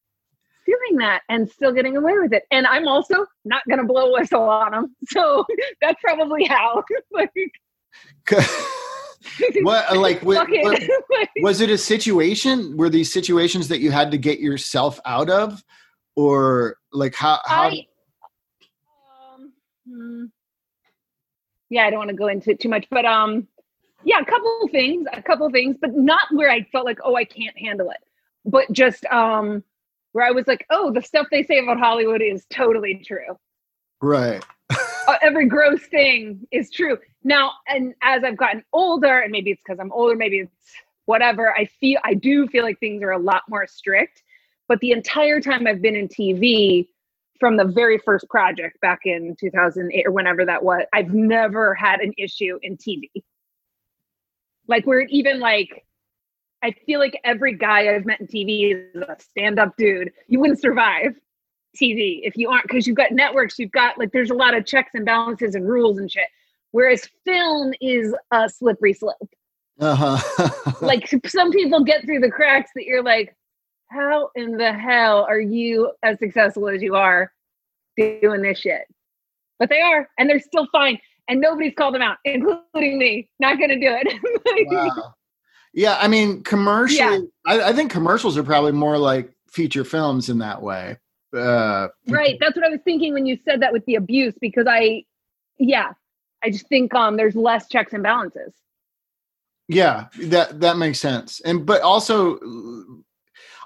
doing 0.67 0.97
that 0.99 1.21
and 1.29 1.49
still 1.49 1.71
getting 1.71 1.97
away 1.97 2.13
with 2.19 2.33
it. 2.33 2.43
And 2.51 2.67
I'm 2.67 2.87
also 2.87 3.25
not 3.45 3.63
gonna 3.69 3.85
blow 3.85 4.09
a 4.09 4.19
whistle 4.19 4.43
on 4.43 4.71
them. 4.71 4.95
So 5.07 5.45
that's 5.81 5.99
probably 6.01 6.45
how. 6.45 6.83
like, 7.11 7.31
what 9.61 9.91
uh, 9.91 9.99
like 9.99 10.21
what, 10.21 10.47
what- 10.49 11.29
was 11.41 11.61
it 11.61 11.69
a 11.69 11.77
situation 11.77 12.77
were 12.77 12.89
these 12.89 13.11
situations 13.11 13.67
that 13.69 13.79
you 13.79 13.89
had 13.91 14.11
to 14.11 14.17
get 14.17 14.39
yourself 14.39 14.99
out 15.05 15.29
of 15.29 15.63
or 16.15 16.77
like 16.91 17.15
how 17.15 17.39
how 17.45 17.63
I, 17.63 17.85
um, 19.33 19.53
hmm. 19.89 20.25
yeah, 21.69 21.85
I 21.85 21.89
don't 21.89 21.99
want 21.99 22.09
to 22.09 22.15
go 22.15 22.27
into 22.27 22.51
it 22.51 22.59
too 22.59 22.69
much, 22.69 22.85
but 22.91 23.05
um, 23.05 23.47
yeah, 24.03 24.19
a 24.19 24.25
couple 24.25 24.61
of 24.63 24.71
things, 24.71 25.07
a 25.13 25.21
couple 25.21 25.45
of 25.45 25.51
things, 25.51 25.77
but 25.79 25.95
not 25.95 26.21
where 26.31 26.49
I 26.49 26.63
felt 26.71 26.85
like, 26.85 26.99
oh, 27.03 27.15
I 27.15 27.25
can't 27.25 27.57
handle 27.57 27.89
it, 27.89 27.97
but 28.45 28.71
just 28.71 29.05
um, 29.05 29.63
where 30.17 30.25
I 30.25 30.31
was 30.31 30.47
like, 30.47 30.65
oh, 30.71 30.91
the 30.91 31.03
stuff 31.03 31.27
they 31.29 31.43
say 31.43 31.59
about 31.59 31.77
Hollywood 31.77 32.23
is 32.23 32.47
totally 32.49 33.03
true. 33.05 33.37
right 34.01 34.43
Uh, 35.07 35.15
every 35.21 35.45
gross 35.45 35.85
thing 35.85 36.45
is 36.51 36.71
true 36.71 36.97
now. 37.23 37.51
And 37.67 37.93
as 38.01 38.23
I've 38.23 38.35
gotten 38.35 38.63
older, 38.73 39.19
and 39.19 39.31
maybe 39.31 39.51
it's 39.51 39.61
because 39.63 39.79
I'm 39.79 39.91
older, 39.91 40.15
maybe 40.15 40.39
it's 40.39 40.71
whatever. 41.05 41.55
I 41.55 41.65
feel 41.65 41.99
I 42.03 42.15
do 42.15 42.47
feel 42.47 42.63
like 42.63 42.79
things 42.79 43.03
are 43.03 43.11
a 43.11 43.19
lot 43.19 43.43
more 43.47 43.67
strict. 43.67 44.23
But 44.67 44.79
the 44.79 44.91
entire 44.91 45.39
time 45.39 45.67
I've 45.67 45.83
been 45.83 45.95
in 45.95 46.07
TV, 46.07 46.87
from 47.39 47.55
the 47.55 47.65
very 47.65 47.99
first 47.99 48.27
project 48.27 48.81
back 48.81 49.01
in 49.05 49.35
2008 49.39 50.03
or 50.07 50.11
whenever 50.11 50.45
that 50.45 50.63
was, 50.63 50.81
I've 50.93 51.13
never 51.13 51.75
had 51.75 52.01
an 52.01 52.11
issue 52.17 52.57
in 52.63 52.75
TV. 52.75 53.11
Like 54.67 54.87
where 54.87 54.99
it 54.99 55.11
even 55.11 55.39
like, 55.39 55.85
I 56.63 56.71
feel 56.85 56.99
like 56.99 57.19
every 57.23 57.55
guy 57.55 57.93
I've 57.93 58.05
met 58.05 58.19
in 58.19 58.27
TV 58.27 58.73
is 58.73 59.01
a 59.01 59.15
stand-up 59.19 59.77
dude. 59.77 60.11
You 60.27 60.39
wouldn't 60.39 60.59
survive 60.59 61.15
TV 61.79 62.21
if 62.23 62.35
you 62.35 62.49
aren't 62.49 62.63
because 62.67 62.87
you've 62.87 62.95
got 62.95 63.11
networks, 63.11 63.59
you've 63.59 63.71
got 63.71 63.97
like 63.97 64.11
there's 64.11 64.31
a 64.31 64.35
lot 64.35 64.55
of 64.55 64.65
checks 64.65 64.91
and 64.93 65.05
balances 65.05 65.55
and 65.55 65.67
rules 65.67 65.99
and 65.99 66.11
shit. 66.11 66.27
Whereas 66.71 67.07
film 67.25 67.73
is 67.79 68.13
a 68.31 68.49
slippery 68.49 68.93
slope. 68.93 69.29
uh-huh 69.79 70.73
Like 70.81 71.09
some 71.25 71.51
people 71.51 71.83
get 71.83 72.05
through 72.05 72.19
the 72.19 72.31
cracks 72.31 72.71
that 72.75 72.85
you're 72.85 73.03
like, 73.03 73.35
how 73.89 74.29
in 74.35 74.57
the 74.57 74.73
hell 74.73 75.25
are 75.29 75.39
you 75.39 75.91
as 76.03 76.19
successful 76.19 76.67
as 76.67 76.81
you 76.81 76.95
are 76.95 77.31
doing 77.97 78.41
this 78.41 78.59
shit? 78.59 78.81
But 79.59 79.69
they 79.69 79.81
are, 79.81 80.07
and 80.19 80.29
they're 80.29 80.39
still 80.39 80.67
fine. 80.71 80.99
And 81.29 81.41
nobody's 81.41 81.73
called 81.77 81.95
them 81.95 82.01
out, 82.01 82.17
including 82.25 82.99
me. 82.99 83.29
Not 83.39 83.59
gonna 83.59 83.75
do 83.75 83.89
it. 83.89 84.07
Like, 84.45 84.71
wow. 84.71 85.13
Yeah 85.73 85.97
i 85.99 86.07
mean 86.07 86.43
commercially 86.43 86.97
Yeah. 86.99 87.19
I, 87.45 87.69
I 87.69 87.73
think 87.73 87.91
commercials 87.91 88.37
are 88.37 88.43
probably 88.43 88.71
more 88.71 88.97
like 88.97 89.31
feature 89.49 89.83
films 89.83 90.29
in 90.29 90.37
that 90.39 90.61
way 90.61 90.97
uh 91.35 91.87
right 92.07 92.37
that's 92.39 92.55
what 92.55 92.65
i 92.65 92.69
was 92.69 92.79
thinking 92.83 93.13
when 93.13 93.25
you 93.25 93.37
said 93.45 93.61
that 93.61 93.73
with 93.73 93.85
the 93.85 93.95
abuse 93.95 94.33
because 94.39 94.65
i 94.67 95.03
yeah 95.59 95.91
i 96.43 96.49
just 96.49 96.67
think 96.67 96.93
um 96.93 97.17
there's 97.17 97.35
less 97.35 97.67
checks 97.67 97.93
and 97.93 98.03
balances 98.03 98.53
yeah 99.67 100.05
that 100.23 100.59
that 100.61 100.77
makes 100.77 100.99
sense 100.99 101.41
and 101.41 101.65
but 101.65 101.81
also 101.81 102.39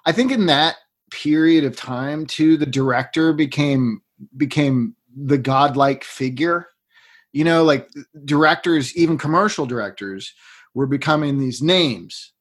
i 0.06 0.12
think 0.12 0.32
in 0.32 0.48
that 0.48 0.78
period 1.12 1.64
of 1.64 1.76
time 1.76 2.26
too 2.26 2.58
the 2.58 2.66
director 2.66 3.34
became 3.34 4.02
became 4.38 4.96
the 5.16 5.38
godlike 5.38 6.04
figure 6.04 6.68
you 7.34 7.44
know 7.44 7.64
like 7.64 7.90
directors 8.26 8.96
even 8.98 9.18
commercial 9.18 9.66
directors 9.66 10.34
were 10.74 10.88
becoming 10.88 11.38
these 11.38 11.62
names 11.62 12.34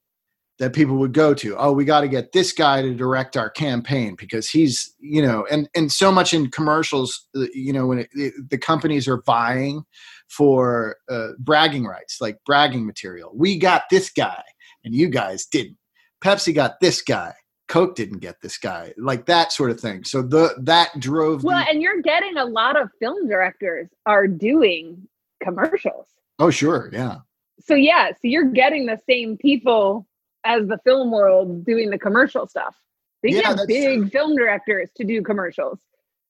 that 0.61 0.73
people 0.73 0.97
would 0.97 1.11
go 1.11 1.33
to. 1.33 1.57
Oh 1.57 1.71
we 1.71 1.85
got 1.85 2.01
to 2.01 2.07
get 2.07 2.33
this 2.33 2.53
guy 2.53 2.83
to 2.83 2.93
direct 2.93 3.35
our 3.35 3.49
campaign 3.49 4.15
because 4.15 4.47
he's 4.47 4.93
you 4.99 5.21
know 5.21 5.45
and 5.49 5.67
and 5.75 5.91
so 5.91 6.11
much 6.11 6.35
in 6.35 6.51
commercials 6.51 7.27
uh, 7.35 7.45
you 7.53 7.73
know 7.73 7.87
when 7.87 7.97
it, 7.97 8.09
it, 8.13 8.33
the 8.49 8.59
companies 8.59 9.07
are 9.07 9.23
vying 9.23 9.83
for 10.29 10.97
uh, 11.09 11.29
bragging 11.39 11.85
rights 11.85 12.21
like 12.21 12.37
bragging 12.45 12.85
material. 12.85 13.31
We 13.35 13.57
got 13.57 13.83
this 13.89 14.11
guy 14.11 14.43
and 14.85 14.93
you 14.93 15.09
guys 15.09 15.47
didn't. 15.47 15.77
Pepsi 16.23 16.53
got 16.53 16.79
this 16.79 17.01
guy. 17.01 17.33
Coke 17.67 17.95
didn't 17.95 18.19
get 18.19 18.35
this 18.43 18.59
guy. 18.59 18.93
Like 18.97 19.25
that 19.25 19.51
sort 19.51 19.71
of 19.71 19.79
thing. 19.79 20.03
So 20.03 20.21
the 20.21 20.53
that 20.59 20.91
drove 20.99 21.43
well 21.43 21.57
the, 21.57 21.71
and 21.71 21.81
you're 21.81 22.03
getting 22.03 22.37
a 22.37 22.45
lot 22.45 22.79
of 22.79 22.89
film 22.99 23.27
directors 23.27 23.89
are 24.05 24.27
doing 24.27 25.07
commercials. 25.41 26.05
Oh 26.37 26.51
sure. 26.51 26.91
Yeah 26.93 27.21
so 27.63 27.73
yeah 27.73 28.09
so 28.09 28.19
you're 28.23 28.51
getting 28.51 28.85
the 28.85 28.99
same 29.09 29.37
people 29.37 30.07
as 30.43 30.67
the 30.67 30.77
film 30.83 31.11
world 31.11 31.65
doing 31.65 31.89
the 31.89 31.99
commercial 31.99 32.47
stuff 32.47 32.75
they 33.23 33.29
Yeah, 33.29 33.53
get 33.55 33.67
big 33.67 34.11
film 34.11 34.35
directors 34.35 34.89
to 34.95 35.03
do 35.03 35.21
commercials 35.21 35.79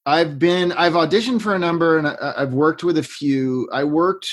I've 0.05 0.39
been 0.39 0.71
I've 0.71 0.93
auditioned 0.93 1.41
for 1.41 1.53
a 1.53 1.59
number 1.59 1.97
and 1.97 2.07
I, 2.07 2.33
I've 2.37 2.53
worked 2.53 2.83
with 2.83 2.97
a 2.97 3.03
few. 3.03 3.69
I 3.71 3.83
worked 3.83 4.27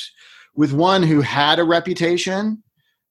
with 0.55 0.73
one 0.73 1.03
who 1.03 1.21
had 1.21 1.59
a 1.59 1.65
reputation, 1.65 2.63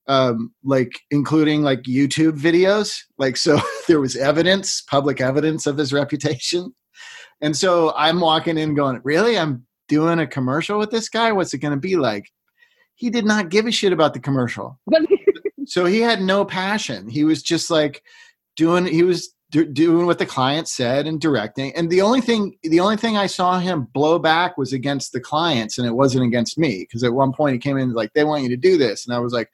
um, 0.08 0.54
like 0.64 0.92
including 1.12 1.62
like 1.62 1.84
YouTube 1.84 2.40
videos. 2.40 2.98
Like 3.18 3.38
so, 3.38 3.60
there 3.88 4.00
was 4.00 4.16
evidence, 4.16 4.82
public 4.82 5.22
evidence 5.22 5.68
of 5.68 5.78
his 5.78 5.94
reputation, 5.94 6.74
and 7.42 7.56
so 7.56 7.94
I'm 7.96 8.20
walking 8.20 8.58
in 8.58 8.74
going, 8.74 9.02
"Really? 9.04 9.38
I'm 9.38 9.66
doing 9.88 10.20
a 10.20 10.28
commercial 10.28 10.80
with 10.80 10.90
this 10.90 11.10
guy? 11.10 11.32
What's 11.32 11.54
it 11.54 11.60
going 11.60 11.74
to 11.74 11.80
be 11.80 11.96
like?" 11.96 12.26
He 12.98 13.10
did 13.10 13.26
not 13.26 13.50
give 13.50 13.66
a 13.66 13.72
shit 13.72 13.94
about 13.94 14.14
the 14.14 14.20
commercial. 14.20 14.80
So 15.68 15.86
he 15.86 16.00
had 16.00 16.22
no 16.22 16.46
passion. 16.46 17.10
He 17.10 17.24
was 17.26 17.44
just 17.44 17.70
like 17.70 18.02
doing 18.56 18.86
he 18.86 19.04
was 19.04 19.34
do, 19.52 19.66
doing 19.66 20.06
what 20.06 20.18
the 20.18 20.26
client 20.26 20.68
said 20.68 21.08
and 21.08 21.20
directing. 21.20 21.76
And 21.76 21.90
the 21.90 22.02
only 22.02 22.22
thing 22.22 22.56
the 22.64 22.80
only 22.80 22.98
thing 22.98 23.18
i 23.18 23.28
saw 23.28 23.60
him 23.60 23.88
blow 23.94 24.18
back 24.18 24.58
was 24.58 24.74
against 24.74 25.12
the 25.12 25.20
clients 25.20 25.78
and 25.78 25.86
it 25.86 25.94
wasn't 25.94 26.26
against 26.26 26.58
me 26.58 26.80
because 26.80 27.04
at 27.04 27.14
one 27.14 27.34
point 27.34 27.54
he 27.54 27.60
came 27.60 27.78
in 27.78 27.94
like 27.94 28.14
they 28.14 28.24
want 28.24 28.44
you 28.44 28.50
to 28.50 28.58
do 28.58 28.78
this. 28.78 29.06
And 29.06 29.14
i 29.14 29.20
was 29.20 29.34
like 29.34 29.50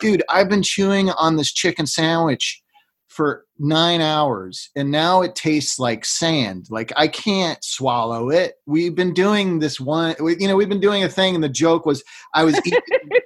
dude 0.00 0.22
i've 0.30 0.48
been 0.48 0.62
chewing 0.62 1.10
on 1.10 1.36
this 1.36 1.52
chicken 1.52 1.86
sandwich 1.86 2.62
for 3.08 3.44
nine 3.58 4.00
hours 4.00 4.70
and 4.76 4.90
now 4.90 5.22
it 5.22 5.34
tastes 5.34 5.78
like 5.78 6.04
sand. 6.04 6.66
Like 6.70 6.92
i 6.96 7.08
can't 7.08 7.62
swallow 7.64 8.28
it. 8.30 8.54
We've 8.66 8.94
been 8.94 9.14
doing 9.14 9.58
this 9.58 9.80
one 9.80 10.14
you 10.20 10.46
know 10.46 10.56
we've 10.56 10.68
been 10.68 10.80
doing 10.80 11.02
a 11.02 11.08
thing 11.08 11.34
and 11.34 11.42
the 11.42 11.48
joke 11.48 11.86
was 11.86 12.04
i 12.34 12.44
was 12.44 12.60
eating 12.64 12.80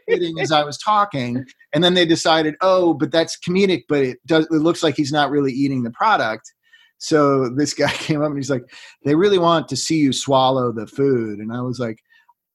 and 0.09 0.39
as 0.41 0.53
i 0.53 0.63
was 0.63 0.79
talking 0.79 1.45
and 1.75 1.83
then 1.83 1.95
they 1.95 2.07
decided 2.07 2.55
oh 2.61 2.95
but 2.95 3.11
that's 3.11 3.39
comedic 3.39 3.83
but 3.89 4.01
it 4.01 4.19
does 4.27 4.47
it 4.47 4.53
looks 4.53 4.83
like 4.83 4.97
he's 4.97 5.13
not 5.13 5.31
really 5.31 5.53
eating 5.53 5.83
the 5.83 5.91
product. 5.91 6.53
So 6.99 7.49
this 7.49 7.75
guy 7.75 7.91
came 8.07 8.23
up 8.23 8.29
and 8.29 8.39
he's 8.39 8.51
like 8.51 8.65
they 9.05 9.15
really 9.15 9.39
want 9.39 9.69
to 9.69 9.77
see 9.77 9.97
you 9.97 10.13
swallow 10.13 10.73
the 10.73 10.87
food. 10.87 11.41
And 11.41 11.53
i 11.53 11.61
was 11.61 11.81
like 11.81 11.99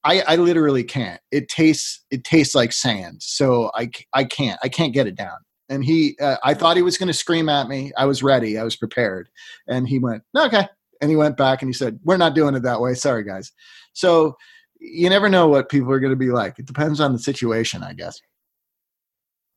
i 0.04 0.22
i 0.22 0.36
literally 0.36 0.84
can't. 0.84 1.20
It 1.30 1.48
tastes 1.48 2.04
it 2.10 2.24
tastes 2.24 2.54
like 2.54 2.72
sand. 2.72 3.22
So 3.22 3.70
I, 3.74 3.90
I 4.14 4.24
can't 4.24 4.58
i 4.64 4.68
can't 4.68 4.94
get 4.94 5.06
it 5.06 5.14
down 5.14 5.38
and 5.68 5.84
he 5.84 6.16
uh, 6.20 6.36
i 6.42 6.54
thought 6.54 6.76
he 6.76 6.82
was 6.82 6.98
going 6.98 7.08
to 7.08 7.12
scream 7.12 7.48
at 7.48 7.68
me. 7.68 7.92
I 7.96 8.06
was 8.06 8.22
ready. 8.22 8.58
I 8.58 8.64
was 8.64 8.76
prepared. 8.76 9.28
And 9.66 9.88
he 9.88 9.98
went 9.98 10.22
okay. 10.36 10.66
And 11.00 11.10
he 11.10 11.16
went 11.16 11.36
back 11.36 11.62
and 11.62 11.68
he 11.68 11.72
said 11.72 12.00
we're 12.04 12.16
not 12.16 12.34
doing 12.34 12.54
it 12.54 12.62
that 12.62 12.80
way. 12.80 12.94
Sorry 12.94 13.24
guys. 13.24 13.52
So 13.92 14.36
you 14.80 15.08
never 15.10 15.28
know 15.28 15.48
what 15.48 15.68
people 15.68 15.92
are 15.92 16.00
going 16.00 16.12
to 16.12 16.16
be 16.16 16.30
like. 16.30 16.58
It 16.58 16.66
depends 16.66 17.00
on 17.00 17.12
the 17.12 17.18
situation 17.18 17.82
i 17.82 17.92
guess. 17.92 18.20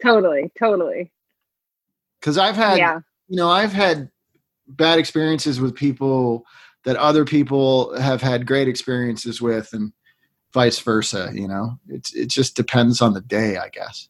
Totally 0.04 0.52
totally. 0.58 1.12
Because 2.20 2.38
I've 2.38 2.56
had, 2.56 2.78
yeah. 2.78 3.00
you 3.28 3.38
know, 3.38 3.50
I've 3.50 3.74
had 3.74 4.10
bad 4.68 5.00
experiences 5.00 5.60
with 5.60 5.76
people 5.76 6.46
that 6.86 6.96
other 6.98 7.26
people 7.26 7.98
have 8.00 8.22
had 8.22 8.46
great 8.46 8.68
experiences 8.68 9.42
with 9.42 9.74
and 9.74 9.92
vice 10.54 10.80
versa 10.80 11.32
you 11.34 11.48
know? 11.48 11.80
It's 11.88 12.14
it 12.14 12.30
just 12.30 12.56
depends 12.56 13.02
on 13.02 13.14
the 13.14 13.22
day 13.22 13.58
i 13.58 13.70
guess 13.70 14.10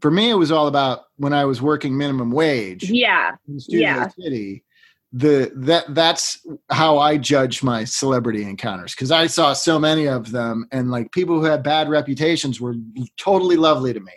for 0.00 0.10
me 0.10 0.30
it 0.30 0.34
was 0.34 0.50
all 0.50 0.66
about 0.66 1.04
when 1.16 1.32
i 1.32 1.44
was 1.44 1.60
working 1.62 1.96
minimum 1.96 2.30
wage 2.30 2.84
Yeah. 2.90 3.32
in 3.48 3.58
Studio 3.60 3.80
Yeah. 3.80 4.08
City, 4.08 4.64
the 5.12 5.50
that 5.56 5.94
that's 5.94 6.46
how 6.70 6.98
I 6.98 7.16
judge 7.16 7.62
my 7.62 7.84
celebrity 7.84 8.42
encounters 8.42 8.94
because 8.94 9.10
I 9.10 9.26
saw 9.26 9.54
so 9.54 9.78
many 9.78 10.06
of 10.06 10.32
them, 10.32 10.66
and 10.70 10.90
like 10.90 11.12
people 11.12 11.38
who 11.40 11.46
had 11.46 11.62
bad 11.62 11.88
reputations 11.88 12.60
were 12.60 12.74
totally 13.16 13.56
lovely 13.56 13.94
to 13.94 14.00
me 14.00 14.12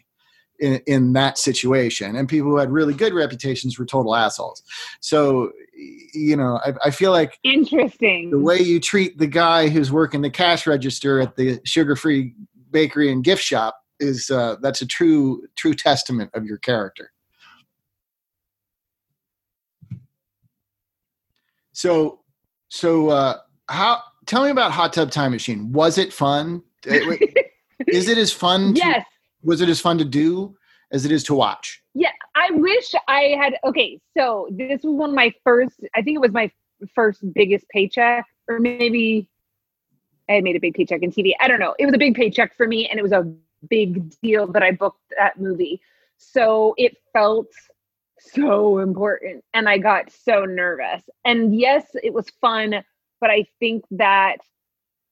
in 0.60 0.82
in 0.88 1.14
that 1.14 1.38
situation, 1.38 2.18
and 2.18 2.28
people 2.28 2.50
who 2.50 2.58
had 2.58 2.72
really 2.72 2.94
good 2.94 3.14
reputations 3.14 3.80
were 3.80 3.86
total 3.86 4.16
assholes. 4.18 4.64
So 5.00 5.52
you 6.14 6.36
know, 6.36 6.60
I, 6.66 6.74
I 6.88 6.92
feel 6.92 7.12
like 7.12 7.40
Interesting. 7.44 8.30
the 8.32 8.40
way 8.40 8.60
you 8.60 8.82
treat 8.82 9.18
the 9.18 9.28
guy 9.28 9.70
who's 9.70 9.94
working 9.94 10.22
the 10.22 10.30
cash 10.30 10.68
register 10.68 11.22
at 11.22 11.38
the 11.38 11.62
sugar-free 11.64 12.36
bakery 12.70 13.10
and 13.14 13.24
gift 13.24 13.42
shop 13.44 13.81
is 14.02 14.30
uh, 14.30 14.58
that's 14.62 14.82
a 14.82 14.86
true 14.86 15.48
true 15.56 15.74
testament 15.74 16.32
of 16.34 16.46
your 16.46 16.58
character. 16.58 17.12
So, 21.74 22.20
so 22.70 23.10
uh, 23.10 23.38
how? 23.70 24.04
Tell 24.26 24.44
me 24.44 24.50
about 24.50 24.72
Hot 24.72 24.94
Tub 24.94 25.10
Time 25.12 25.32
Machine. 25.32 25.72
Was 25.72 25.98
it 25.98 26.14
fun? 26.14 26.62
is 26.86 28.08
it 28.08 28.18
as 28.18 28.32
fun? 28.32 28.74
To, 28.76 28.80
yes. 28.80 29.06
Was 29.44 29.62
it 29.62 29.70
as 29.70 29.80
fun 29.80 29.98
to 29.98 30.06
do 30.06 30.56
as 30.92 31.06
it 31.06 31.12
is 31.12 31.24
to 31.24 31.34
watch? 31.34 31.82
Yeah, 31.94 32.12
I 32.36 32.52
wish 32.52 32.94
I 33.08 33.36
had. 33.42 33.56
Okay, 33.64 34.00
so 34.16 34.48
this 34.52 34.84
was 34.84 34.94
one 34.94 35.10
of 35.10 35.16
my 35.16 35.34
first. 35.44 35.80
I 35.96 36.02
think 36.02 36.16
it 36.16 36.22
was 36.22 36.32
my 36.32 36.52
first 36.94 37.22
biggest 37.34 37.68
paycheck, 37.70 38.26
or 38.48 38.60
maybe 38.60 39.28
I 40.30 40.34
had 40.34 40.44
made 40.44 40.56
a 40.56 40.60
big 40.60 40.76
paycheck 40.76 41.02
in 41.02 41.12
TV. 41.12 41.34
I 41.42 41.48
don't 41.48 41.60
know. 41.60 41.76
It 41.80 41.86
was 41.86 41.96
a 41.96 41.98
big 41.98 42.16
paycheck 42.16 42.56
for 42.56 42.68
me, 42.68 42.88
and 42.88 43.00
it 43.00 43.04
was 43.04 43.12
a 43.12 43.34
big 43.70 44.10
deal 44.22 44.48
that 44.48 44.64
I 44.64 44.72
booked 44.72 45.14
that 45.18 45.40
movie. 45.40 45.82
So 46.18 46.76
it 46.78 46.98
felt 47.14 47.48
so 48.20 48.78
important, 48.80 49.44
and 49.54 49.68
I 49.68 49.78
got 49.78 50.12
so 50.12 50.46
nervous. 50.46 51.02
And 51.26 51.60
yes, 51.60 51.86
it 52.04 52.14
was 52.14 52.30
fun, 52.42 52.84
but 53.20 53.30
I 53.30 53.46
think 53.60 53.84
that 53.92 54.38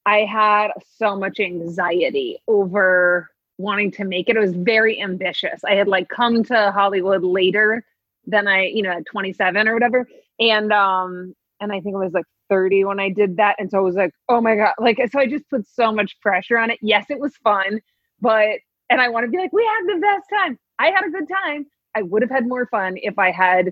I 0.05 0.19
had 0.19 0.71
so 0.97 1.15
much 1.15 1.39
anxiety 1.39 2.39
over 2.47 3.29
wanting 3.57 3.91
to 3.91 4.05
make 4.05 4.29
it. 4.29 4.37
It 4.37 4.39
was 4.39 4.55
very 4.55 5.01
ambitious. 5.01 5.63
I 5.63 5.75
had 5.75 5.87
like 5.87 6.09
come 6.09 6.43
to 6.45 6.71
Hollywood 6.71 7.23
later 7.23 7.85
than 8.25 8.47
I, 8.47 8.67
you 8.67 8.81
know, 8.81 8.91
at 8.91 9.05
27 9.05 9.67
or 9.67 9.73
whatever. 9.73 10.07
And 10.39 10.71
um, 10.71 11.35
and 11.59 11.71
I 11.71 11.81
think 11.81 11.93
it 11.93 11.99
was 11.99 12.13
like 12.13 12.25
30 12.49 12.85
when 12.85 12.99
I 12.99 13.09
did 13.09 13.37
that. 13.37 13.57
And 13.59 13.69
so 13.69 13.77
I 13.77 13.81
was 13.81 13.95
like, 13.95 14.13
oh 14.29 14.41
my 14.41 14.55
God. 14.55 14.73
Like 14.79 14.99
so 15.11 15.19
I 15.19 15.27
just 15.27 15.49
put 15.49 15.67
so 15.67 15.91
much 15.91 16.19
pressure 16.21 16.57
on 16.57 16.71
it. 16.71 16.79
Yes, 16.81 17.05
it 17.09 17.19
was 17.19 17.35
fun, 17.37 17.81
but 18.21 18.59
and 18.89 18.99
I 18.99 19.09
want 19.09 19.25
to 19.25 19.29
be 19.31 19.37
like, 19.37 19.53
we 19.53 19.63
had 19.63 19.95
the 19.95 19.99
best 20.01 20.29
time. 20.29 20.57
I 20.79 20.87
had 20.87 21.05
a 21.05 21.09
good 21.11 21.27
time. 21.29 21.65
I 21.95 22.01
would 22.01 22.21
have 22.21 22.31
had 22.31 22.47
more 22.47 22.65
fun 22.67 22.95
if 22.97 23.19
I 23.19 23.31
had 23.31 23.71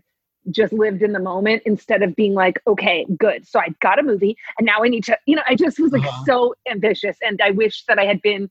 just 0.52 0.72
lived 0.72 1.02
in 1.02 1.12
the 1.12 1.20
moment 1.20 1.64
instead 1.66 2.04
of 2.04 2.16
being 2.16 2.34
like, 2.34 2.62
okay, 2.68 3.06
good. 3.18 3.48
So 3.48 3.60
I 3.60 3.70
got 3.82 4.00
a 4.00 4.04
movie 4.04 4.38
and 4.58 4.66
now 4.66 4.84
I 4.84 4.88
need 4.88 5.04
to, 5.06 5.18
you 5.26 5.36
know, 5.36 5.42
I 5.48 5.56
just 5.56 5.80
was 5.80 5.92
like 5.92 6.04
Uh-huh. 6.06 6.24
so 6.26 6.56
ambitious 6.70 7.18
and 7.22 7.42
I 7.42 7.52
wish 7.52 7.84
that 7.86 8.00
I 8.00 8.06
had 8.06 8.22
been 8.22 8.50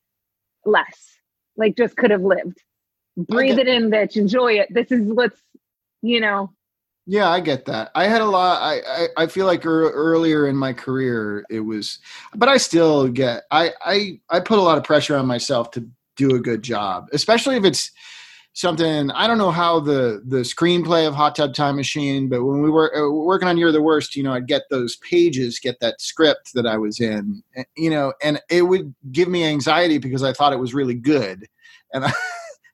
less, 0.65 1.19
like 1.57 1.77
just 1.77 1.97
could 1.97 2.11
have 2.11 2.23
lived. 2.23 2.63
Breathe 3.17 3.57
get- 3.57 3.67
it 3.69 3.75
in, 3.83 3.91
bitch. 3.91 4.17
Enjoy 4.17 4.53
it. 4.55 4.69
This 4.75 4.91
is 4.93 5.07
let's, 5.07 5.41
you 6.03 6.21
know, 6.21 6.51
Yeah, 7.09 7.29
I 7.31 7.39
get 7.41 7.65
that. 7.67 7.91
I 7.95 8.09
had 8.09 8.21
a 8.21 8.25
lot. 8.27 8.61
I 8.61 8.81
I, 8.81 9.09
I 9.25 9.27
feel 9.29 9.47
like 9.47 9.65
ear 9.65 9.91
earlier 9.91 10.49
in 10.49 10.57
my 10.57 10.73
career 10.73 11.45
it 11.49 11.61
was, 11.61 12.01
but 12.35 12.49
I 12.49 12.57
still 12.57 13.09
get. 13.09 13.45
I 13.53 13.73
I 13.85 14.21
I 14.29 14.41
put 14.41 14.59
a 14.59 14.63
lot 14.63 14.77
of 14.77 14.83
pressure 14.85 15.17
on 15.17 15.27
myself 15.27 15.71
to 15.73 15.89
do 16.17 16.35
a 16.35 16.41
good 16.41 16.63
job, 16.63 17.09
especially 17.13 17.57
if 17.57 17.65
it's 17.65 17.93
something. 18.55 19.11
I 19.13 19.29
don't 19.29 19.39
know 19.39 19.53
how 19.53 19.79
the 19.79 20.21
the 20.27 20.39
screenplay 20.39 21.07
of 21.07 21.15
Hot 21.15 21.37
Tub 21.37 21.55
Time 21.55 21.77
Machine, 21.77 22.29
but 22.29 22.45
when 22.45 22.61
we 22.61 22.71
were 22.71 22.93
uh, 22.97 23.09
working 23.09 23.47
on 23.49 23.57
You're 23.57 23.71
the 23.73 23.83
Worst, 23.83 24.17
you 24.17 24.25
know, 24.25 24.33
I'd 24.33 24.49
get 24.49 24.63
those 24.71 24.97
pages, 24.97 25.61
get 25.61 25.79
that 25.81 26.01
script 26.01 26.55
that 26.55 26.67
I 26.67 26.77
was 26.77 26.99
in, 27.01 27.41
eh, 27.57 27.63
you 27.77 27.91
know, 27.91 28.15
and 28.21 28.41
it 28.51 28.63
would 28.63 28.93
give 29.13 29.29
me 29.29 29.45
anxiety 29.45 29.99
because 29.99 30.25
I 30.25 30.33
thought 30.33 30.53
it 30.53 30.59
was 30.59 30.75
really 30.75 30.95
good, 30.95 31.47
and 31.93 32.05
I 32.07 32.13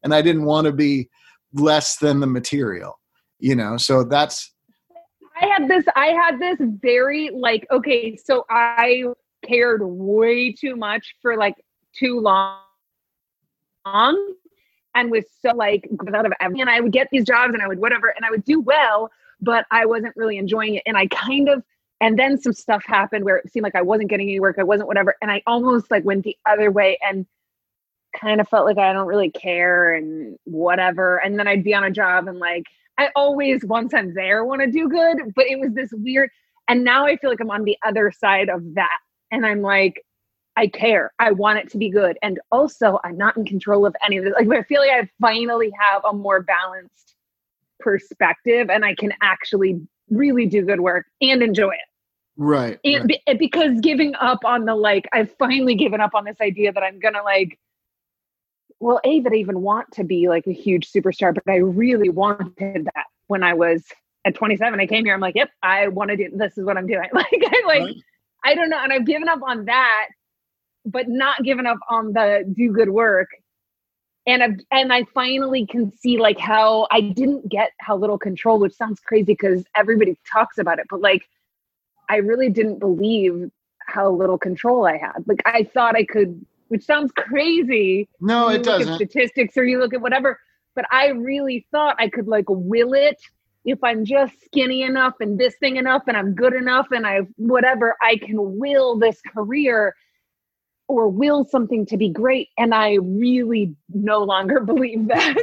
and 0.03 0.15
I 0.15 0.23
didn't 0.23 0.45
want 0.47 0.65
to 0.67 0.73
be 0.73 1.11
less 1.53 1.99
than 1.99 2.21
the 2.21 2.27
material 2.27 2.99
you 3.43 3.55
know 3.55 3.77
so 3.77 4.05
that's 4.05 4.53
I 5.41 5.47
had 5.47 5.67
this, 5.67 5.85
I 5.97 6.09
had 6.09 6.39
this 6.39 6.59
very 6.61 7.31
like, 7.31 7.67
okay, 7.71 8.17
so 8.17 8.45
I 8.49 9.05
cared 9.45 9.81
way 9.83 10.53
too 10.53 10.77
much 10.77 11.17
for 11.21 11.37
like 11.37 11.57
too 11.93 12.21
long 12.21 12.61
long, 13.85 14.35
and 14.95 15.11
was 15.11 15.25
so 15.41 15.55
like 15.55 15.89
out 16.15 16.27
of 16.27 16.33
everything. 16.41 16.61
And 16.61 16.71
I 16.71 16.81
would 16.81 16.93
get 16.93 17.09
these 17.11 17.25
jobs 17.25 17.55
and 17.55 17.63
I 17.63 17.69
would 17.69 17.79
whatever 17.79 18.09
and 18.09 18.25
I 18.25 18.31
would 18.31 18.45
do 18.45 18.61
well, 18.61 19.11
but 19.41 19.67
I 19.71 19.87
wasn't 19.87 20.17
really 20.17 20.37
enjoying 20.37 20.77
it. 20.77 20.83
And 20.87 20.97
I 20.97 21.07
kind 21.09 21.49
of 21.49 21.63
and 22.01 22.19
then 22.19 22.41
some 22.41 22.53
stuff 22.53 22.85
happened 22.85 23.25
where 23.25 23.37
it 23.37 23.53
seemed 23.53 23.63
like 23.65 23.77
I 23.77 23.83
wasn't 23.83 24.11
getting 24.11 24.29
any 24.29 24.41
work, 24.41 24.57
I 24.59 24.65
wasn't 24.65 24.89
whatever. 24.89 25.17
And 25.23 25.31
I 25.31 25.43
almost 25.47 25.91
like 25.91 26.05
went 26.05 26.25
the 26.25 26.37
other 26.47 26.71
way 26.71 26.99
and 27.07 27.27
kind 28.15 28.41
of 28.41 28.49
felt 28.49 28.67
like 28.67 28.79
I 28.79 28.93
don't 28.93 29.07
really 29.07 29.31
care 29.31 29.95
and 29.95 30.37
whatever. 30.45 31.17
And 31.19 31.39
then 31.39 31.49
I'd 31.49 31.65
be 31.65 31.75
on 31.75 31.85
a 31.85 31.91
job 31.91 32.29
and 32.29 32.39
like 32.39 32.65
I 32.99 33.09
always 33.17 33.65
once 33.65 33.95
I'm 33.95 34.15
there 34.15 34.45
want 34.45 34.61
to 34.61 34.71
do 34.71 34.89
good, 34.89 35.33
but 35.35 35.47
it 35.47 35.59
was 35.59 35.73
this 35.75 35.91
weird 35.93 36.31
and 36.69 36.85
now 36.85 37.07
I 37.07 37.17
feel 37.17 37.31
like 37.31 37.41
I'm 37.41 37.51
on 37.51 37.65
the 37.65 37.77
other 37.85 38.11
side 38.11 38.49
of 38.49 38.63
that. 38.75 38.99
And 39.31 39.45
I'm 39.47 39.63
like, 39.63 40.03
I 40.57 40.67
care. 40.69 41.13
I 41.19 41.33
want 41.33 41.59
it 41.59 41.71
to 41.71 41.79
be 41.79 41.91
good. 41.91 42.19
And 42.23 42.39
also 42.51 42.99
I'm 43.05 43.17
not 43.17 43.37
in 43.37 43.45
control 43.45 43.87
of 43.87 43.97
any 44.05 44.19
of 44.19 44.25
this. 44.25 44.35
Like 44.39 44.49
I 44.49 44.63
feel 44.65 44.81
like 44.81 44.91
I 44.91 45.09
finally 45.21 45.73
have 45.79 46.03
a 46.05 46.13
more 46.13 46.43
balanced 46.43 47.15
perspective 47.81 48.71
and 48.71 48.85
I 48.85 48.95
can 48.95 49.13
actually 49.23 49.81
really 50.11 50.47
do 50.47 50.63
good 50.65 50.81
work 50.81 51.07
and 51.21 51.43
enjoy 51.43 51.71
it. 51.71 51.81
right, 52.37 52.79
And 52.85 53.11
right. 53.11 53.21
be- 53.27 53.35
because 53.39 53.81
giving 53.81 54.15
up 54.17 54.45
on 54.45 54.67
the 54.67 54.75
like, 54.75 55.09
I've 55.13 55.35
finally 55.39 55.75
given 55.75 56.01
up 56.01 56.15
on 56.15 56.25
this 56.25 56.41
idea 56.41 56.73
that 56.73 56.83
I'm 56.83 57.01
gonna 57.01 57.23
like, 57.23 57.59
well, 58.83 59.01
a 59.05 59.21
that 59.21 59.33
I 59.33 59.37
even 59.37 59.61
want 59.61 59.93
to 59.93 60.05
be 60.05 60.29
like 60.29 60.47
a 60.49 60.53
huge 60.53 60.91
superstar, 60.91 61.33
but 61.33 61.45
I 61.49 61.57
really 61.57 62.09
wanted 62.09 62.87
that 62.87 63.07
when 63.29 63.45
I 63.45 63.55
was 63.55 63.85
at 64.25 64.35
27. 64.35 64.81
I 64.81 64.87
came 64.87 65.05
here. 65.05 65.15
I'm 65.15 65.21
like, 65.21 65.37
yep, 65.37 65.51
I 65.63 65.87
want 65.87 66.11
to 66.11 66.17
do. 66.17 66.31
This 66.35 66.59
is 66.59 66.65
what 66.65 66.77
I'm 66.77 66.89
doing. 66.89 67.09
Like, 67.13 67.27
I 67.33 67.63
like, 67.65 67.83
Right. 67.83 67.97
I 68.45 68.55
don't 68.57 68.71
know, 68.71 68.83
and 68.83 68.93
I've 68.93 69.07
given 69.07 69.29
up 69.29 69.41
on 69.47 69.67
that, 69.67 70.09
but 70.85 71.09
not 71.09 71.45
given 71.45 71.65
up 71.65 71.79
on 71.89 72.13
the 72.13 72.45
do 72.53 72.73
good 72.73 72.91
work. 72.91 73.29
And 74.27 74.43
I've, 74.43 74.59
and 74.73 74.93
I 74.93 75.05
finally 75.15 75.65
can 75.65 75.93
see 75.97 76.19
like 76.19 76.39
how 76.39 76.89
I 76.91 77.01
didn't 77.03 77.49
get 77.49 77.71
how 77.79 77.97
little 77.97 78.19
control, 78.19 78.59
which 78.59 78.75
sounds 78.75 78.99
crazy 78.99 79.25
because 79.27 79.65
everybody 79.77 80.19
talks 80.31 80.59
about 80.59 80.81
it, 80.81 80.87
but 80.91 81.01
like 81.01 81.29
I 82.09 82.17
really 82.17 82.51
didn't 82.51 82.81
believe 82.81 83.49
how 83.87 84.11
little 84.11 84.39
control 84.39 84.87
I 84.87 84.97
had. 84.97 85.25
Like 85.27 85.43
I 85.45 85.63
thought 85.73 85.95
I 85.95 86.05
could, 86.05 86.45
which 86.73 86.85
sounds 86.85 87.13
crazy. 87.13 88.09
no 88.19 88.49
it 88.49 88.63
doesn't 88.63 88.95
statistics 88.95 89.59
or 89.59 89.65
you 89.65 89.79
look 89.79 89.93
at 89.93 90.01
whatever, 90.01 90.41
but 90.75 90.87
I 90.91 91.09
really 91.09 91.67
thought 91.71 91.97
I 91.99 92.09
could 92.09 92.27
like 92.27 92.47
will 92.49 92.95
it 92.95 93.21
if 93.67 93.79
I'm 93.85 94.07
just 94.07 94.35
skinny 94.47 94.83
enough 94.83 95.15
and 95.21 95.39
this 95.39 95.55
thing 95.57 95.77
enough 95.77 96.05
and 96.09 96.17
I'm 96.17 96.35
good 96.35 96.55
enough 96.55 96.87
and 96.91 97.07
I 97.07 97.21
whatever, 97.37 97.95
I 98.01 98.17
can 98.17 98.59
will 98.59 98.99
this 98.99 99.21
career 99.21 99.95
or 100.89 101.09
will 101.09 101.45
something 101.45 101.85
to 101.87 101.99
be 101.99 102.09
great. 102.09 102.49
And 102.57 102.75
I 102.75 102.95
really 103.03 103.75
no 103.91 104.21
longer 104.21 104.61
believe 104.73 105.09
that. 105.09 105.37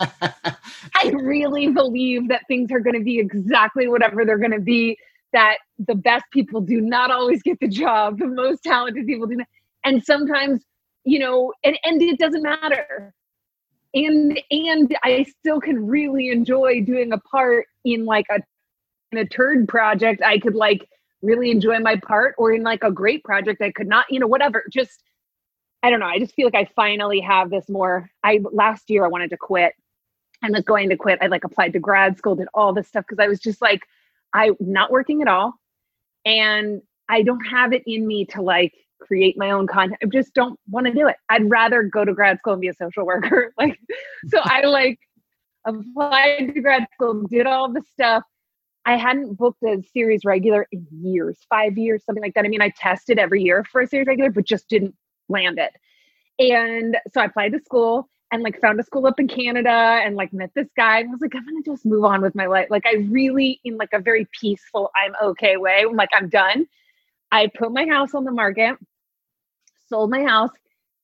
I 0.94 1.08
really 1.10 1.68
believe 1.70 2.28
that 2.28 2.42
things 2.46 2.70
are 2.70 2.80
going 2.80 2.96
to 2.96 3.04
be 3.04 3.18
exactly 3.18 3.88
whatever 3.88 4.24
they're 4.24 4.38
going 4.38 4.52
to 4.52 4.60
be. 4.60 4.96
That 5.32 5.58
the 5.78 5.96
best 5.96 6.24
people 6.32 6.62
do 6.62 6.80
not 6.80 7.10
always 7.10 7.42
get 7.42 7.58
the 7.60 7.68
job. 7.68 8.18
The 8.18 8.26
most 8.26 8.62
talented 8.62 9.06
people 9.06 9.26
do 9.26 9.36
not. 9.36 9.46
And 9.84 10.04
sometimes, 10.04 10.64
you 11.04 11.18
know, 11.18 11.52
and, 11.64 11.78
and 11.84 12.02
it 12.02 12.18
doesn't 12.18 12.42
matter. 12.42 13.14
And 13.94 14.38
and 14.50 14.96
I 15.02 15.24
still 15.40 15.60
can 15.60 15.86
really 15.86 16.28
enjoy 16.28 16.82
doing 16.82 17.12
a 17.12 17.18
part 17.18 17.66
in 17.84 18.04
like 18.04 18.26
a 18.30 18.40
in 19.12 19.18
a 19.18 19.26
turd 19.26 19.66
project. 19.68 20.22
I 20.22 20.38
could 20.38 20.54
like 20.54 20.86
really 21.22 21.50
enjoy 21.50 21.78
my 21.80 21.96
part, 21.96 22.34
or 22.38 22.52
in 22.52 22.62
like 22.62 22.84
a 22.84 22.92
great 22.92 23.24
project, 23.24 23.62
I 23.62 23.72
could 23.72 23.88
not, 23.88 24.06
you 24.10 24.20
know, 24.20 24.26
whatever. 24.26 24.64
Just 24.70 25.02
I 25.82 25.90
don't 25.90 26.00
know. 26.00 26.06
I 26.06 26.18
just 26.18 26.34
feel 26.34 26.46
like 26.46 26.54
I 26.54 26.68
finally 26.76 27.20
have 27.20 27.50
this 27.50 27.68
more. 27.68 28.10
I 28.22 28.40
last 28.52 28.90
year 28.90 29.04
I 29.04 29.08
wanted 29.08 29.30
to 29.30 29.36
quit 29.38 29.74
and 30.42 30.54
was 30.54 30.64
going 30.64 30.88
to 30.90 30.96
quit. 30.96 31.18
I 31.22 31.26
like 31.26 31.44
applied 31.44 31.72
to 31.72 31.78
grad 31.78 32.18
school, 32.18 32.34
did 32.34 32.48
all 32.54 32.72
this 32.72 32.88
stuff 32.88 33.04
because 33.08 33.22
I 33.22 33.28
was 33.28 33.40
just 33.40 33.62
like, 33.62 33.82
I'm 34.32 34.56
not 34.60 34.90
working 34.90 35.22
at 35.22 35.28
all. 35.28 35.54
And 36.24 36.82
I 37.08 37.22
don't 37.22 37.44
have 37.46 37.72
it 37.72 37.82
in 37.86 38.06
me 38.06 38.26
to 38.26 38.42
like 38.42 38.74
create 39.00 39.36
my 39.38 39.50
own 39.50 39.66
content. 39.66 39.98
I 40.02 40.06
just 40.06 40.34
don't 40.34 40.58
want 40.68 40.86
to 40.86 40.92
do 40.92 41.08
it. 41.08 41.16
I'd 41.28 41.48
rather 41.48 41.82
go 41.82 42.04
to 42.04 42.12
grad 42.12 42.38
school 42.38 42.54
and 42.54 42.62
be 42.62 42.68
a 42.68 42.74
social 42.74 43.04
worker. 43.06 43.52
like, 43.58 43.78
so 44.28 44.40
I 44.42 44.62
like, 44.62 44.98
applied 45.64 46.52
to 46.54 46.60
grad 46.60 46.86
school, 46.94 47.24
did 47.28 47.46
all 47.46 47.72
the 47.72 47.82
stuff. 47.92 48.24
I 48.84 48.96
hadn't 48.96 49.34
booked 49.34 49.62
a 49.64 49.82
series 49.92 50.24
regular 50.24 50.66
in 50.72 50.86
years, 50.90 51.38
five 51.50 51.76
years, 51.76 52.04
something 52.04 52.22
like 52.22 52.34
that. 52.34 52.44
I 52.44 52.48
mean, 52.48 52.62
I 52.62 52.70
tested 52.70 53.18
every 53.18 53.42
year 53.42 53.64
for 53.70 53.82
a 53.82 53.86
series 53.86 54.06
regular, 54.06 54.30
but 54.30 54.46
just 54.46 54.68
didn't 54.68 54.94
land 55.28 55.58
it. 55.58 55.72
And 56.38 56.96
so 57.12 57.20
I 57.20 57.26
applied 57.26 57.52
to 57.52 57.60
school 57.60 58.08
and 58.32 58.42
like 58.42 58.60
found 58.60 58.78
a 58.78 58.82
school 58.82 59.06
up 59.06 59.18
in 59.18 59.28
Canada 59.28 59.70
and 59.70 60.16
like 60.16 60.32
met 60.32 60.50
this 60.54 60.68
guy 60.76 61.00
and 61.00 61.10
was 61.10 61.20
like, 61.20 61.34
I'm 61.34 61.44
gonna 61.44 61.62
just 61.64 61.84
move 61.84 62.04
on 62.04 62.22
with 62.22 62.34
my 62.34 62.46
life. 62.46 62.68
Like 62.70 62.86
I 62.86 63.06
really, 63.10 63.60
in 63.64 63.76
like 63.76 63.92
a 63.92 63.98
very 63.98 64.26
peaceful, 64.38 64.90
I'm 64.96 65.12
okay 65.30 65.56
way. 65.56 65.84
I'm 65.86 65.96
like, 65.96 66.10
I'm 66.14 66.28
done. 66.28 66.66
I 67.30 67.48
put 67.58 67.72
my 67.72 67.86
house 67.86 68.14
on 68.14 68.24
the 68.24 68.32
market, 68.32 68.76
sold 69.88 70.10
my 70.10 70.24
house, 70.24 70.50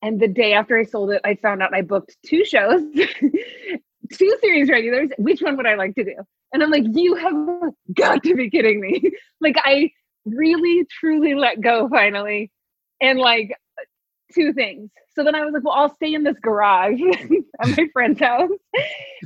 and 0.02 0.20
the 0.20 0.28
day 0.28 0.52
after 0.52 0.76
I 0.76 0.84
sold 0.84 1.10
it, 1.10 1.20
I 1.24 1.36
found 1.36 1.62
out 1.62 1.74
I 1.74 1.82
booked 1.82 2.16
two 2.26 2.44
shows, 2.44 2.82
two 4.12 4.36
series 4.40 4.68
regulars. 4.68 5.10
Which 5.18 5.40
one 5.40 5.56
would 5.56 5.66
I 5.66 5.74
like 5.74 5.94
to 5.94 6.04
do? 6.04 6.16
And 6.52 6.62
I'm 6.62 6.70
like, 6.70 6.84
you 6.92 7.14
have 7.16 7.72
got 7.94 8.22
to 8.22 8.34
be 8.34 8.50
kidding 8.50 8.80
me. 8.80 9.10
like 9.40 9.56
I 9.58 9.90
really 10.24 10.86
truly 11.00 11.34
let 11.34 11.60
go 11.60 11.88
finally. 11.88 12.50
And 13.00 13.18
like 13.18 13.50
two 14.34 14.52
things. 14.52 14.90
So 15.14 15.24
then 15.24 15.34
I 15.34 15.44
was 15.44 15.54
like, 15.54 15.64
well, 15.64 15.74
I'll 15.74 15.94
stay 15.94 16.12
in 16.12 16.24
this 16.24 16.38
garage 16.42 17.00
at 17.60 17.68
my 17.76 17.88
friend's 17.92 18.20
house, 18.20 18.50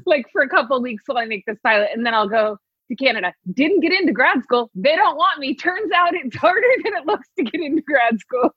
like 0.06 0.26
for 0.32 0.42
a 0.42 0.48
couple 0.48 0.80
weeks 0.82 1.04
while 1.06 1.18
I 1.18 1.24
make 1.24 1.44
this 1.46 1.58
pilot, 1.64 1.88
and 1.94 2.04
then 2.04 2.14
I'll 2.14 2.28
go 2.28 2.58
to 2.88 2.96
Canada. 2.96 3.32
Didn't 3.52 3.80
get 3.80 3.92
into 3.92 4.12
grad 4.12 4.42
school. 4.42 4.70
They 4.74 4.96
don't 4.96 5.16
want 5.16 5.38
me. 5.40 5.54
Turns 5.54 5.90
out 5.92 6.14
it's 6.14 6.36
harder 6.36 6.66
than 6.84 6.94
it 6.94 7.06
looks 7.06 7.28
to 7.38 7.44
get 7.44 7.60
into 7.60 7.82
grad 7.82 8.18
school. 8.20 8.50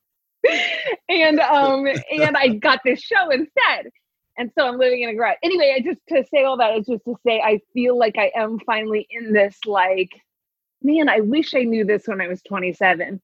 And 1.10 1.40
um 1.40 1.86
and 1.88 2.36
I 2.38 2.50
got 2.50 2.80
this 2.84 3.02
show 3.02 3.30
instead. 3.30 3.92
And 4.38 4.50
so 4.58 4.66
I'm 4.68 4.78
living 4.78 5.02
in 5.02 5.10
a 5.10 5.14
garage. 5.14 5.36
Anyway, 5.44 5.76
I 5.78 5.82
just 5.82 6.00
to 6.10 6.24
say 6.34 6.44
all 6.44 6.58
that 6.58 6.78
is 6.78 6.88
just 6.88 7.04
to 7.06 7.16
say 7.26 7.42
I 7.42 7.60
feel 7.74 7.98
like 7.98 8.18
I 8.18 8.32
am 8.36 8.60
finally 8.60 9.06
in 9.12 9.34
this 9.34 9.58
like, 9.66 10.10
man, 10.82 11.10
I 11.10 11.20
wish 11.20 11.54
I 11.54 11.64
knew 11.64 11.86
this 11.86 12.08
when 12.08 12.22
I 12.22 12.28
was 12.28 12.42
27 12.44 13.22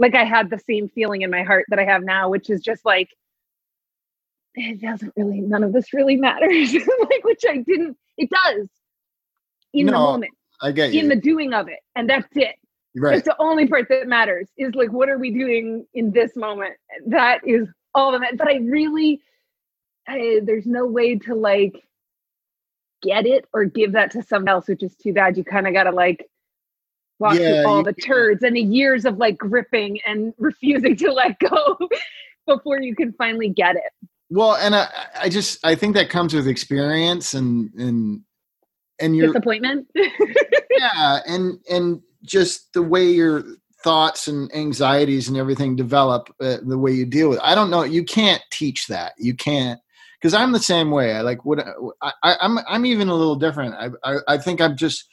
like 0.00 0.14
I 0.14 0.24
had 0.24 0.48
the 0.50 0.58
same 0.58 0.88
feeling 0.88 1.22
in 1.22 1.30
my 1.30 1.42
heart 1.42 1.66
that 1.68 1.78
I 1.78 1.84
have 1.84 2.02
now, 2.02 2.30
which 2.30 2.48
is 2.48 2.62
just 2.62 2.84
like, 2.86 3.10
it 4.54 4.80
doesn't 4.80 5.12
really, 5.14 5.42
none 5.42 5.62
of 5.62 5.74
this 5.74 5.92
really 5.92 6.16
matters. 6.16 6.72
like, 7.00 7.22
which 7.22 7.42
I 7.48 7.58
didn't, 7.58 7.96
it 8.16 8.30
does 8.30 8.66
in 9.74 9.86
No, 9.86 9.92
the 9.92 9.98
moment, 9.98 10.32
I 10.62 10.72
get 10.72 10.92
you. 10.94 11.00
in 11.00 11.08
the 11.08 11.16
doing 11.16 11.52
of 11.52 11.68
it. 11.68 11.80
And 11.94 12.08
that's 12.08 12.34
it. 12.34 12.56
Right. 12.96 13.16
It's 13.16 13.26
the 13.26 13.36
only 13.38 13.66
part 13.66 13.88
that 13.88 14.06
matters 14.06 14.48
is 14.56 14.74
like, 14.74 14.92
what 14.92 15.08
are 15.08 15.18
we 15.18 15.30
doing 15.30 15.86
in 15.94 16.10
this 16.12 16.36
moment? 16.36 16.74
That 17.06 17.40
is 17.46 17.68
all 17.94 18.12
that. 18.12 18.36
But 18.36 18.48
I 18.48 18.56
really, 18.56 19.20
I, 20.08 20.40
there's 20.44 20.66
no 20.66 20.86
way 20.86 21.18
to 21.20 21.34
like 21.34 21.84
get 23.02 23.26
it 23.26 23.46
or 23.52 23.64
give 23.64 23.92
that 23.92 24.10
to 24.12 24.22
someone 24.22 24.48
else, 24.48 24.68
which 24.68 24.82
is 24.82 24.94
too 24.96 25.12
bad. 25.12 25.36
You 25.36 25.44
kind 25.44 25.66
of 25.66 25.72
got 25.72 25.84
to 25.84 25.92
like, 25.92 26.26
walk 27.20 27.34
Yeah, 27.34 27.62
through 27.62 27.66
all 27.66 27.82
the 27.84 27.92
turds 27.92 28.42
and 28.42 28.56
the 28.56 28.62
years 28.62 29.04
of 29.04 29.18
like 29.18 29.38
gripping 29.38 30.00
and 30.06 30.32
refusing 30.38 30.96
to 30.96 31.12
let 31.12 31.38
go 31.38 31.78
before 32.46 32.80
you 32.80 32.96
can 32.96 33.12
finally 33.12 33.50
get 33.50 33.76
it. 33.76 34.08
Well, 34.30 34.56
and 34.56 34.74
I, 34.74 34.88
I 35.22 35.28
just 35.28 35.64
I 35.64 35.74
think 35.74 35.94
that 35.94 36.08
comes 36.08 36.34
with 36.34 36.48
experience 36.48 37.34
and 37.34 37.70
and 37.74 38.22
and 39.00 39.16
your 39.16 39.28
Disappointment. 39.28 39.88
yeah 39.94 41.20
and 41.26 41.58
and 41.70 42.00
just 42.24 42.72
the 42.72 42.82
way 42.82 43.10
your 43.10 43.44
thoughts 43.82 44.28
and 44.28 44.54
anxieties 44.54 45.28
and 45.28 45.36
everything 45.36 45.74
develop 45.74 46.28
uh, 46.40 46.58
the 46.62 46.78
way 46.78 46.92
you 46.92 47.06
deal 47.06 47.30
with 47.30 47.38
it. 47.38 47.44
i 47.44 47.54
don't 47.54 47.70
know 47.70 47.82
you 47.82 48.04
can't 48.04 48.42
teach 48.50 48.86
that. 48.88 49.12
You 49.18 49.34
can't 49.34 49.80
because 50.20 50.34
i'm 50.34 50.52
the 50.52 50.60
same 50.60 50.90
way. 50.90 51.14
I 51.14 51.22
like 51.22 51.44
what 51.44 51.66
I, 52.02 52.12
I 52.22 52.36
i'm 52.40 52.58
i'm 52.68 52.84
even 52.84 53.08
a 53.08 53.14
little 53.14 53.36
different. 53.36 53.74
I, 53.74 53.88
I 54.04 54.18
i 54.28 54.38
think 54.38 54.60
i'm 54.60 54.76
just 54.76 55.06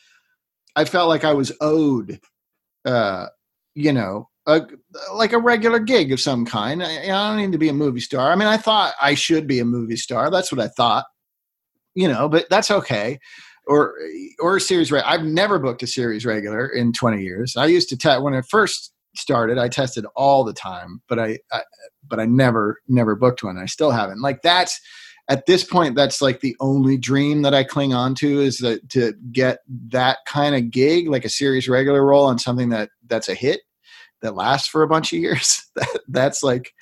i 0.76 0.84
felt 0.84 1.10
like 1.10 1.24
i 1.24 1.34
was 1.34 1.52
owed 1.62 2.20
uh 2.86 3.28
you 3.74 3.94
know 3.94 4.30
a, 4.46 4.66
like 5.14 5.34
a 5.34 5.40
regular 5.40 5.80
gig 5.80 6.14
of 6.14 6.22
some 6.22 6.46
kind. 6.46 6.82
I, 6.82 7.04
I 7.04 7.08
don't 7.08 7.38
need 7.38 7.52
to 7.52 7.58
be 7.58 7.68
a 7.68 7.74
movie 7.74 8.00
star. 8.00 8.32
I 8.32 8.36
mean 8.36 8.48
i 8.48 8.58
thought 8.58 8.94
i 9.02 9.14
should 9.14 9.48
be 9.48 9.60
a 9.60 9.66
movie 9.66 9.98
star. 9.98 10.30
That's 10.30 10.52
what 10.52 10.62
i 10.62 10.68
thought 10.68 11.06
you 11.98 12.08
know 12.08 12.30
but 12.30 12.46
that's 12.50 12.70
okay 12.70 13.20
or 13.68 13.96
or 14.40 14.58
a 14.58 14.62
series 14.62 14.92
regular. 14.92 15.12
I've 15.12 15.26
never 15.26 15.60
booked 15.60 15.84
a 15.84 15.88
series 15.88 16.26
regular 16.26 16.68
in 16.68 16.94
20 16.94 17.22
years. 17.22 17.56
I 17.56 17.66
used 17.66 17.90
to 17.90 17.98
test 17.98 18.22
when 18.22 18.34
I 18.34 18.42
first 18.42 18.94
started. 19.16 19.58
I 19.58 19.68
tested 19.68 20.06
all 20.16 20.44
the 20.44 20.54
time, 20.54 21.02
but 21.08 21.20
I, 21.20 21.40
I 21.52 21.62
but 22.08 22.20
I 22.20 22.26
never 22.26 22.82
never 22.88 23.16
booked 23.16 23.44
one. 23.44 23.58
I 23.58 23.66
still 23.66 23.92
haven't. 23.92 24.22
Like 24.22 24.42
that's 24.42 24.80
at 25.30 25.46
this 25.46 25.64
point 25.64 25.96
that's 25.96 26.22
like 26.22 26.40
the 26.40 26.56
only 26.60 26.98
dream 26.98 27.42
that 27.42 27.54
I 27.54 27.64
cling 27.64 27.94
on 27.94 28.16
to 28.16 28.40
is 28.40 28.60
that 28.60 28.90
to 28.90 29.14
get 29.32 29.60
that 29.90 30.20
kind 30.26 30.56
of 30.56 30.72
gig 30.72 31.10
like 31.10 31.26
a 31.26 31.30
series 31.30 31.68
regular 31.68 32.06
role 32.06 32.26
on 32.26 32.40
something 32.40 32.70
that 32.70 32.90
that's 33.08 33.30
a 33.30 33.34
hit 33.34 33.62
that 34.22 34.36
lasts 34.36 34.68
for 34.68 34.84
a 34.84 34.88
bunch 34.88 35.14
of 35.14 35.20
years. 35.20 35.64
that, 35.76 36.00
that's 36.08 36.44
like 36.44 36.74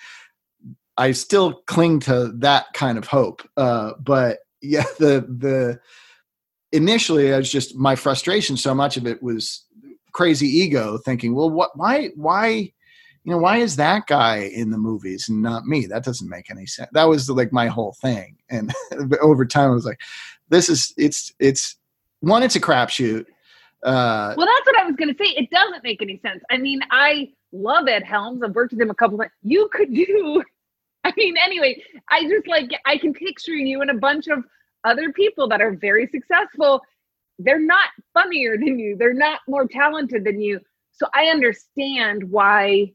I 0.97 1.11
still 1.11 1.61
cling 1.67 1.99
to 2.01 2.31
that 2.37 2.67
kind 2.73 2.97
of 2.97 3.07
hope. 3.07 3.41
Uh, 3.57 3.93
but 3.99 4.39
yeah, 4.61 4.85
the 4.99 5.25
the 5.27 5.79
initially 6.71 7.33
I 7.33 7.37
was 7.37 7.51
just 7.51 7.75
my 7.75 7.95
frustration. 7.95 8.57
So 8.57 8.73
much 8.73 8.97
of 8.97 9.05
it 9.05 9.21
was 9.21 9.65
crazy 10.11 10.47
ego, 10.47 10.97
thinking, 10.97 11.35
well, 11.35 11.49
what? 11.49 11.71
Why? 11.75 12.09
Why? 12.15 12.71
You 13.23 13.31
know, 13.31 13.37
why 13.39 13.57
is 13.57 13.75
that 13.77 14.05
guy 14.05 14.51
in 14.53 14.69
the 14.69 14.77
movies 14.77 15.27
and 15.29 15.41
not 15.41 15.65
me? 15.65 15.87
That 15.87 16.03
doesn't 16.03 16.29
make 16.29 16.51
any 16.51 16.67
sense. 16.67 16.89
That 16.93 17.05
was 17.05 17.29
like 17.29 17.51
my 17.51 17.67
whole 17.67 17.95
thing. 18.01 18.37
And 18.49 18.71
over 19.21 19.45
time, 19.45 19.71
I 19.71 19.73
was 19.73 19.85
like, 19.85 19.99
this 20.49 20.69
is 20.69 20.93
it's 20.97 21.33
it's 21.39 21.77
one, 22.19 22.43
it's 22.43 22.55
a 22.55 22.61
crapshoot. 22.61 23.25
Uh, 23.83 24.33
well, 24.35 24.47
that's 24.47 24.65
what 24.65 24.79
I 24.79 24.85
was 24.85 24.95
going 24.95 25.13
to 25.13 25.23
say. 25.23 25.29
It 25.31 25.49
doesn't 25.51 25.83
make 25.83 26.01
any 26.01 26.19
sense. 26.25 26.41
I 26.49 26.57
mean, 26.57 26.81
I 26.89 27.29
love 27.51 27.87
Ed 27.87 28.03
Helms. 28.03 28.41
I've 28.43 28.55
worked 28.55 28.73
with 28.73 28.81
him 28.81 28.89
a 28.89 28.95
couple 28.95 29.17
times. 29.17 29.31
You 29.43 29.69
could 29.71 29.93
do, 29.93 30.43
I 31.03 31.13
mean, 31.15 31.35
anyway, 31.37 31.81
I 32.09 32.23
just 32.23 32.47
like, 32.47 32.71
I 32.85 32.97
can 32.97 33.13
picture 33.13 33.53
you 33.53 33.81
in 33.83 33.91
a 33.91 33.93
bunch 33.93 34.27
of 34.27 34.43
other 34.85 35.11
people 35.11 35.47
that 35.49 35.61
are 35.61 35.71
very 35.71 36.07
successful. 36.07 36.81
They're 37.39 37.59
not 37.59 37.89
funnier 38.13 38.57
than 38.57 38.79
you, 38.79 38.95
they're 38.97 39.13
not 39.13 39.41
more 39.47 39.67
talented 39.67 40.23
than 40.23 40.39
you. 40.39 40.59
So 40.91 41.07
I 41.13 41.25
understand 41.25 42.29
why 42.31 42.93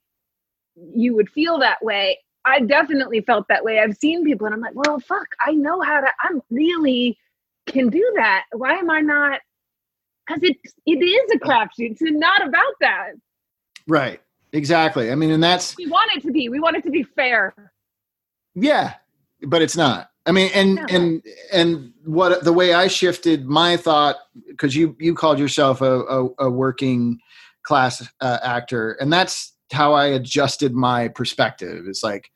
you 0.95 1.15
would 1.15 1.29
feel 1.29 1.59
that 1.59 1.85
way. 1.85 2.19
I 2.47 2.61
definitely 2.61 3.21
felt 3.21 3.47
that 3.49 3.65
way. 3.65 3.81
I've 3.81 3.97
seen 3.97 4.25
people 4.25 4.47
and 4.47 4.55
I'm 4.55 4.63
like, 4.63 4.75
well, 4.75 4.99
fuck, 5.01 5.27
I 5.41 5.53
know 5.53 5.83
how 5.83 6.01
to, 6.01 6.09
I'm 6.23 6.41
really 6.51 7.19
can 7.67 7.89
do 7.91 8.13
that. 8.17 8.45
Why 8.53 8.75
am 8.75 8.89
I 8.91 9.01
not? 9.01 9.41
Because 10.27 10.43
it 10.43 10.57
it 10.87 11.05
is 11.05 11.31
a 11.35 11.39
crapshoot. 11.39 11.93
It's 11.93 12.01
not 12.03 12.47
about 12.47 12.75
that. 12.81 13.13
right. 13.87 14.21
Exactly. 14.53 15.13
I 15.13 15.15
mean, 15.15 15.31
and 15.31 15.43
that's 15.43 15.77
We 15.77 15.87
want 15.87 16.11
it 16.17 16.23
to 16.23 16.33
be. 16.33 16.49
We 16.49 16.61
want 16.61 16.77
it 16.77 16.83
to 16.85 16.91
be 16.91 17.05
fair. 17.05 17.55
Yeah, 18.55 18.95
but 19.43 19.63
it's 19.63 19.77
not. 19.77 20.10
I 20.31 20.33
mean, 20.33 20.51
and 20.55 20.75
No. 20.77 20.87
and 20.89 21.23
and 21.53 21.93
what 22.05 22.45
the 22.45 22.53
way 22.53 22.73
I 22.73 22.87
shifted 22.87 23.47
my 23.47 23.77
thought 23.77 24.15
because 24.47 24.77
you 24.77 24.95
you 25.01 25.13
called 25.13 25.41
yourself 25.41 25.81
a 25.81 26.03
a, 26.03 26.29
a 26.47 26.51
working 26.51 27.19
class 27.65 28.09
uh, 28.21 28.39
actor, 28.41 28.93
and 29.01 29.13
that's 29.13 29.53
how 29.73 29.93
I 29.93 30.07
adjusted 30.07 30.73
my 30.73 31.09
perspective. 31.09 31.87
It's 31.89 32.05
like 32.05 32.31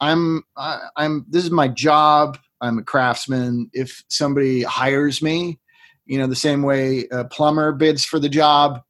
I'm 0.00 0.44
I, 0.56 0.86
I'm 0.96 1.26
this 1.28 1.42
is 1.42 1.50
my 1.50 1.66
job. 1.66 2.38
I'm 2.60 2.78
a 2.78 2.84
craftsman. 2.84 3.68
If 3.72 4.04
somebody 4.06 4.62
hires 4.62 5.20
me, 5.20 5.58
you 6.06 6.18
know, 6.18 6.28
the 6.28 6.36
same 6.36 6.62
way 6.62 7.08
a 7.10 7.24
plumber 7.24 7.72
bids 7.72 8.04
for 8.04 8.20
the 8.20 8.28
job, 8.28 8.82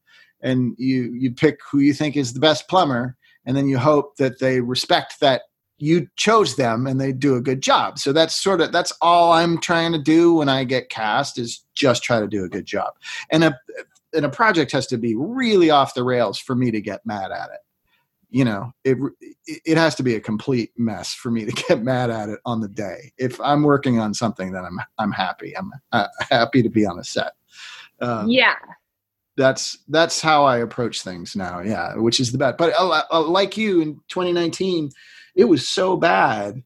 and 0.43 0.75
you 0.77 1.15
you 1.15 1.33
pick 1.33 1.59
who 1.71 1.79
you 1.79 1.95
think 1.95 2.19
is 2.19 2.35
the 2.35 2.41
best 2.41 2.69
plumber, 2.69 3.17
and 3.47 3.57
then 3.57 3.67
you 3.67 3.79
hope 3.79 4.17
that 4.19 4.41
they 4.41 4.61
respect 4.61 5.21
that 5.21 5.45
you 5.83 6.07
chose 6.15 6.55
them 6.55 6.87
and 6.87 7.01
they 7.01 7.11
do 7.11 7.35
a 7.35 7.41
good 7.41 7.61
job. 7.61 7.99
So 7.99 8.13
that's 8.13 8.41
sort 8.41 8.61
of 8.61 8.71
that's 8.71 8.93
all 9.03 9.33
I'm 9.33 9.59
trying 9.59 9.91
to 9.91 9.99
do 9.99 10.33
when 10.35 10.49
I 10.49 10.63
get 10.63 10.91
cast 10.91 11.41
is 11.41 11.65
just 11.75 12.05
try 12.05 12.21
to 12.21 12.29
do 12.29 12.45
a 12.45 12.49
good 12.49 12.67
job. 12.67 12.93
And 13.33 13.43
a 13.43 13.59
and 14.15 14.25
a 14.25 14.29
project 14.29 14.71
has 14.71 14.87
to 14.89 14.97
be 14.97 15.17
really 15.17 15.71
off 15.71 15.95
the 15.95 16.05
rails 16.05 16.39
for 16.39 16.55
me 16.55 16.71
to 16.71 16.81
get 16.81 17.05
mad 17.05 17.33
at 17.33 17.51
it. 17.51 17.59
You 18.31 18.45
know, 18.45 18.71
it 18.85 18.97
it 19.45 19.77
has 19.77 19.97
to 19.97 20.05
be 20.05 20.15
a 20.15 20.21
complete 20.21 20.71
mess 20.77 21.15
for 21.15 21.33
me 21.33 21.47
to 21.47 21.51
get 21.69 21.83
mad 21.83 22.11
at 22.11 22.29
it 22.29 22.39
on 22.47 22.61
the 22.61 22.69
day. 22.69 23.13
If 23.19 23.41
I'm 23.41 23.65
working 23.65 23.99
on 23.99 24.15
something, 24.15 24.53
then 24.53 24.65
I'm 24.65 24.79
I'm 24.99 25.11
happy. 25.11 25.57
I'm 25.57 25.73
uh, 25.91 26.07
happy 26.31 26.63
to 26.63 26.71
be 26.71 26.87
on 26.87 27.01
a 27.01 27.05
set. 27.05 27.33
Um, 28.01 28.29
yeah. 28.29 28.55
that's 29.37 29.79
that's 29.89 30.21
how 30.21 30.45
I 30.45 30.59
approach 30.59 31.03
things 31.03 31.35
now. 31.35 31.59
Yeah, 31.59 31.97
which 31.97 32.21
is 32.21 32.31
the 32.31 32.39
bad. 32.39 32.57
But 32.57 32.73
uh, 32.79 33.03
uh, 33.11 33.23
like 33.23 33.57
you 33.57 33.81
in 33.81 33.95
2019, 34.07 34.93
it 35.35 35.45
was 35.45 35.69
so 35.69 35.97
bad. 35.97 36.63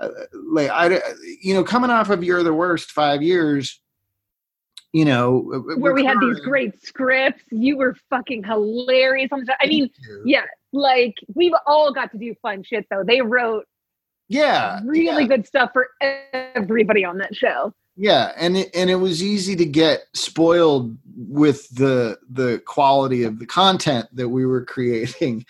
Uh, 0.00 0.08
like 0.50 0.70
I, 0.70 1.00
you 1.42 1.54
know, 1.54 1.64
coming 1.64 1.90
off 1.90 2.10
of 2.10 2.24
"You're 2.24 2.42
the 2.42 2.54
Worst" 2.54 2.90
five 2.90 3.22
years, 3.22 3.80
you 4.92 5.04
know, 5.04 5.62
Where 5.76 5.94
we 5.94 6.04
had 6.04 6.18
these 6.20 6.40
great 6.40 6.80
scripts. 6.84 7.42
You 7.50 7.76
were 7.76 7.96
fucking 8.10 8.44
hilarious 8.44 9.30
on 9.32 9.40
the 9.40 9.46
show. 9.46 9.52
I 9.60 9.66
mean, 9.66 9.90
yeah, 10.24 10.44
like 10.72 11.14
we've 11.34 11.52
all 11.66 11.92
got 11.92 12.12
to 12.12 12.18
do 12.18 12.34
fun 12.42 12.62
shit 12.62 12.86
though. 12.90 13.04
They 13.04 13.20
wrote 13.20 13.66
yeah, 14.28 14.80
really 14.84 15.22
yeah. 15.22 15.28
good 15.28 15.46
stuff 15.46 15.70
for 15.72 15.88
everybody 16.32 17.04
on 17.04 17.18
that 17.18 17.34
show. 17.34 17.74
yeah 17.96 18.32
and 18.36 18.56
it, 18.56 18.70
and 18.74 18.90
it 18.90 18.96
was 18.96 19.22
easy 19.22 19.54
to 19.56 19.64
get 19.64 20.04
spoiled 20.14 20.96
with 21.16 21.68
the 21.70 22.18
the 22.30 22.60
quality 22.66 23.24
of 23.24 23.38
the 23.38 23.46
content 23.46 24.06
that 24.12 24.28
we 24.28 24.46
were 24.46 24.64
creating 24.74 25.44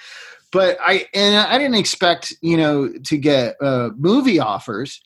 but 0.55 0.79
i 0.81 1.07
and 1.13 1.37
i 1.37 1.59
didn't 1.59 1.75
expect 1.75 2.33
you 2.41 2.57
know 2.57 2.89
to 3.05 3.19
get 3.19 3.57
uh, 3.61 3.91
movie 3.99 4.39
offers 4.41 5.03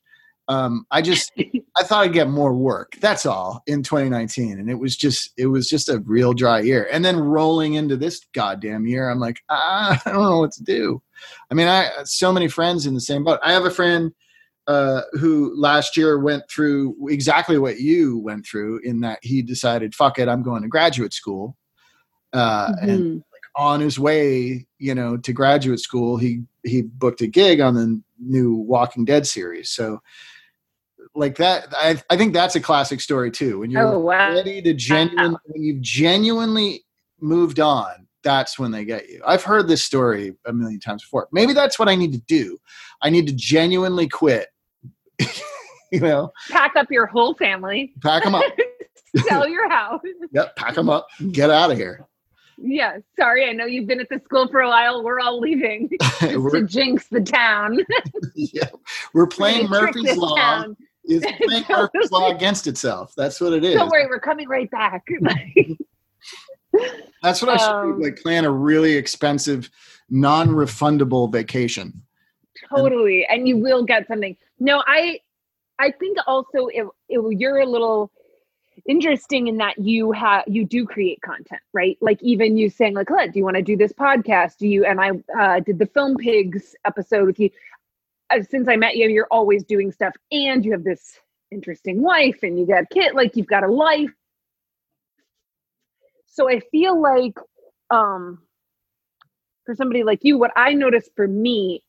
um, 0.46 0.86
i 0.90 1.02
just 1.02 1.32
i 1.76 1.82
thought 1.82 2.04
i'd 2.04 2.12
get 2.12 2.28
more 2.28 2.54
work 2.54 2.92
that's 3.00 3.26
all 3.26 3.62
in 3.66 3.82
2019 3.82 4.60
and 4.60 4.70
it 4.70 4.74
was 4.74 4.96
just 4.96 5.32
it 5.36 5.46
was 5.46 5.68
just 5.68 5.88
a 5.88 5.98
real 6.00 6.32
dry 6.32 6.60
year 6.60 6.88
and 6.92 7.04
then 7.04 7.18
rolling 7.18 7.74
into 7.74 7.96
this 7.96 8.20
goddamn 8.34 8.86
year 8.86 9.10
i'm 9.10 9.18
like 9.18 9.40
ah, 9.48 10.00
i 10.06 10.12
don't 10.12 10.22
know 10.22 10.38
what 10.38 10.52
to 10.52 10.62
do 10.62 11.02
i 11.50 11.54
mean 11.54 11.66
i 11.66 11.90
so 12.04 12.32
many 12.32 12.46
friends 12.46 12.86
in 12.86 12.94
the 12.94 13.00
same 13.00 13.24
boat 13.24 13.40
i 13.42 13.52
have 13.52 13.64
a 13.64 13.70
friend 13.70 14.12
uh, 14.68 15.00
who 15.12 15.58
last 15.58 15.96
year 15.96 16.18
went 16.18 16.44
through 16.50 16.94
exactly 17.08 17.56
what 17.56 17.80
you 17.80 18.18
went 18.18 18.46
through 18.46 18.78
in 18.84 19.00
that 19.00 19.18
he 19.22 19.40
decided, 19.40 19.94
fuck 19.94 20.18
it, 20.18 20.28
I'm 20.28 20.42
going 20.42 20.60
to 20.60 20.68
graduate 20.68 21.14
school. 21.14 21.56
Uh, 22.34 22.68
Mm-hmm. 22.72 22.90
And 22.90 23.22
on 23.58 23.80
his 23.80 23.98
way, 23.98 24.66
you 24.78 24.94
know, 24.94 25.16
to 25.18 25.32
graduate 25.32 25.80
school, 25.80 26.16
he 26.16 26.42
he 26.64 26.82
booked 26.82 27.20
a 27.20 27.26
gig 27.26 27.60
on 27.60 27.74
the 27.74 28.00
new 28.20 28.54
Walking 28.54 29.04
Dead 29.04 29.26
series. 29.26 29.68
So, 29.70 30.00
like 31.14 31.36
that, 31.36 31.66
I, 31.76 32.00
I 32.08 32.16
think 32.16 32.32
that's 32.32 32.54
a 32.54 32.60
classic 32.60 33.00
story 33.00 33.30
too. 33.32 33.58
When 33.58 33.70
you're 33.70 33.82
Oh, 33.86 33.98
wow. 33.98 34.32
ready 34.34 34.62
to 34.62 34.72
genuinely, 34.74 35.38
when 35.46 35.62
you've 35.62 35.80
genuinely 35.80 36.84
moved 37.20 37.58
on, 37.58 38.06
that's 38.22 38.58
when 38.58 38.70
they 38.70 38.84
get 38.84 39.08
you. 39.08 39.20
I've 39.26 39.42
heard 39.42 39.66
this 39.66 39.84
story 39.84 40.34
a 40.46 40.52
million 40.52 40.78
times 40.80 41.02
before. 41.02 41.28
Maybe 41.32 41.52
that's 41.52 41.78
what 41.78 41.88
I 41.88 41.96
need 41.96 42.12
to 42.12 42.20
do. 42.20 42.58
I 43.02 43.10
need 43.10 43.26
to 43.26 43.32
genuinely 43.32 44.08
quit. 44.08 44.48
you 45.90 46.00
know, 46.00 46.30
Pack 46.50 46.76
up 46.76 46.90
your 46.90 47.06
whole 47.06 47.34
family, 47.34 47.92
pack 48.02 48.22
them 48.22 48.36
up. 48.36 48.44
sell 49.28 49.48
your 49.48 49.68
house. 49.68 50.00
Yep, 50.32 50.54
pack 50.56 50.74
them 50.74 50.88
up. 50.90 51.08
Get 51.32 51.50
out 51.50 51.72
of 51.72 51.76
here. 51.78 52.06
Yeah, 52.60 52.98
sorry. 53.18 53.48
I 53.48 53.52
know 53.52 53.66
you've 53.66 53.86
been 53.86 54.00
at 54.00 54.08
the 54.08 54.20
school 54.24 54.48
for 54.48 54.60
a 54.60 54.68
while. 54.68 55.04
We're 55.04 55.20
all 55.20 55.38
leaving 55.38 55.88
to 56.20 56.38
we're, 56.38 56.62
jinx 56.62 57.06
the 57.08 57.20
town. 57.20 57.78
yeah, 58.34 58.68
we're 59.14 59.28
playing 59.28 59.68
Trick 59.68 59.94
Murphy's 59.94 60.16
law. 60.16 60.34
town. 60.36 60.76
It's 61.04 61.24
playing 61.46 61.64
Murphy's 61.68 62.10
law 62.10 62.30
against 62.30 62.66
itself. 62.66 63.14
That's 63.16 63.40
what 63.40 63.52
it 63.52 63.64
is. 63.64 63.76
Don't 63.76 63.88
worry, 63.90 64.06
we're 64.06 64.18
coming 64.20 64.48
right 64.48 64.70
back. 64.70 65.06
That's 67.22 67.40
what 67.42 67.48
I 67.50 67.56
should 67.56 67.66
do. 67.66 67.94
Um, 67.94 68.00
Like 68.00 68.16
plan 68.16 68.44
a 68.44 68.50
really 68.50 68.94
expensive, 68.94 69.70
non-refundable 70.10 71.30
vacation. 71.32 72.02
totally 72.74 73.24
and 73.30 73.46
you 73.46 73.56
will 73.56 73.84
get 73.84 74.06
something 74.08 74.36
no 74.58 74.82
i 74.86 75.20
i 75.78 75.92
think 75.92 76.18
also 76.26 76.66
it, 76.68 76.84
it, 77.08 77.20
you're 77.38 77.58
a 77.58 77.66
little 77.66 78.10
interesting 78.88 79.46
in 79.46 79.58
that 79.58 79.78
you 79.78 80.10
have 80.12 80.42
you 80.46 80.64
do 80.64 80.84
create 80.84 81.20
content 81.20 81.60
right? 81.72 81.96
Like 82.00 82.22
even 82.22 82.56
you 82.56 82.70
saying 82.70 82.94
like 82.94 83.08
do 83.08 83.30
you 83.34 83.44
want 83.44 83.56
to 83.56 83.62
do 83.62 83.76
this 83.76 83.92
podcast? 83.92 84.56
Do 84.58 84.66
you 84.66 84.84
and 84.84 85.00
i 85.00 85.10
uh, 85.38 85.60
did 85.60 85.78
the 85.78 85.86
film 85.86 86.16
pigs 86.16 86.74
episode 86.84 87.26
with 87.26 87.38
you? 87.38 87.50
Uh, 88.30 88.42
since 88.42 88.68
i 88.68 88.76
met 88.76 88.96
you 88.96 89.08
you're 89.08 89.28
always 89.30 89.64
doing 89.64 89.90
stuff 89.90 90.14
and 90.32 90.64
you 90.64 90.72
have 90.72 90.84
this 90.84 91.18
interesting 91.50 92.02
wife 92.02 92.40
and 92.42 92.58
you 92.58 92.66
got 92.66 92.90
kid 92.90 93.14
like 93.14 93.36
you've 93.36 93.46
got 93.46 93.62
a 93.62 93.68
life. 93.68 94.10
So 96.26 96.50
i 96.50 96.60
feel 96.70 97.00
like 97.00 97.38
um 97.90 98.42
for 99.64 99.74
somebody 99.74 100.02
like 100.02 100.20
you 100.22 100.38
what 100.38 100.52
i 100.56 100.72
noticed 100.72 101.10
for 101.14 101.28
me 101.28 101.82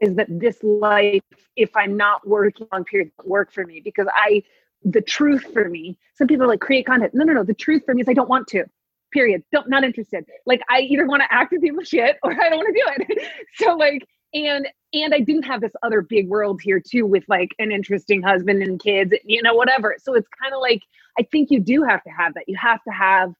is 0.00 0.14
that 0.14 0.26
this 0.28 0.62
life, 0.62 1.22
if 1.56 1.76
I'm 1.76 1.96
not 1.96 2.26
working 2.26 2.66
on 2.72 2.84
periods, 2.84 3.12
work 3.24 3.52
for 3.52 3.64
me 3.64 3.80
because 3.80 4.06
I, 4.14 4.42
the 4.84 5.00
truth 5.00 5.44
for 5.52 5.68
me, 5.68 5.98
some 6.14 6.26
people 6.26 6.44
are 6.44 6.48
like 6.48 6.60
create 6.60 6.86
content. 6.86 7.12
No, 7.14 7.24
no, 7.24 7.32
no. 7.32 7.44
The 7.44 7.54
truth 7.54 7.82
for 7.84 7.94
me 7.94 8.02
is 8.02 8.08
I 8.08 8.14
don't 8.14 8.28
want 8.28 8.46
to. 8.48 8.64
Period. 9.12 9.42
Don't 9.52 9.68
not 9.68 9.84
interested. 9.84 10.24
Like 10.46 10.60
I 10.68 10.80
either 10.80 11.06
want 11.06 11.22
to 11.22 11.32
act 11.32 11.52
with 11.52 11.62
people 11.62 11.84
shit 11.84 12.16
or 12.22 12.32
I 12.32 12.48
don't 12.48 12.58
want 12.58 12.74
to 12.74 13.04
do 13.06 13.14
it. 13.14 13.28
so 13.54 13.76
like, 13.76 14.06
and 14.32 14.66
and 14.92 15.14
I 15.14 15.20
didn't 15.20 15.44
have 15.44 15.60
this 15.60 15.72
other 15.82 16.02
big 16.02 16.28
world 16.28 16.60
here 16.62 16.80
too 16.80 17.06
with 17.06 17.24
like 17.28 17.50
an 17.58 17.70
interesting 17.72 18.22
husband 18.22 18.62
and 18.62 18.80
kids, 18.80 19.12
you 19.24 19.42
know, 19.42 19.54
whatever. 19.54 19.96
So 20.00 20.14
it's 20.14 20.28
kind 20.42 20.54
of 20.54 20.60
like 20.60 20.82
I 21.18 21.22
think 21.22 21.50
you 21.50 21.60
do 21.60 21.84
have 21.84 22.02
to 22.02 22.10
have 22.10 22.34
that. 22.34 22.44
You 22.48 22.56
have 22.60 22.82
to 22.84 22.92
have 22.92 23.32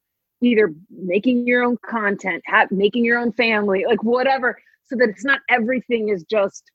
either 0.42 0.72
making 0.90 1.46
your 1.46 1.64
own 1.64 1.78
content, 1.84 2.42
have, 2.46 2.70
making 2.70 3.04
your 3.04 3.18
own 3.18 3.32
family, 3.32 3.84
like 3.86 4.02
whatever 4.02 4.58
so 4.84 4.96
that 4.96 5.08
it's 5.08 5.24
not 5.24 5.40
everything 5.48 6.10
is 6.10 6.24
just 6.24 6.70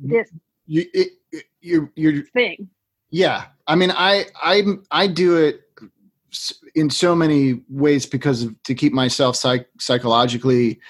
mm-hmm. 0.00 0.12
this 0.12 0.30
You, 0.66 0.84
it, 0.92 1.12
it- 1.32 1.44
you're, 1.60 1.90
you're, 1.96 2.22
thing. 2.26 2.68
Yeah. 3.14 3.44
I 3.66 3.76
mean, 3.76 3.92
I, 3.92 4.26
I, 4.42 4.62
I 4.90 5.06
do 5.06 5.36
it 5.36 5.60
in 6.74 6.90
so 6.90 7.14
many 7.14 7.62
ways 7.68 8.06
because 8.06 8.42
of 8.42 8.62
to 8.64 8.74
keep 8.74 8.92
myself 8.92 9.36
psych, 9.36 9.68
psychologically 9.78 10.80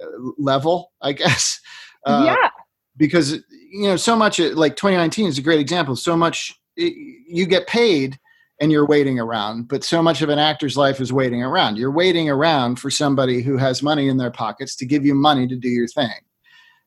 uh, 0.00 0.06
level, 0.38 0.92
I 1.02 1.12
guess. 1.22 1.60
Uh, 2.06 2.24
yeah. 2.28 2.48
because 2.96 3.32
you 3.72 3.88
know 3.88 3.96
so 3.96 4.14
much 4.14 4.38
uh, 4.38 4.50
like 4.54 4.76
2019 4.76 5.26
is 5.26 5.38
a 5.38 5.42
great 5.42 5.58
example 5.58 5.96
so 5.96 6.14
much 6.16 6.52
i- 6.78 6.94
you 7.26 7.46
get 7.46 7.66
paid 7.66 8.18
and 8.60 8.70
you're 8.70 8.86
waiting 8.86 9.18
around 9.18 9.68
but 9.68 9.82
so 9.82 10.02
much 10.02 10.20
of 10.20 10.28
an 10.28 10.38
actor's 10.38 10.76
life 10.76 11.00
is 11.00 11.12
waiting 11.14 11.42
around 11.42 11.76
you're 11.76 11.90
waiting 11.90 12.28
around 12.28 12.76
for 12.78 12.90
somebody 12.90 13.40
who 13.42 13.56
has 13.56 13.82
money 13.82 14.06
in 14.08 14.18
their 14.18 14.30
pockets 14.30 14.76
to 14.76 14.84
give 14.84 15.04
you 15.06 15.14
money 15.14 15.46
to 15.48 15.56
do 15.56 15.68
your 15.68 15.88
thing 15.88 16.12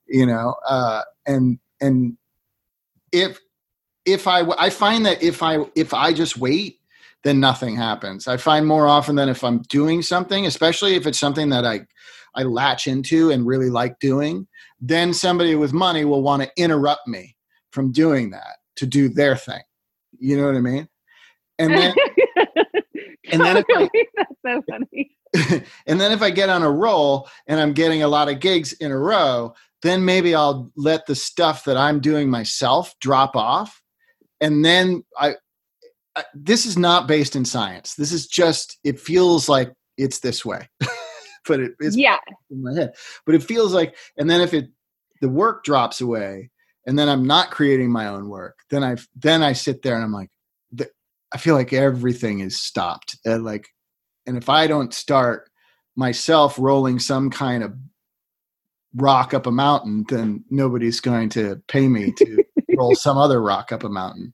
you 0.07 0.25
know 0.25 0.53
uh, 0.69 1.01
and 1.25 1.57
and 1.81 2.15
if 3.11 3.39
if 4.07 4.27
i 4.27 4.41
i 4.57 4.69
find 4.69 5.05
that 5.05 5.21
if 5.21 5.43
i 5.43 5.57
if 5.75 5.93
i 5.93 6.11
just 6.11 6.37
wait 6.37 6.79
then 7.23 7.39
nothing 7.39 7.75
happens 7.75 8.27
i 8.27 8.37
find 8.37 8.65
more 8.65 8.87
often 8.87 9.15
than 9.15 9.29
if 9.29 9.43
i'm 9.43 9.59
doing 9.63 10.01
something 10.01 10.45
especially 10.45 10.95
if 10.95 11.05
it's 11.05 11.19
something 11.19 11.49
that 11.49 11.65
i 11.65 11.81
i 12.35 12.43
latch 12.43 12.87
into 12.87 13.29
and 13.31 13.45
really 13.45 13.69
like 13.69 13.99
doing 13.99 14.47
then 14.79 15.13
somebody 15.13 15.55
with 15.55 15.73
money 15.73 16.05
will 16.05 16.21
want 16.21 16.43
to 16.43 16.51
interrupt 16.57 17.07
me 17.07 17.35
from 17.71 17.91
doing 17.91 18.31
that 18.31 18.57
to 18.77 18.85
do 18.85 19.09
their 19.09 19.35
thing. 19.35 19.61
You 20.19 20.37
know 20.37 20.45
what 20.45 20.55
I 20.55 20.61
mean? 20.61 20.87
And 21.59 21.75
then 21.77 21.93
and 23.31 23.41
then 23.41 23.57
if 23.57 23.65
I- 23.75 23.89
that's 24.15 24.31
so 24.45 24.61
funny. 24.69 25.11
and 25.87 25.99
then 25.99 26.11
if 26.11 26.21
I 26.21 26.29
get 26.29 26.49
on 26.49 26.63
a 26.63 26.71
roll 26.71 27.29
and 27.47 27.59
I'm 27.59 27.73
getting 27.73 28.01
a 28.01 28.07
lot 28.07 28.29
of 28.29 28.39
gigs 28.39 28.73
in 28.73 28.91
a 28.91 28.97
row, 28.97 29.53
then 29.81 30.05
maybe 30.05 30.33
I'll 30.33 30.71
let 30.75 31.05
the 31.05 31.15
stuff 31.15 31.65
that 31.65 31.77
I'm 31.77 31.99
doing 31.99 32.29
myself 32.29 32.95
drop 33.01 33.35
off. 33.35 33.81
And 34.41 34.63
then 34.63 35.03
I, 35.17 35.35
I 36.15 36.23
this 36.33 36.65
is 36.65 36.77
not 36.77 37.07
based 37.07 37.35
in 37.35 37.45
science. 37.45 37.95
This 37.95 38.11
is 38.11 38.27
just 38.27 38.77
it 38.83 38.99
feels 38.99 39.49
like 39.49 39.73
it's 39.97 40.19
this 40.19 40.45
way. 40.45 40.69
but 41.47 41.59
it, 41.59 41.71
it's 41.79 41.97
yeah. 41.97 42.17
in 42.51 42.63
my 42.63 42.73
head. 42.73 42.93
But 43.25 43.35
it 43.35 43.43
feels 43.43 43.73
like, 43.73 43.95
and 44.17 44.29
then 44.29 44.41
if 44.41 44.53
it 44.53 44.69
the 45.21 45.29
work 45.29 45.63
drops 45.63 46.01
away, 46.01 46.51
and 46.85 46.97
then 46.97 47.09
I'm 47.09 47.25
not 47.25 47.51
creating 47.51 47.91
my 47.91 48.07
own 48.07 48.29
work, 48.29 48.59
then 48.69 48.83
I 48.83 48.97
then 49.15 49.41
I 49.43 49.53
sit 49.53 49.81
there 49.81 49.95
and 49.95 50.03
I'm 50.03 50.13
like, 50.13 50.29
the, 50.71 50.89
I 51.33 51.37
feel 51.37 51.55
like 51.55 51.73
everything 51.73 52.39
is 52.39 52.61
stopped. 52.61 53.17
And 53.25 53.43
like, 53.43 53.67
and 54.25 54.37
if 54.37 54.49
I 54.49 54.67
don't 54.67 54.93
start 54.93 55.49
myself 55.95 56.57
rolling 56.59 56.99
some 56.99 57.29
kind 57.29 57.63
of 57.63 57.73
rock 58.95 59.33
up 59.33 59.47
a 59.47 59.51
mountain, 59.51 60.05
then 60.07 60.43
nobody's 60.49 60.99
going 60.99 61.29
to 61.29 61.61
pay 61.67 61.87
me 61.87 62.11
to 62.13 62.43
roll 62.77 62.95
some 62.95 63.17
other 63.17 63.41
rock 63.41 63.71
up 63.71 63.83
a 63.83 63.89
mountain. 63.89 64.33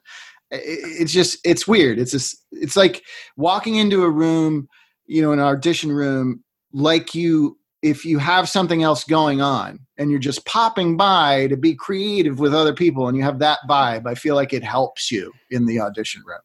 It's 0.51 1.11
just 1.11 1.39
it's 1.43 1.67
weird. 1.67 1.97
It's 1.99 2.11
just 2.11 2.45
it's 2.51 2.75
like 2.75 3.03
walking 3.37 3.75
into 3.75 4.03
a 4.03 4.09
room, 4.09 4.67
you 5.05 5.21
know, 5.21 5.31
an 5.31 5.39
audition 5.39 5.91
room, 5.91 6.43
like 6.71 7.15
you 7.15 7.57
if 7.81 8.05
you 8.05 8.17
have 8.17 8.47
something 8.47 8.81
else 8.81 9.03
going 9.03 9.41
on 9.41 9.77
and 9.97 10.09
you're 10.09 10.19
just 10.19 10.45
popping 10.45 10.95
by 10.95 11.47
to 11.47 11.57
be 11.57 11.75
creative 11.75 12.39
with 12.39 12.53
other 12.53 12.73
people 12.73 13.09
and 13.09 13.17
you 13.17 13.23
have 13.23 13.39
that 13.39 13.59
vibe, 13.69 14.07
I 14.07 14.15
feel 14.15 14.35
like 14.35 14.53
it 14.53 14.63
helps 14.63 15.11
you 15.11 15.33
in 15.51 15.65
the 15.65 15.81
audition 15.81 16.23
room. 16.25 16.39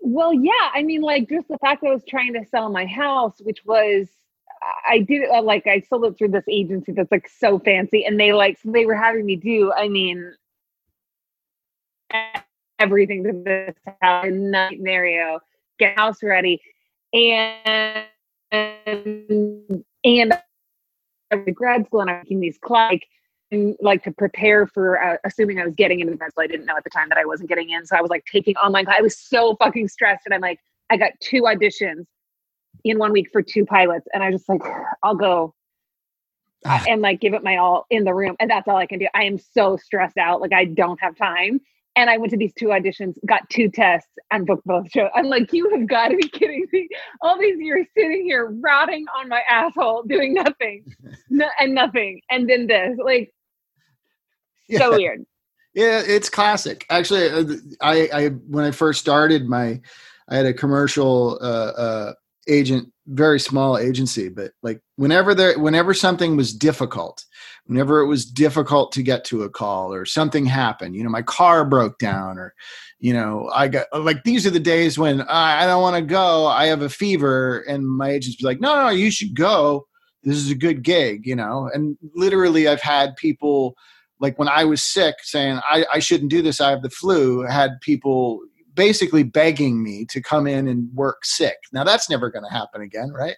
Well, 0.00 0.34
yeah. 0.34 0.70
I 0.74 0.82
mean, 0.82 1.02
like 1.02 1.28
just 1.28 1.46
the 1.46 1.58
fact 1.58 1.82
that 1.82 1.88
I 1.88 1.92
was 1.92 2.04
trying 2.08 2.32
to 2.32 2.44
sell 2.46 2.70
my 2.70 2.86
house, 2.86 3.40
which 3.40 3.64
was 3.64 4.08
I 4.88 4.98
did 4.98 5.22
it 5.22 5.30
uh, 5.30 5.42
like 5.42 5.66
I 5.66 5.80
sold 5.80 6.04
it 6.04 6.18
through 6.18 6.28
this 6.28 6.44
agency 6.48 6.92
that's 6.92 7.10
like 7.10 7.28
so 7.28 7.58
fancy, 7.58 8.04
and 8.04 8.18
they 8.18 8.32
like 8.32 8.58
so 8.60 8.70
they 8.70 8.86
were 8.86 8.96
having 8.96 9.24
me 9.24 9.36
do. 9.36 9.72
I 9.72 9.88
mean, 9.88 10.34
everything 12.78 13.24
to 13.24 13.32
this 13.44 13.74
house 14.00 14.26
night 14.30 14.76
scenario, 14.76 15.40
get 15.78 15.98
house 15.98 16.22
ready, 16.22 16.60
and 17.12 18.06
and 18.52 20.32
I 20.32 20.38
in 21.36 21.52
grad 21.54 21.86
school 21.86 22.00
and 22.00 22.10
I'm 22.10 22.22
taking 22.22 22.40
these 22.40 22.58
like 22.68 23.06
and, 23.52 23.76
like 23.80 24.02
to 24.04 24.12
prepare 24.12 24.66
for 24.66 25.02
uh, 25.02 25.16
assuming 25.24 25.60
I 25.60 25.64
was 25.64 25.74
getting 25.74 26.00
into 26.00 26.14
grad 26.16 26.32
school. 26.32 26.44
I 26.44 26.46
didn't 26.46 26.66
know 26.66 26.76
at 26.76 26.84
the 26.84 26.90
time 26.90 27.08
that 27.08 27.18
I 27.18 27.24
wasn't 27.24 27.48
getting 27.48 27.70
in, 27.70 27.84
so 27.86 27.96
I 27.96 28.00
was 28.00 28.10
like 28.10 28.24
taking 28.30 28.56
online. 28.56 28.84
class. 28.84 28.96
I 28.98 29.02
was 29.02 29.18
so 29.18 29.56
fucking 29.56 29.88
stressed, 29.88 30.22
and 30.24 30.34
I'm 30.34 30.40
like, 30.40 30.58
I 30.90 30.96
got 30.96 31.12
two 31.20 31.42
auditions 31.42 32.06
in 32.84 32.98
one 32.98 33.12
week 33.12 33.28
for 33.32 33.42
two 33.42 33.64
pilots, 33.64 34.06
and 34.14 34.22
I 34.22 34.30
just 34.30 34.48
like, 34.48 34.62
I'll 35.02 35.14
go 35.14 35.54
Ah. 36.66 36.84
and 36.86 37.00
like 37.00 37.20
give 37.20 37.32
it 37.32 37.42
my 37.42 37.56
all 37.56 37.86
in 37.90 38.04
the 38.04 38.12
room, 38.12 38.36
and 38.38 38.50
that's 38.50 38.68
all 38.68 38.76
I 38.76 38.86
can 38.86 38.98
do. 38.98 39.06
I 39.14 39.24
am 39.24 39.38
so 39.38 39.76
stressed 39.78 40.18
out, 40.18 40.40
like 40.42 40.52
I 40.52 40.66
don't 40.66 41.00
have 41.00 41.16
time. 41.16 41.60
And 41.96 42.08
I 42.08 42.18
went 42.18 42.30
to 42.30 42.36
these 42.36 42.54
two 42.54 42.66
auditions, 42.66 43.14
got 43.26 43.48
two 43.50 43.68
tests, 43.68 44.10
and 44.30 44.46
booked 44.46 44.64
both 44.64 44.90
shows. 44.90 45.10
I'm 45.14 45.26
like, 45.26 45.52
you 45.52 45.68
have 45.70 45.86
got 45.88 46.08
to 46.08 46.16
be 46.16 46.28
kidding 46.28 46.66
me! 46.72 46.88
All 47.20 47.38
these 47.38 47.58
years 47.58 47.86
sitting 47.96 48.24
here 48.24 48.46
rotting 48.62 49.06
on 49.18 49.28
my 49.28 49.42
asshole, 49.48 50.04
doing 50.04 50.34
nothing, 50.34 50.84
no, 51.30 51.48
and 51.58 51.74
nothing, 51.74 52.20
and 52.30 52.48
then 52.48 52.66
this, 52.68 52.96
like, 53.04 53.32
so 54.76 54.90
Yeah. 54.90 54.96
weird. 54.96 55.26
Yeah, 55.74 56.02
it's 56.04 56.28
classic. 56.28 56.84
Actually, 56.90 57.28
uh, 57.30 57.44
I, 57.80 58.08
I 58.12 58.28
when 58.28 58.64
I 58.64 58.70
first 58.72 59.00
started 59.00 59.48
my, 59.48 59.80
I 60.28 60.36
had 60.36 60.46
a 60.46 60.52
commercial 60.52 61.38
uh, 61.40 61.44
uh, 61.44 62.12
agent, 62.48 62.92
very 63.06 63.38
small 63.38 63.78
agency, 63.78 64.28
but 64.28 64.52
like 64.62 64.80
whenever 64.96 65.32
there, 65.34 65.58
whenever 65.58 65.94
something 65.94 66.36
was 66.36 66.52
difficult, 66.52 67.24
whenever 67.66 68.00
it 68.00 68.06
was 68.06 68.24
difficult 68.24 68.92
to 68.92 69.02
get 69.02 69.24
to 69.24 69.42
a 69.42 69.50
call 69.50 69.92
or 69.92 70.04
something 70.04 70.46
happened, 70.46 70.96
you 70.96 71.04
know, 71.04 71.10
my 71.10 71.22
car 71.22 71.64
broke 71.64 71.98
down 71.98 72.38
or, 72.38 72.54
you 72.98 73.12
know, 73.12 73.50
I 73.54 73.68
got 73.68 73.86
like 73.92 74.24
these 74.24 74.46
are 74.46 74.50
the 74.50 74.60
days 74.60 74.98
when 74.98 75.22
I, 75.22 75.62
I 75.62 75.66
don't 75.66 75.82
want 75.82 75.96
to 75.96 76.02
go. 76.02 76.46
I 76.46 76.66
have 76.66 76.82
a 76.82 76.88
fever, 76.88 77.60
and 77.68 77.88
my 77.88 78.10
agents 78.10 78.36
be 78.36 78.44
like, 78.44 78.60
no, 78.60 78.74
no, 78.82 78.88
you 78.90 79.10
should 79.10 79.34
go. 79.34 79.86
This 80.22 80.36
is 80.36 80.50
a 80.50 80.56
good 80.56 80.82
gig, 80.82 81.26
you 81.26 81.34
know. 81.34 81.70
And 81.72 81.96
literally, 82.14 82.68
I've 82.68 82.82
had 82.82 83.16
people 83.16 83.74
like 84.20 84.38
when 84.38 84.48
I 84.48 84.64
was 84.64 84.82
sick 84.82 85.16
saying 85.22 85.60
I, 85.68 85.86
I 85.94 85.98
shouldn't 85.98 86.30
do 86.30 86.42
this, 86.42 86.60
I 86.60 86.70
have 86.70 86.82
the 86.82 86.90
flu, 86.90 87.42
had 87.42 87.80
people 87.80 88.40
basically 88.74 89.22
begging 89.22 89.82
me 89.82 90.06
to 90.10 90.22
come 90.22 90.46
in 90.46 90.68
and 90.68 90.94
work 90.94 91.24
sick. 91.24 91.56
Now 91.72 91.84
that's 91.84 92.08
never 92.08 92.30
going 92.30 92.44
to 92.44 92.54
happen 92.54 92.82
again, 92.82 93.10
right? 93.10 93.36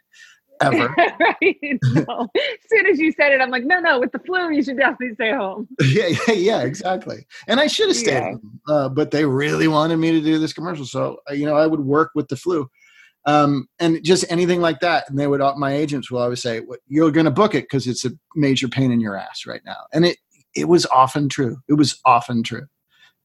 Ever. 0.60 0.94
right? 1.20 1.56
No. 1.82 2.28
As 2.36 2.68
soon 2.68 2.86
as 2.86 2.98
you 2.98 3.10
said 3.12 3.32
it, 3.32 3.40
I'm 3.40 3.50
like, 3.50 3.64
no, 3.64 3.80
no, 3.80 3.98
with 3.98 4.12
the 4.12 4.18
flu, 4.20 4.50
you 4.50 4.62
should 4.62 4.76
definitely 4.76 5.14
stay 5.14 5.32
home. 5.32 5.66
yeah, 5.80 6.08
yeah, 6.28 6.34
yeah, 6.34 6.62
exactly. 6.62 7.26
And 7.48 7.58
I 7.58 7.66
should 7.66 7.88
have 7.88 7.96
stayed, 7.96 8.12
Yeah. 8.12 8.30
home, 8.32 8.60
uh, 8.68 8.88
but 8.88 9.10
they 9.10 9.24
really 9.24 9.66
wanted 9.66 9.96
me 9.96 10.12
to 10.12 10.20
do 10.20 10.38
this 10.38 10.52
commercial, 10.52 10.84
so 10.84 11.18
uh, 11.30 11.34
you 11.34 11.46
know 11.46 11.56
I 11.56 11.66
would 11.66 11.80
work 11.80 12.10
with 12.14 12.28
the 12.28 12.36
flu, 12.36 12.68
um, 13.26 13.66
and 13.80 14.02
just 14.04 14.24
anything 14.30 14.60
like 14.60 14.80
that. 14.80 15.08
And 15.08 15.18
they 15.18 15.26
would, 15.26 15.40
my 15.56 15.72
agents 15.72 16.10
will 16.10 16.20
always 16.20 16.42
say, 16.42 16.60
"What- 16.60 16.80
"You're 16.86 17.10
going 17.10 17.24
to 17.26 17.30
book 17.32 17.54
it 17.54 17.64
because 17.64 17.86
it's 17.86 18.04
a 18.04 18.10
major 18.36 18.68
pain 18.68 18.92
in 18.92 19.00
your 19.00 19.16
ass 19.16 19.46
right 19.46 19.62
now," 19.64 19.86
and 19.92 20.04
it 20.04 20.18
it 20.54 20.68
was 20.68 20.86
often 20.86 21.28
true. 21.28 21.56
It 21.68 21.74
was 21.74 21.98
often 22.04 22.42
true 22.42 22.66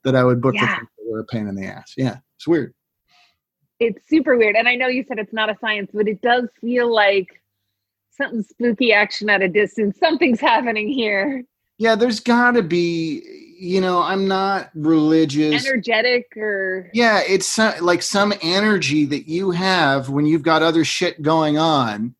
that 0.04 0.16
I 0.16 0.24
would 0.24 0.42
book 0.42 0.54
the 0.54 0.62
Yeah. 0.62 0.80
that 0.80 1.12
were 1.12 1.20
a 1.20 1.26
pain 1.26 1.48
in 1.48 1.56
the 1.56 1.66
ass. 1.68 1.94
Yeah, 1.98 2.18
it's 2.38 2.48
weird. 2.48 2.74
It's 3.80 4.08
super 4.10 4.38
weird. 4.38 4.56
And 4.56 4.68
I 4.68 4.76
know 4.76 4.88
you 4.88 5.04
said 5.08 5.20
it's 5.20 5.34
not 5.34 5.50
a 5.50 5.58
science, 5.60 5.92
but 5.94 6.08
it 6.08 6.22
does 6.22 6.48
feel 6.62 6.94
like 6.94 7.42
something 8.12 8.44
spooky 8.44 8.92
action 8.94 9.30
at 9.30 9.42
a 9.42 9.48
distance. 9.48 9.98
Something's 10.00 10.40
happening 10.42 10.88
here. 10.90 11.44
Yeah, 11.78 11.94
there's 11.96 12.20
got 12.20 12.52
to 12.52 12.64
be. 12.64 13.44
You 13.60 13.82
know, 13.82 14.02
I'm 14.02 14.28
not 14.28 14.70
religious. 14.76 15.66
Energetic 15.66 16.26
or 16.38 16.92
yeah, 16.94 17.22
it's 17.28 17.48
so, 17.48 17.74
like 17.82 18.04
some 18.04 18.32
energy 18.44 19.04
that 19.06 19.28
you 19.28 19.50
have 19.52 20.10
when 20.10 20.28
you've 20.28 20.44
got 20.44 20.62
other 20.62 20.84
shit 20.86 21.22
going 21.24 21.58
on. 21.58 22.14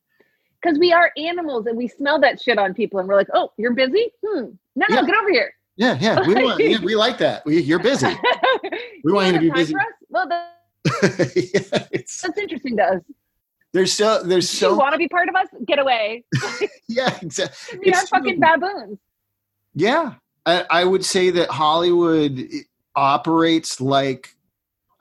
because 0.62 0.80
we 0.80 0.92
are 0.94 1.12
animals 1.16 1.68
and 1.68 1.78
we 1.78 1.88
smell 1.88 2.20
that 2.22 2.42
shit 2.42 2.58
on 2.58 2.74
people 2.74 3.00
and 3.00 3.08
we're 3.08 3.16
like, 3.16 3.28
oh, 3.36 3.52
you're 3.58 3.74
busy? 3.76 4.12
Hmm. 4.26 4.46
No, 4.76 4.86
no, 4.90 4.96
Yeah. 4.96 5.06
get 5.06 5.16
over 5.16 5.30
here. 5.32 5.54
Yeah, 5.76 5.98
yeah, 6.02 6.28
we 6.28 6.34
want, 6.34 6.60
yeah, 6.60 6.80
we 6.84 6.96
like 6.96 7.20
that. 7.20 7.46
We, 7.46 7.62
you're 7.62 7.78
busy. 7.78 8.08
We 9.04 9.14
want 9.14 9.28
you 9.28 9.34
to 9.34 9.40
be 9.40 9.52
busy. 9.52 9.76
Well, 10.10 10.28
yeah, 11.36 11.86
it's, 11.92 12.22
that's 12.22 12.38
interesting 12.38 12.78
to 12.78 12.84
us. 12.84 13.02
there's 13.74 13.94
so 13.94 14.24
there's 14.24 14.50
Do 14.50 14.56
you 14.56 14.72
so 14.72 14.76
want 14.76 14.94
to 14.94 14.98
be 14.98 15.08
part 15.08 15.30
of 15.30 15.36
us? 15.36 15.48
Get 15.66 15.80
away. 15.80 16.24
yeah 16.88 17.18
exactly. 17.22 17.80
We 17.86 17.92
are 17.94 18.08
fucking 18.08 18.42
true. 18.42 18.58
baboons. 18.58 19.00
Yeah, 19.76 20.14
I, 20.46 20.66
I 20.70 20.84
would 20.86 21.06
say 21.06 21.30
that 21.32 21.50
Hollywood 21.50 22.48
operates 22.96 23.80
like 23.80 24.30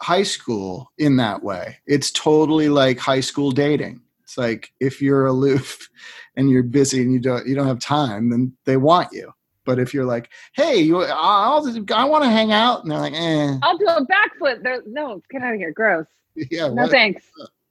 high 0.01 0.24
school 0.24 0.91
in 0.99 1.16
that 1.16 1.43
way. 1.43 1.78
It's 1.87 2.11
totally 2.11 2.68
like 2.68 2.99
high 2.99 3.20
school 3.20 3.51
dating. 3.51 4.03
It's 4.24 4.37
like 4.37 4.72
if 4.80 5.01
you're 5.01 5.26
aloof 5.26 5.89
and 6.37 6.51
you're 6.51 6.62
busy 6.62 7.01
and 7.01 7.12
you 7.12 7.20
don't 7.20 7.47
you 7.47 7.55
don't 7.55 7.68
have 7.68 7.78
time, 7.80 8.30
then 8.30 8.57
they 8.64 8.76
want 8.76 9.12
you. 9.12 9.32
But 9.67 9.79
if 9.79 9.93
you're 9.93 10.05
like, 10.07 10.31
hey, 10.55 10.77
you, 10.79 11.03
I'll, 11.03 11.67
I 11.93 12.05
want 12.05 12.25
to 12.25 12.31
hang 12.31 12.53
out, 12.53 12.83
and 12.83 12.91
they're 12.91 12.99
like, 12.99 13.12
eh, 13.14 13.59
I'll 13.62 13.77
do 13.77 13.85
a 13.87 14.07
backflip. 14.07 14.62
There, 14.62 14.81
no, 14.87 15.21
get 15.31 15.43
out 15.43 15.53
of 15.55 15.59
here. 15.59 15.73
Gross. 15.73 16.07
yeah, 16.51 16.69
No 16.69 16.85
what? 16.85 16.91
thanks. 16.91 17.25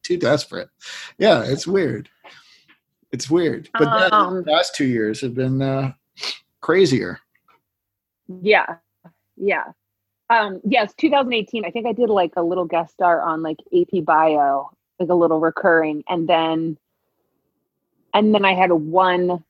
too 0.03 0.17
desperate. 0.17 0.69
Yeah, 1.17 1.43
it's 1.43 1.65
weird. 1.65 2.09
It's 3.11 3.29
weird. 3.29 3.69
But 3.73 4.11
Um, 4.13 4.43
the 4.43 4.51
last 4.51 4.75
two 4.75 4.85
years 4.85 5.21
have 5.21 5.33
been 5.33 5.61
uh, 5.61 5.93
crazier. 6.61 7.19
Yeah. 8.41 8.75
Yeah. 9.37 9.63
Um, 10.29 10.59
yes, 10.63 10.93
2018. 10.97 11.63
I 11.65 11.71
think 11.71 11.85
I 11.87 11.93
did 11.93 12.09
like 12.09 12.33
a 12.35 12.41
little 12.41 12.65
guest 12.65 12.93
star 12.93 13.21
on 13.21 13.41
like 13.41 13.57
AP 13.73 14.03
Bio, 14.03 14.69
like 14.99 15.09
a 15.09 15.13
little 15.13 15.39
recurring, 15.39 16.03
and 16.09 16.27
then 16.27 16.77
and 18.13 18.33
then 18.33 18.43
I 18.45 18.53
had 18.53 18.71
a 18.71 18.75
one 18.75 19.43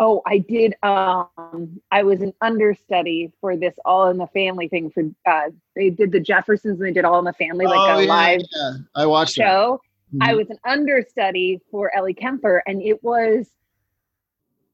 oh, 0.00 0.22
I 0.26 0.38
did 0.38 0.74
um 0.82 1.80
I 1.92 2.02
was 2.02 2.22
an 2.22 2.32
understudy 2.40 3.32
for 3.40 3.56
this 3.56 3.74
all 3.84 4.08
in 4.10 4.18
the 4.18 4.26
family 4.28 4.68
thing 4.68 4.90
for 4.90 5.04
uh 5.26 5.50
they 5.76 5.90
did 5.90 6.12
the 6.12 6.20
Jeffersons 6.20 6.80
and 6.80 6.88
they 6.88 6.92
did 6.92 7.04
all 7.04 7.18
in 7.20 7.24
the 7.26 7.32
family, 7.34 7.66
like 7.66 7.80
Oh, 7.80 7.86
a 7.88 8.00
yeah, 8.00 8.06
live 8.08 8.42
yeah. 8.56 8.72
I 8.96 9.06
watched 9.06 9.34
show. 9.34 9.80
I 10.20 10.34
Mhm. 10.34 10.36
was 10.36 10.50
an 10.50 10.58
understudy 10.66 11.60
for 11.70 11.94
Ellie 11.96 12.14
Kemper, 12.14 12.62
and 12.66 12.82
it 12.82 13.02
was 13.02 13.50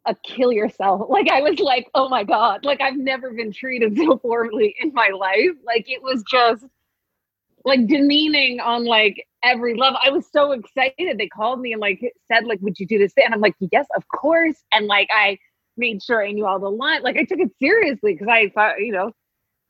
a 0.06 0.14
kill 0.24 0.52
yourself. 0.52 1.08
Like 1.10 1.28
I 1.30 1.40
was 1.42 1.58
like, 1.58 1.88
oh 1.94 2.08
my 2.08 2.24
god, 2.24 2.64
like 2.64 2.80
I've 2.80 2.96
never 2.96 3.32
been 3.32 3.52
treated 3.52 3.96
so 3.96 4.16
poorly 4.16 4.74
in 4.80 4.92
my 4.94 5.08
life. 5.08 5.56
Like 5.64 5.90
it 5.90 6.02
was 6.02 6.22
just 6.24 6.64
like 7.66 7.88
demeaning 7.88 8.60
on 8.60 8.84
like 8.84 9.26
every 9.42 9.74
level. 9.76 9.98
I 10.02 10.10
was 10.10 10.24
so 10.32 10.52
excited. 10.52 11.18
They 11.18 11.26
called 11.26 11.60
me 11.60 11.72
and 11.72 11.80
like 11.80 12.00
said, 12.32 12.46
like, 12.46 12.60
would 12.62 12.78
you 12.78 12.86
do 12.86 12.96
this? 12.96 13.12
Thing? 13.12 13.24
And 13.26 13.34
I'm 13.34 13.40
like, 13.40 13.56
yes, 13.72 13.86
of 13.94 14.06
course. 14.08 14.56
And 14.72 14.86
like 14.86 15.08
I 15.12 15.36
made 15.76 16.02
sure 16.02 16.24
I 16.24 16.30
knew 16.30 16.46
all 16.46 16.60
the 16.60 16.70
lines. 16.70 17.02
Like 17.02 17.16
I 17.16 17.24
took 17.24 17.40
it 17.40 17.50
seriously 17.58 18.14
because 18.14 18.28
I 18.28 18.50
thought, 18.50 18.80
you 18.80 18.92
know, 18.92 19.10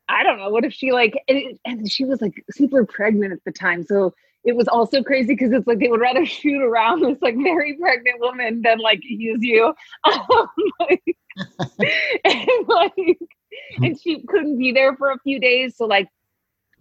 I 0.08 0.22
don't 0.22 0.38
know. 0.38 0.50
What 0.50 0.64
if 0.64 0.74
she 0.74 0.92
like 0.92 1.14
and, 1.26 1.58
and 1.64 1.90
she 1.90 2.04
was 2.04 2.20
like 2.20 2.44
super 2.50 2.84
pregnant 2.84 3.32
at 3.32 3.40
the 3.46 3.52
time. 3.52 3.82
So 3.82 4.12
it 4.44 4.54
was 4.54 4.68
also 4.68 5.02
crazy 5.02 5.32
because 5.32 5.52
it's 5.52 5.66
like 5.66 5.78
they 5.78 5.88
would 5.88 6.00
rather 6.00 6.26
shoot 6.26 6.60
around 6.60 7.00
this 7.00 7.18
like 7.22 7.34
very 7.36 7.78
pregnant 7.78 8.20
woman 8.20 8.60
than 8.62 8.78
like 8.78 9.00
use 9.02 9.42
you. 9.42 9.74
Um, 10.04 10.48
like, 10.80 11.16
and 12.24 12.68
like 12.68 13.18
and 13.82 14.00
she 14.00 14.22
couldn't 14.28 14.58
be 14.58 14.72
there 14.72 14.96
for 14.96 15.10
a 15.10 15.18
few 15.20 15.40
days. 15.40 15.76
So 15.76 15.86
like 15.86 16.08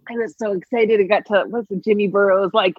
I 0.08 0.14
was 0.14 0.34
so 0.38 0.52
excited. 0.52 1.00
I 1.00 1.04
got 1.04 1.26
to 1.26 1.44
what's 1.48 1.70
it, 1.70 1.84
Jimmy 1.84 2.08
Burrows 2.08 2.50
like 2.54 2.74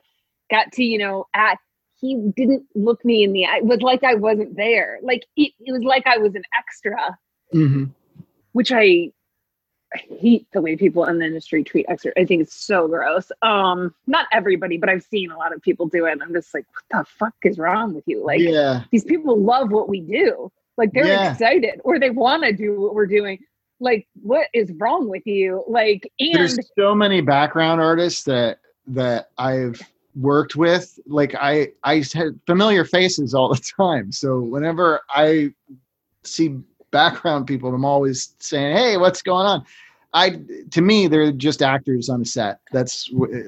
got 0.49 0.71
to, 0.73 0.83
you 0.83 0.97
know, 0.97 1.25
at 1.33 1.57
he 1.99 2.15
didn't 2.35 2.63
look 2.75 3.03
me 3.03 3.23
in 3.23 3.33
the 3.33 3.45
eye. 3.45 3.57
It 3.57 3.65
was 3.65 3.81
like 3.81 4.03
I 4.03 4.13
wasn't 4.15 4.55
there. 4.55 4.99
Like 5.01 5.25
it, 5.35 5.51
it 5.59 5.71
was 5.71 5.83
like 5.83 6.05
I 6.07 6.17
was 6.17 6.35
an 6.35 6.43
extra 6.57 7.17
Mhm. 7.53 7.91
which 8.51 8.71
I 8.71 9.11
I 9.93 9.99
hate 10.19 10.45
the 10.51 10.61
way 10.61 10.75
people 10.75 11.05
in 11.05 11.17
the 11.19 11.25
industry 11.25 11.63
treat 11.63 11.85
extra. 11.87 12.11
I 12.17 12.25
think 12.25 12.41
it's 12.41 12.53
so 12.53 12.89
gross. 12.89 13.31
Um, 13.41 13.95
not 14.05 14.27
everybody, 14.33 14.75
but 14.75 14.89
I've 14.89 15.03
seen 15.03 15.31
a 15.31 15.37
lot 15.37 15.55
of 15.55 15.61
people 15.61 15.85
do 15.87 16.05
it. 16.07 16.11
And 16.11 16.21
I'm 16.21 16.33
just 16.33 16.53
like, 16.53 16.65
what 16.73 16.83
the 17.05 17.09
fuck 17.09 17.33
is 17.45 17.57
wrong 17.57 17.93
with 17.93 18.03
you? 18.05 18.21
Like 18.25 18.41
yeah, 18.41 18.83
these 18.91 19.05
people 19.05 19.39
love 19.39 19.71
what 19.71 19.87
we 19.87 20.01
do. 20.01 20.51
Like 20.77 20.91
they're 20.91 21.07
Yeah. 21.07 21.31
excited 21.31 21.79
or 21.85 21.99
they 21.99 22.09
want 22.09 22.43
to 22.43 22.51
do 22.51 22.79
what 22.81 22.95
we're 22.95 23.05
doing. 23.07 23.39
Like, 23.79 24.07
what 24.21 24.47
is 24.53 24.71
wrong 24.77 25.07
with 25.07 25.25
you? 25.25 25.63
Like, 25.67 26.11
and 26.19 26.33
there's 26.33 26.57
so 26.77 26.95
many 26.95 27.21
background 27.21 27.81
artists 27.81 28.23
that 28.23 28.59
that 28.87 29.29
I've 29.37 29.81
worked 30.15 30.55
with. 30.55 30.99
Like 31.05 31.35
I 31.35 31.69
I 31.83 32.03
had 32.13 32.39
familiar 32.45 32.85
faces 32.85 33.33
all 33.33 33.53
the 33.53 33.61
time. 33.77 34.11
So 34.11 34.39
whenever 34.39 35.01
I 35.09 35.53
see 36.23 36.57
background 36.91 37.47
people, 37.47 37.73
I'm 37.73 37.85
always 37.85 38.33
saying, 38.39 38.75
"Hey, 38.75 38.97
what's 38.97 39.21
going 39.21 39.45
on?" 39.45 39.65
I 40.13 40.39
to 40.71 40.81
me, 40.81 41.07
they're 41.07 41.31
just 41.31 41.61
actors 41.61 42.09
on 42.09 42.21
a 42.21 42.25
set. 42.25 42.59
That's 42.71 43.05
w- 43.09 43.33
eh, 43.33 43.43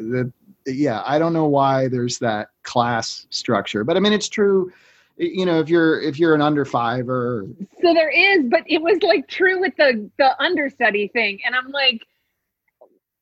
the 0.66 0.74
yeah. 0.74 1.02
I 1.06 1.18
don't 1.18 1.34
know 1.34 1.48
why 1.48 1.88
there's 1.88 2.20
that 2.20 2.50
class 2.64 3.26
structure, 3.30 3.84
but 3.84 3.98
I 3.98 4.00
mean, 4.00 4.14
it's 4.14 4.30
true. 4.30 4.72
You 5.22 5.46
know, 5.46 5.60
if 5.60 5.68
you're 5.68 6.00
if 6.00 6.18
you're 6.18 6.34
an 6.34 6.42
under 6.42 6.64
five 6.64 7.10
or 7.10 7.46
so 7.82 7.94
there 7.94 8.10
is, 8.10 8.46
but 8.50 8.64
it 8.68 8.82
was 8.82 9.04
like 9.04 9.28
true 9.28 9.60
with 9.60 9.76
the 9.78 10.10
the 10.18 10.42
understudy 10.42 11.10
thing. 11.10 11.40
And 11.46 11.54
I'm 11.54 11.72
like, 11.72 12.02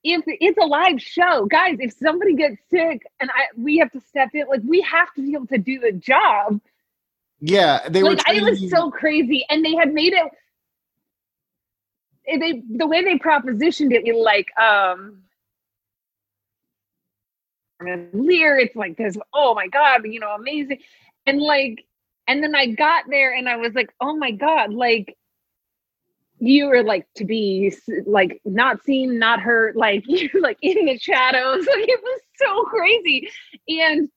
if 0.03 0.21
it's 0.27 0.59
a 0.61 0.65
live 0.65 1.01
show, 1.01 1.47
guys, 1.47 1.77
if 1.79 1.93
somebody 1.93 2.35
gets 2.35 2.57
sick 2.69 3.01
and 3.19 3.31
I 3.31 3.47
we 3.57 3.79
have 3.79 3.91
to 3.93 4.01
step 4.01 4.29
in, 4.35 4.47
like 4.47 4.61
we 4.63 4.81
have 4.81 5.11
to 5.15 5.23
be 5.23 5.33
able 5.33 5.47
to 5.47 5.57
do 5.57 5.79
the 5.79 5.91
job. 5.91 6.61
yeah, 7.39 7.89
they 7.89 8.03
were. 8.03 8.11
like 8.11 8.21
it 8.27 8.43
was 8.43 8.69
so 8.69 8.91
crazy 8.91 9.43
and 9.49 9.65
they 9.65 9.73
had 9.73 9.91
made 9.91 10.13
it 10.13 10.31
they 12.27 12.61
the 12.77 12.85
way 12.85 13.03
they 13.03 13.17
propositioned 13.17 13.91
it 13.91 14.15
like 14.15 14.47
um 14.59 15.23
Lear, 17.81 18.57
it's 18.57 18.75
like 18.75 18.97
this, 18.97 19.17
oh 19.33 19.53
my 19.53 19.67
god, 19.67 20.01
you 20.05 20.19
know, 20.19 20.31
amazing. 20.31 20.79
And 21.25 21.41
like, 21.41 21.85
and 22.27 22.43
then 22.43 22.55
I 22.55 22.67
got 22.67 23.05
there 23.09 23.33
and 23.33 23.47
I 23.47 23.57
was 23.57 23.73
like, 23.73 23.93
oh 24.01 24.15
my 24.15 24.31
god, 24.31 24.73
like 24.73 25.15
you 26.39 26.67
were 26.67 26.83
like 26.83 27.05
to 27.15 27.25
be 27.25 27.75
like 28.05 28.41
not 28.45 28.83
seen, 28.83 29.19
not 29.19 29.39
heard, 29.39 29.75
like 29.77 30.03
you're 30.07 30.41
like 30.41 30.57
in 30.61 30.85
the 30.85 30.97
shadows. 30.97 31.65
Like 31.77 31.89
it 31.89 32.01
was 32.01 32.21
so 32.35 32.63
crazy. 32.63 33.29
And 33.67 34.09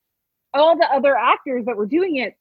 all 0.54 0.76
the 0.76 0.86
other 0.92 1.16
actors 1.16 1.64
that 1.66 1.76
were 1.76 1.86
doing 1.86 2.16
it 2.16 2.34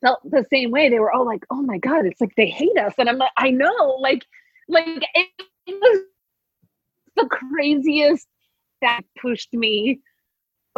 felt 0.00 0.20
the 0.24 0.44
same 0.50 0.70
way. 0.70 0.88
They 0.88 0.98
were 0.98 1.12
all 1.12 1.26
like, 1.26 1.44
oh 1.50 1.62
my 1.62 1.78
God, 1.78 2.06
it's 2.06 2.20
like 2.20 2.34
they 2.36 2.48
hate 2.48 2.76
us. 2.78 2.94
And 2.98 3.08
I'm 3.08 3.18
like, 3.18 3.32
I 3.36 3.50
know, 3.50 3.96
like, 4.00 4.24
like 4.68 5.04
it 5.14 5.28
was 5.68 6.00
the 7.16 7.26
craziest 7.26 8.26
that 8.80 9.00
pushed 9.20 9.52
me 9.52 10.00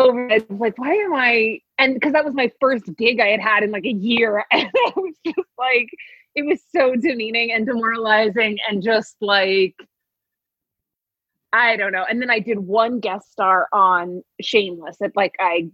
over 0.00 0.28
it. 0.28 0.50
Like, 0.50 0.78
why 0.78 0.94
am 0.94 1.14
I? 1.14 1.60
And 1.78 1.94
because 1.94 2.12
that 2.12 2.24
was 2.24 2.34
my 2.34 2.50
first 2.60 2.84
gig 2.96 3.20
I 3.20 3.28
had 3.28 3.40
had 3.40 3.62
in 3.62 3.70
like 3.70 3.84
a 3.84 3.92
year. 3.92 4.44
And 4.52 4.68
I 4.68 4.92
was 4.96 5.14
just 5.24 5.48
like, 5.58 5.88
it 6.34 6.44
was 6.44 6.60
so 6.74 6.94
demeaning 6.96 7.52
and 7.52 7.66
demoralizing 7.66 8.58
and 8.68 8.82
just 8.82 9.16
like, 9.20 9.74
I 11.52 11.76
don't 11.76 11.92
know. 11.92 12.04
And 12.08 12.22
then 12.22 12.30
I 12.30 12.38
did 12.38 12.58
one 12.58 13.00
guest 13.00 13.32
star 13.32 13.68
on 13.72 14.22
Shameless. 14.40 14.96
It 15.00 15.12
like 15.16 15.34
I 15.40 15.70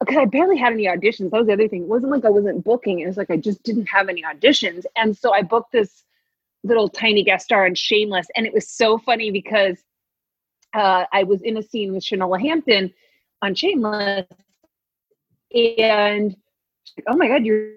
because 0.00 0.16
I 0.16 0.24
barely 0.24 0.56
had 0.56 0.72
any 0.72 0.86
auditions. 0.86 1.30
That 1.30 1.38
was 1.38 1.46
the 1.46 1.52
other 1.52 1.68
thing. 1.68 1.82
It 1.82 1.88
wasn't 1.88 2.12
like 2.12 2.24
I 2.24 2.30
wasn't 2.30 2.64
booking. 2.64 3.00
It 3.00 3.06
was 3.06 3.18
like 3.18 3.30
I 3.30 3.36
just 3.36 3.62
didn't 3.62 3.86
have 3.86 4.08
any 4.08 4.22
auditions. 4.22 4.84
And 4.96 5.16
so 5.16 5.32
I 5.32 5.42
booked 5.42 5.72
this 5.72 6.04
little 6.64 6.88
tiny 6.88 7.22
guest 7.22 7.44
star 7.44 7.66
on 7.66 7.74
Shameless. 7.74 8.26
And 8.34 8.46
it 8.46 8.54
was 8.54 8.68
so 8.68 8.96
funny 8.96 9.30
because 9.30 9.78
uh, 10.72 11.04
I 11.12 11.24
was 11.24 11.42
in 11.42 11.56
a 11.58 11.62
scene 11.62 11.92
with 11.92 12.02
Shanola 12.02 12.40
Hampton 12.40 12.94
on 13.42 13.54
Shameless. 13.54 14.26
And 15.54 16.36
like, 16.96 17.06
oh 17.08 17.16
my 17.16 17.28
God, 17.28 17.44
you're 17.44 17.72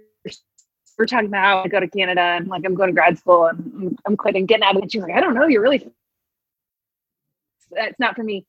we're 0.97 1.07
talking 1.07 1.27
about 1.27 1.43
how 1.43 1.63
I 1.63 1.67
go 1.67 1.79
to 1.79 1.87
Canada 1.87 2.21
and 2.21 2.47
like 2.47 2.63
I'm 2.65 2.75
going 2.75 2.89
to 2.89 2.93
grad 2.93 3.17
school 3.17 3.47
and 3.47 3.59
I'm, 3.75 3.97
I'm 4.05 4.15
quitting, 4.17 4.45
getting 4.45 4.63
out 4.63 4.75
of 4.77 4.83
it. 4.83 4.91
She's 4.91 5.01
like, 5.01 5.13
I 5.13 5.21
don't 5.21 5.33
know, 5.33 5.47
you're 5.47 5.61
really 5.61 5.91
that's 7.71 7.99
not 7.99 8.15
for 8.15 8.23
me. 8.23 8.45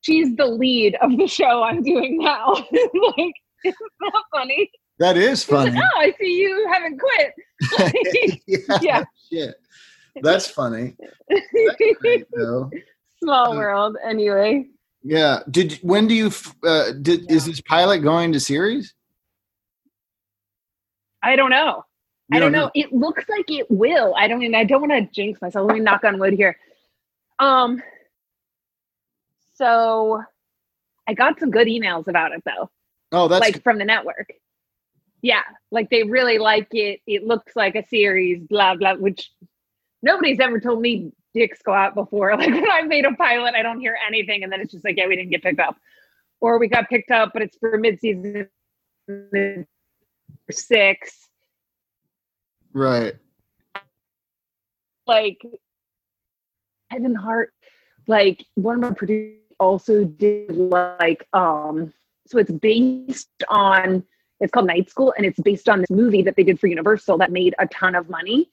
She's 0.00 0.34
the 0.36 0.46
lead 0.46 0.96
of 1.02 1.16
the 1.16 1.26
show 1.26 1.62
I'm 1.62 1.82
doing 1.82 2.18
now. 2.18 2.52
like, 2.72 3.32
it's 3.64 3.78
not 4.00 4.24
funny. 4.34 4.70
That 4.98 5.16
is 5.16 5.44
funny. 5.44 5.78
Oh, 5.78 5.98
I 6.00 6.14
see 6.18 6.40
you 6.40 6.70
haven't 6.72 6.98
quit. 6.98 8.42
yeah, 8.46 8.70
Yeah. 8.80 9.04
Shit. 9.30 9.56
That's 10.22 10.46
funny. 10.48 10.96
That's 11.28 11.76
great, 12.00 12.24
though. 12.34 12.70
Small 13.22 13.52
Uh, 13.52 13.56
world, 13.56 13.96
anyway. 14.02 14.66
Yeah. 15.02 15.40
Did 15.50 15.78
when 15.82 16.08
do 16.08 16.14
you 16.14 16.30
uh 16.64 16.92
did 16.92 17.30
is 17.30 17.46
this 17.46 17.60
pilot 17.60 17.98
going 17.98 18.32
to 18.32 18.40
series? 18.40 18.94
I 21.22 21.36
don't 21.36 21.50
know. 21.50 21.84
You 22.28 22.36
I 22.36 22.40
don't 22.40 22.52
know. 22.52 22.70
It 22.74 22.92
looks 22.92 23.28
like 23.28 23.50
it 23.50 23.70
will. 23.70 24.14
I 24.16 24.28
don't 24.28 24.38
mean 24.38 24.54
I 24.54 24.64
don't 24.64 24.88
want 24.88 24.92
to 24.92 25.12
jinx 25.12 25.40
myself. 25.40 25.66
Let 25.66 25.74
me 25.74 25.80
knock 25.80 26.04
on 26.04 26.18
wood 26.18 26.34
here. 26.34 26.56
Um 27.38 27.82
so 29.54 30.22
I 31.08 31.14
got 31.14 31.38
some 31.38 31.50
good 31.50 31.68
emails 31.68 32.08
about 32.08 32.32
it 32.32 32.42
though. 32.44 32.70
Oh, 33.12 33.28
that's 33.28 33.40
like 33.40 33.62
from 33.62 33.78
the 33.78 33.84
network. 33.84 34.32
Yeah, 35.22 35.42
like 35.70 35.88
they 35.90 36.02
really 36.02 36.38
like 36.38 36.68
it. 36.72 37.00
It 37.06 37.24
looks 37.24 37.54
like 37.56 37.74
a 37.74 37.86
series, 37.86 38.42
blah 38.42 38.74
blah, 38.74 38.94
which 38.94 39.30
nobody's 40.02 40.40
ever 40.40 40.60
told 40.60 40.80
me 40.80 41.12
dick 41.34 41.56
squat 41.56 41.94
before. 41.94 42.36
Like 42.36 42.48
when 42.50 42.70
I 42.70 42.82
made 42.82 43.04
a 43.04 43.12
pilot, 43.12 43.54
I 43.54 43.62
don't 43.62 43.80
hear 43.80 43.96
anything, 44.06 44.42
and 44.42 44.52
then 44.52 44.60
it's 44.60 44.72
just 44.72 44.84
like, 44.84 44.96
yeah, 44.96 45.06
we 45.06 45.16
didn't 45.16 45.30
get 45.30 45.42
picked 45.42 45.60
up, 45.60 45.76
or 46.40 46.58
we 46.58 46.68
got 46.68 46.88
picked 46.88 47.10
up, 47.10 47.30
but 47.32 47.42
it's 47.42 47.56
for 47.58 47.76
mid-season 47.78 48.48
six. 50.50 51.28
right. 52.72 53.14
Like 55.06 55.40
Kevin 56.90 57.14
Hart, 57.14 57.52
like 58.06 58.44
one 58.54 58.76
of 58.76 58.80
my 58.80 58.90
producers 58.90 59.40
also 59.58 60.04
did 60.04 60.54
like 60.54 61.26
um 61.32 61.92
so 62.26 62.38
it's 62.38 62.50
based 62.50 63.28
on 63.48 64.04
it's 64.40 64.50
called 64.50 64.66
Night 64.66 64.90
School 64.90 65.14
and 65.16 65.24
it's 65.24 65.40
based 65.40 65.68
on 65.68 65.80
this 65.80 65.90
movie 65.90 66.22
that 66.22 66.36
they 66.36 66.42
did 66.42 66.60
for 66.60 66.66
Universal 66.66 67.18
that 67.18 67.32
made 67.32 67.54
a 67.58 67.66
ton 67.68 67.94
of 67.94 68.10
money. 68.10 68.50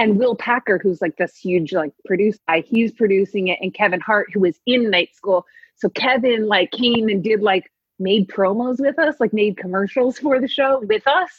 And 0.00 0.18
Will 0.18 0.34
Packer, 0.34 0.78
who's 0.78 1.02
like 1.02 1.18
this 1.18 1.36
huge 1.36 1.74
like 1.74 1.92
producer 2.06 2.40
he's 2.64 2.90
producing 2.90 3.48
it, 3.48 3.58
and 3.60 3.74
Kevin 3.74 4.00
Hart, 4.00 4.28
who 4.32 4.40
was 4.40 4.58
in 4.64 4.88
Night 4.88 5.14
School. 5.14 5.44
So 5.76 5.90
Kevin 5.90 6.48
like 6.48 6.70
came 6.70 7.10
and 7.10 7.22
did 7.22 7.42
like 7.42 7.70
made 7.98 8.28
promos 8.28 8.80
with 8.80 8.98
us, 8.98 9.16
like 9.20 9.34
made 9.34 9.58
commercials 9.58 10.18
for 10.18 10.40
the 10.40 10.48
show 10.48 10.80
with 10.80 11.06
us. 11.06 11.30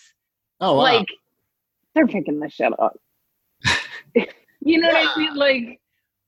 Oh 0.59 0.75
wow. 0.75 0.83
Like 0.83 1.07
they're 1.95 2.05
picking 2.05 2.39
this 2.39 2.53
shit 2.53 2.71
up. 2.79 2.99
you 4.13 4.79
know 4.79 4.89
what 4.89 5.09
I 5.09 5.17
mean? 5.17 5.35
Like, 5.35 5.81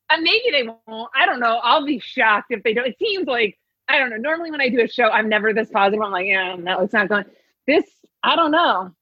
and 0.10 0.24
maybe 0.24 0.50
they 0.50 0.64
won't. 0.88 1.12
I 1.16 1.28
don't 1.28 1.40
know. 1.40 1.60
I'll 1.62 1.86
be 1.86 2.00
shocked 2.00 2.48
if 2.50 2.64
they 2.64 2.74
don't. 2.74 2.88
It 2.88 2.98
seems 2.98 3.28
like 3.28 3.60
I 3.88 4.00
don't 4.00 4.10
know. 4.10 4.18
Normally, 4.18 4.50
when 4.50 4.60
I 4.60 4.70
do 4.70 4.82
a 4.82 4.88
show, 4.88 5.08
I'm 5.08 5.30
never 5.30 5.54
this 5.54 5.70
positive. 5.70 6.04
I'm 6.04 6.12
like, 6.12 6.26
yeah, 6.26 6.56
no, 6.56 6.80
it's 6.80 6.94
not 6.94 7.10
going. 7.10 7.26
This, 7.68 7.86
I 8.24 8.36
don't 8.36 8.50
know. 8.50 8.96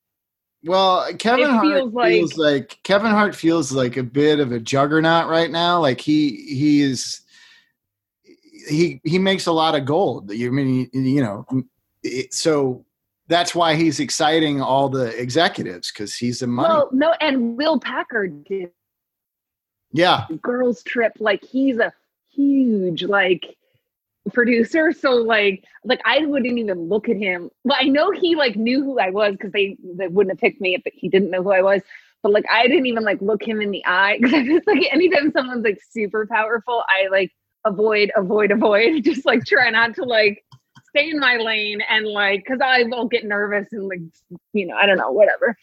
Well, 0.63 1.11
Kevin 1.17 1.45
it 1.45 1.49
Hart 1.49 1.65
feels 1.65 1.93
feels 1.93 2.37
like- 2.37 2.53
like 2.53 2.79
Kevin 2.83 3.11
Hart 3.11 3.35
feels 3.35 3.71
like 3.71 3.97
a 3.97 4.03
bit 4.03 4.39
of 4.39 4.51
a 4.51 4.59
juggernaut 4.59 5.27
right 5.27 5.49
now. 5.49 5.79
Like 5.79 5.99
he 5.99 6.35
he 6.47 6.81
is 6.81 7.21
he 8.69 9.01
he 9.03 9.17
makes 9.17 9.47
a 9.47 9.51
lot 9.51 9.75
of 9.75 9.85
gold. 9.85 10.31
You 10.31 10.51
mean 10.51 10.89
you 10.93 11.21
know 11.21 11.45
it, 12.03 12.33
so 12.33 12.85
that's 13.27 13.55
why 13.55 13.75
he's 13.75 13.99
exciting 13.99 14.61
all 14.61 14.89
the 14.89 15.07
executives 15.19 15.91
because 15.91 16.15
he's 16.15 16.39
the 16.39 16.47
money. 16.47 16.67
Well, 16.69 16.89
no, 16.91 17.15
and 17.21 17.57
Will 17.57 17.79
Packer 17.79 18.27
did 18.27 18.71
yeah, 19.93 20.25
Girls 20.41 20.83
Trip. 20.83 21.13
Like, 21.19 21.43
he's 21.43 21.77
a 21.79 21.93
huge 22.29 23.03
like 23.03 23.57
producer. 24.33 24.91
So 24.91 25.11
like, 25.11 25.63
like 25.83 26.01
I 26.05 26.25
wouldn't 26.25 26.57
even 26.57 26.89
look 26.89 27.09
at 27.09 27.17
him. 27.17 27.49
Well, 27.63 27.77
I 27.79 27.85
know 27.85 28.11
he 28.11 28.35
like 28.35 28.55
knew 28.55 28.83
who 28.83 28.99
I 28.99 29.09
was 29.09 29.33
because 29.33 29.51
they 29.51 29.77
they 29.83 30.07
wouldn't 30.07 30.33
have 30.33 30.41
picked 30.41 30.61
me 30.61 30.75
if 30.75 30.81
he 30.93 31.09
didn't 31.09 31.31
know 31.31 31.43
who 31.43 31.51
I 31.51 31.61
was. 31.61 31.81
But 32.23 32.33
like, 32.33 32.45
I 32.51 32.67
didn't 32.67 32.85
even 32.85 33.03
like 33.03 33.21
look 33.21 33.43
him 33.43 33.61
in 33.61 33.71
the 33.71 33.83
eye 33.85 34.17
because 34.19 34.33
I 34.33 34.45
just 34.45 34.67
like 34.67 34.87
anytime 34.91 35.31
someone's 35.31 35.63
like 35.63 35.81
super 35.89 36.27
powerful, 36.27 36.83
I 36.87 37.07
like 37.07 37.31
avoid, 37.65 38.11
avoid, 38.15 38.51
avoid. 38.51 39.03
Just 39.03 39.25
like 39.25 39.45
try 39.45 39.69
not 39.69 39.95
to 39.95 40.03
like 40.03 40.43
stay 40.89 41.09
in 41.09 41.19
my 41.19 41.37
lane 41.37 41.81
and 41.89 42.05
like 42.05 42.43
because 42.43 42.59
I 42.63 42.83
will 42.83 43.07
get 43.07 43.25
nervous 43.25 43.67
and 43.71 43.87
like 43.87 44.01
you 44.53 44.65
know 44.67 44.75
I 44.75 44.85
don't 44.85 44.97
know 44.97 45.11
whatever. 45.11 45.57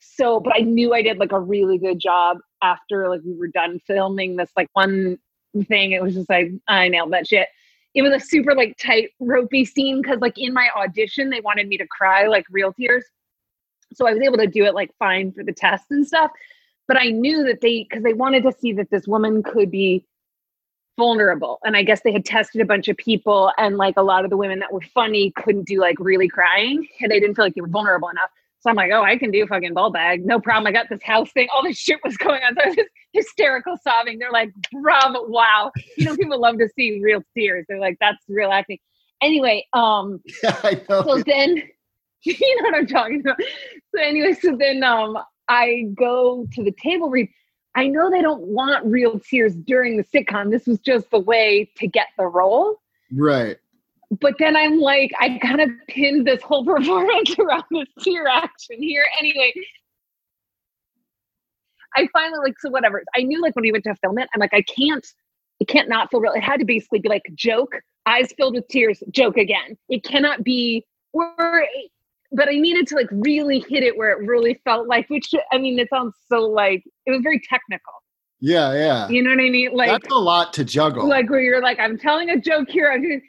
So, 0.00 0.40
but 0.40 0.54
I 0.54 0.60
knew 0.60 0.92
I 0.92 1.02
did 1.02 1.18
like 1.18 1.32
a 1.32 1.38
really 1.38 1.78
good 1.78 2.00
job 2.00 2.38
after 2.60 3.08
like 3.08 3.20
we 3.24 3.34
were 3.34 3.48
done 3.48 3.80
filming 3.86 4.36
this 4.36 4.50
like 4.56 4.68
one 4.72 5.18
thing. 5.68 5.92
It 5.92 6.02
was 6.02 6.14
just 6.14 6.28
like 6.28 6.50
I 6.68 6.88
nailed 6.88 7.12
that 7.12 7.28
shit. 7.28 7.48
It 7.94 8.02
was 8.02 8.12
a 8.12 8.20
super 8.20 8.54
like 8.54 8.76
tight 8.78 9.10
ropey 9.20 9.64
scene 9.64 10.00
because 10.00 10.20
like 10.20 10.38
in 10.38 10.54
my 10.54 10.68
audition 10.76 11.30
they 11.30 11.40
wanted 11.40 11.68
me 11.68 11.76
to 11.78 11.86
cry 11.86 12.26
like 12.26 12.46
real 12.50 12.72
tears. 12.72 13.04
So 13.94 14.06
I 14.06 14.12
was 14.12 14.22
able 14.22 14.38
to 14.38 14.46
do 14.46 14.64
it 14.64 14.74
like 14.74 14.90
fine 14.98 15.32
for 15.32 15.44
the 15.44 15.52
test 15.52 15.86
and 15.90 16.06
stuff. 16.06 16.30
But 16.88 16.96
I 16.96 17.10
knew 17.10 17.44
that 17.44 17.60
they 17.60 17.86
because 17.88 18.02
they 18.02 18.14
wanted 18.14 18.42
to 18.44 18.52
see 18.52 18.72
that 18.74 18.90
this 18.90 19.06
woman 19.06 19.42
could 19.42 19.70
be 19.70 20.04
vulnerable. 20.98 21.58
And 21.64 21.76
I 21.76 21.82
guess 21.82 22.02
they 22.02 22.12
had 22.12 22.24
tested 22.24 22.60
a 22.60 22.66
bunch 22.66 22.88
of 22.88 22.96
people 22.96 23.50
and 23.58 23.76
like 23.76 23.94
a 23.96 24.02
lot 24.02 24.24
of 24.24 24.30
the 24.30 24.36
women 24.36 24.58
that 24.60 24.72
were 24.72 24.82
funny 24.94 25.32
couldn't 25.36 25.66
do 25.66 25.80
like 25.80 25.96
really 25.98 26.28
crying 26.28 26.86
and 27.00 27.10
they 27.10 27.20
didn't 27.20 27.34
feel 27.34 27.44
like 27.44 27.54
they 27.54 27.60
were 27.60 27.68
vulnerable 27.68 28.08
enough. 28.08 28.30
So 28.62 28.70
I'm 28.70 28.76
like, 28.76 28.92
oh, 28.92 29.02
I 29.02 29.18
can 29.18 29.32
do 29.32 29.44
fucking 29.46 29.74
ball 29.74 29.90
bag. 29.90 30.24
No 30.24 30.38
problem. 30.38 30.68
I 30.68 30.72
got 30.72 30.88
this 30.88 31.02
house 31.02 31.32
thing. 31.32 31.48
All 31.52 31.64
this 31.64 31.76
shit 31.76 31.98
was 32.04 32.16
going 32.16 32.42
on. 32.42 32.54
So 32.56 32.62
I 32.62 32.66
was 32.68 32.76
just 32.76 32.90
hysterical 33.12 33.76
sobbing. 33.82 34.18
They're 34.18 34.30
like, 34.30 34.52
bravo, 34.70 35.26
wow. 35.26 35.72
You 35.96 36.04
know, 36.04 36.16
people 36.16 36.40
love 36.40 36.58
to 36.58 36.68
see 36.76 37.00
real 37.02 37.22
tears. 37.36 37.66
They're 37.68 37.80
like, 37.80 37.96
that's 38.00 38.22
real 38.28 38.52
acting. 38.52 38.78
Anyway, 39.20 39.66
um, 39.72 40.20
yeah, 40.42 40.56
I 40.62 40.80
know. 40.88 41.02
so 41.02 41.22
then 41.26 41.56
you 42.22 42.62
know 42.62 42.70
what 42.70 42.74
I'm 42.76 42.86
talking 42.86 43.20
about. 43.20 43.36
So 43.94 44.00
anyway, 44.00 44.34
so 44.34 44.56
then 44.56 44.84
um 44.84 45.18
I 45.48 45.86
go 45.94 46.46
to 46.52 46.62
the 46.62 46.72
table 46.72 47.10
read. 47.10 47.28
I 47.74 47.88
know 47.88 48.10
they 48.10 48.22
don't 48.22 48.42
want 48.42 48.84
real 48.84 49.18
tears 49.18 49.54
during 49.54 49.96
the 49.96 50.04
sitcom. 50.04 50.50
This 50.50 50.66
was 50.66 50.78
just 50.78 51.10
the 51.10 51.18
way 51.18 51.70
to 51.78 51.88
get 51.88 52.08
the 52.16 52.26
role. 52.26 52.80
right. 53.12 53.56
But 54.20 54.34
then 54.38 54.56
I'm 54.56 54.78
like, 54.78 55.10
I 55.20 55.38
kind 55.38 55.60
of 55.60 55.70
pinned 55.88 56.26
this 56.26 56.42
whole 56.42 56.64
performance 56.66 57.34
around 57.38 57.64
this 57.70 57.88
tear 58.00 58.26
action 58.26 58.76
here. 58.78 59.04
Anyway, 59.18 59.52
I 61.96 62.08
finally 62.12 62.38
like 62.44 62.54
so 62.60 62.70
whatever. 62.70 63.02
I 63.16 63.22
knew 63.22 63.40
like 63.40 63.56
when 63.56 63.62
we 63.62 63.72
went 63.72 63.84
to 63.84 63.94
film 63.96 64.18
it, 64.18 64.28
I'm 64.34 64.40
like, 64.40 64.54
I 64.54 64.62
can't, 64.62 65.06
it 65.60 65.68
can't 65.68 65.88
not 65.88 66.10
feel 66.10 66.20
real. 66.20 66.32
It 66.32 66.42
had 66.42 66.60
to 66.60 66.66
basically 66.66 66.98
be 66.98 67.08
like 67.08 67.22
joke, 67.34 67.74
eyes 68.06 68.32
filled 68.36 68.54
with 68.54 68.68
tears, 68.68 69.02
joke 69.10 69.38
again. 69.38 69.78
It 69.88 70.04
cannot 70.04 70.44
be 70.44 70.84
or 71.12 71.66
but 72.34 72.48
I 72.48 72.52
needed 72.52 72.86
to 72.88 72.94
like 72.94 73.08
really 73.10 73.60
hit 73.68 73.82
it 73.82 73.96
where 73.96 74.10
it 74.10 74.26
really 74.26 74.60
felt 74.64 74.88
like 74.88 75.08
which 75.10 75.34
I 75.52 75.58
mean 75.58 75.78
it 75.78 75.88
sounds 75.90 76.14
so 76.28 76.40
like 76.40 76.82
it 77.06 77.10
was 77.10 77.20
very 77.22 77.40
technical. 77.48 77.92
Yeah, 78.40 78.74
yeah. 78.74 79.08
You 79.08 79.22
know 79.22 79.30
what 79.30 79.38
I 79.38 79.50
mean? 79.50 79.72
Like 79.72 79.90
That's 79.90 80.12
a 80.12 80.18
lot 80.18 80.52
to 80.54 80.64
juggle. 80.64 81.08
like 81.08 81.30
where 81.30 81.40
you're 81.40 81.62
like, 81.62 81.78
I'm 81.78 81.96
telling 81.96 82.28
a 82.30 82.40
joke 82.40 82.68
here. 82.68 82.90
I'm 82.90 83.00
doing, 83.00 83.22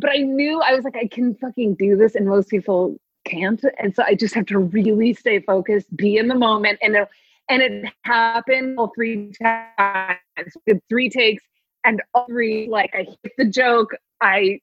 but 0.00 0.10
I 0.10 0.18
knew 0.18 0.60
I 0.60 0.74
was 0.74 0.84
like, 0.84 0.96
I 0.96 1.06
can 1.06 1.34
fucking 1.34 1.74
do 1.74 1.96
this, 1.96 2.14
and 2.14 2.26
most 2.26 2.48
people 2.48 2.96
can't. 3.24 3.62
And 3.78 3.94
so 3.94 4.02
I 4.06 4.14
just 4.14 4.34
have 4.34 4.46
to 4.46 4.58
really 4.58 5.12
stay 5.14 5.40
focused, 5.40 5.94
be 5.96 6.16
in 6.16 6.28
the 6.28 6.34
moment, 6.34 6.78
and 6.82 6.94
then- 6.94 7.06
and 7.50 7.62
it 7.62 7.92
happened 8.04 8.78
all 8.78 8.92
three 8.94 9.32
times. 9.42 10.18
Did 10.66 10.82
three 10.88 11.08
takes, 11.08 11.42
and 11.84 12.02
all 12.14 12.26
three 12.26 12.68
like 12.68 12.94
I 12.94 13.04
hit 13.04 13.32
the 13.38 13.46
joke, 13.46 13.94
I 14.20 14.60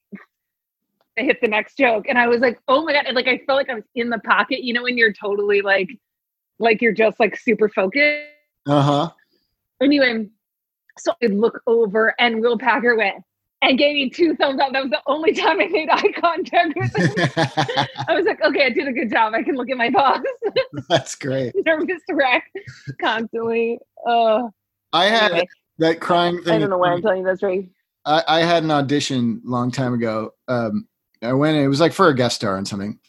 I 1.18 1.22
hit 1.24 1.40
the 1.42 1.48
next 1.48 1.78
joke, 1.78 2.06
and 2.08 2.20
I 2.20 2.28
was 2.28 2.42
like, 2.42 2.60
oh 2.68 2.84
my 2.84 2.94
god! 2.94 3.06
And 3.08 3.16
like 3.16 3.28
I 3.28 3.40
felt 3.46 3.58
like 3.58 3.70
I 3.70 3.76
was 3.76 3.86
in 3.96 4.10
the 4.10 4.20
pocket. 4.20 4.64
You 4.64 4.74
know, 4.74 4.84
when 4.84 4.98
you're 4.98 5.14
totally 5.14 5.62
like, 5.62 5.90
like 6.60 6.82
you're 6.82 6.94
just 6.94 7.20
like 7.20 7.38
super 7.38 7.70
focused. 7.70 8.28
Uh 8.68 8.82
huh. 8.82 9.12
Anyway, 9.82 10.28
so 10.98 11.14
I 11.24 11.28
look 11.28 11.62
over, 11.68 12.14
and 12.20 12.42
Will 12.42 12.58
Packer 12.58 12.96
went 12.96 13.24
and 13.66 13.80
gave 13.80 13.96
me 13.96 14.10
two 14.10 14.36
thumbs 14.36 14.60
up. 14.62 14.72
That 14.74 14.84
was 14.84 14.92
the 14.92 15.02
only 15.08 15.34
time 15.34 15.60
I 15.60 15.68
made 15.68 15.90
eye 15.92 16.12
contact 16.20 16.74
with 16.76 16.96
him. 16.96 17.32
I 18.08 18.14
was 18.14 18.26
like, 18.26 18.42
okay, 18.42 18.66
I 18.66 18.70
did 18.70 18.88
a 18.88 18.94
good 18.94 19.10
job. 19.10 19.34
I 19.34 19.44
can 19.44 19.56
look 19.56 19.70
at 19.70 19.78
my 19.78 19.90
boss. 19.90 20.20
That's 20.90 21.16
great. 21.16 21.54
Nervous 21.66 22.02
to 22.10 22.16
wreck 22.16 22.44
constantly. 23.02 23.80
Uh, 24.08 24.50
I 24.94 25.06
had 25.06 25.32
anyway, 25.32 25.48
that 25.80 26.00
crying 26.00 26.42
thing. 26.44 26.54
I 26.54 26.60
don't 26.60 26.70
know 26.70 26.78
why 26.78 26.92
I'm 26.92 27.02
telling 27.02 27.20
you 27.20 27.26
this, 27.26 27.42
right? 27.42 27.68
I, 28.06 28.24
I 28.28 28.40
had 28.42 28.64
an 28.64 28.72
audition 28.72 29.42
a 29.46 29.50
long 29.50 29.72
time 29.72 29.94
ago. 29.94 30.32
Um, 30.48 30.88
I 31.22 31.34
went. 31.34 31.58
It 31.58 31.68
was 31.68 31.80
like 31.80 31.94
for 31.94 32.10
a 32.10 32.16
guest 32.16 32.36
star 32.36 32.58
on 32.58 32.66
something 32.66 33.00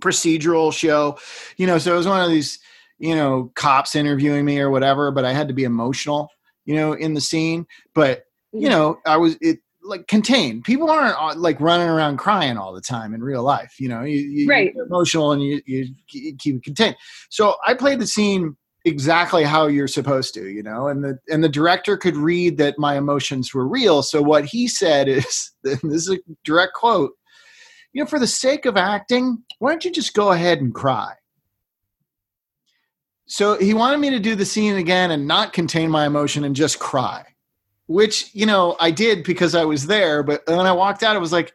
procedural 0.00 0.72
show, 0.72 1.18
you 1.56 1.66
know. 1.66 1.78
So 1.78 1.94
it 1.94 1.96
was 1.96 2.08
one 2.08 2.22
of 2.22 2.30
these, 2.30 2.58
you 2.98 3.14
know, 3.14 3.52
cops 3.54 3.94
interviewing 3.94 4.44
me 4.44 4.58
or 4.58 4.70
whatever. 4.70 5.12
But 5.12 5.24
I 5.24 5.32
had 5.32 5.46
to 5.48 5.54
be 5.54 5.64
emotional, 5.64 6.28
you 6.64 6.74
know, 6.74 6.94
in 6.94 7.14
the 7.14 7.20
scene. 7.20 7.66
But 7.94 8.24
you 8.52 8.68
know, 8.68 8.98
I 9.06 9.16
was 9.16 9.36
it 9.40 9.60
like 9.86 10.06
contained. 10.06 10.64
People 10.64 10.90
aren't 10.90 11.16
uh, 11.20 11.34
like 11.38 11.60
running 11.60 11.88
around 11.88 12.18
crying 12.18 12.56
all 12.56 12.72
the 12.72 12.80
time 12.80 13.14
in 13.14 13.22
real 13.22 13.42
life. 13.42 13.74
You 13.78 13.88
know, 13.88 14.02
you, 14.02 14.18
you 14.18 14.48
Right. 14.48 14.72
you're 14.74 14.86
emotional 14.86 15.32
and 15.32 15.42
you, 15.42 15.62
you 15.66 15.86
you 16.12 16.36
keep 16.36 16.56
it 16.56 16.64
contained. 16.64 16.96
So 17.30 17.56
I 17.66 17.74
played 17.74 18.00
the 18.00 18.06
scene 18.06 18.56
exactly 18.84 19.42
how 19.42 19.66
you're 19.66 19.88
supposed 19.88 20.32
to, 20.34 20.48
you 20.48 20.62
know, 20.62 20.88
and 20.88 21.04
the 21.04 21.18
and 21.28 21.42
the 21.42 21.48
director 21.48 21.96
could 21.96 22.16
read 22.16 22.58
that 22.58 22.78
my 22.78 22.96
emotions 22.96 23.54
were 23.54 23.66
real. 23.66 24.02
So 24.02 24.22
what 24.22 24.44
he 24.44 24.68
said 24.68 25.08
is, 25.08 25.52
this 25.62 25.82
is 25.84 26.10
a 26.10 26.18
direct 26.44 26.74
quote. 26.74 27.12
You 27.92 28.02
know, 28.02 28.06
for 28.06 28.18
the 28.18 28.26
sake 28.26 28.66
of 28.66 28.76
acting, 28.76 29.42
why 29.58 29.70
don't 29.70 29.84
you 29.84 29.90
just 29.90 30.14
go 30.14 30.32
ahead 30.32 30.60
and 30.60 30.74
cry? 30.74 31.14
So 33.26 33.58
he 33.58 33.74
wanted 33.74 33.98
me 33.98 34.10
to 34.10 34.20
do 34.20 34.34
the 34.34 34.44
scene 34.44 34.76
again 34.76 35.10
and 35.10 35.26
not 35.26 35.52
contain 35.52 35.90
my 35.90 36.06
emotion 36.06 36.44
and 36.44 36.54
just 36.54 36.78
cry 36.78 37.24
which 37.86 38.34
you 38.34 38.46
know 38.46 38.76
I 38.80 38.90
did 38.90 39.24
because 39.24 39.54
I 39.54 39.64
was 39.64 39.86
there. 39.86 40.22
But 40.22 40.42
when 40.46 40.66
I 40.66 40.72
walked 40.72 41.02
out, 41.02 41.16
I 41.16 41.20
was 41.20 41.32
like, 41.32 41.52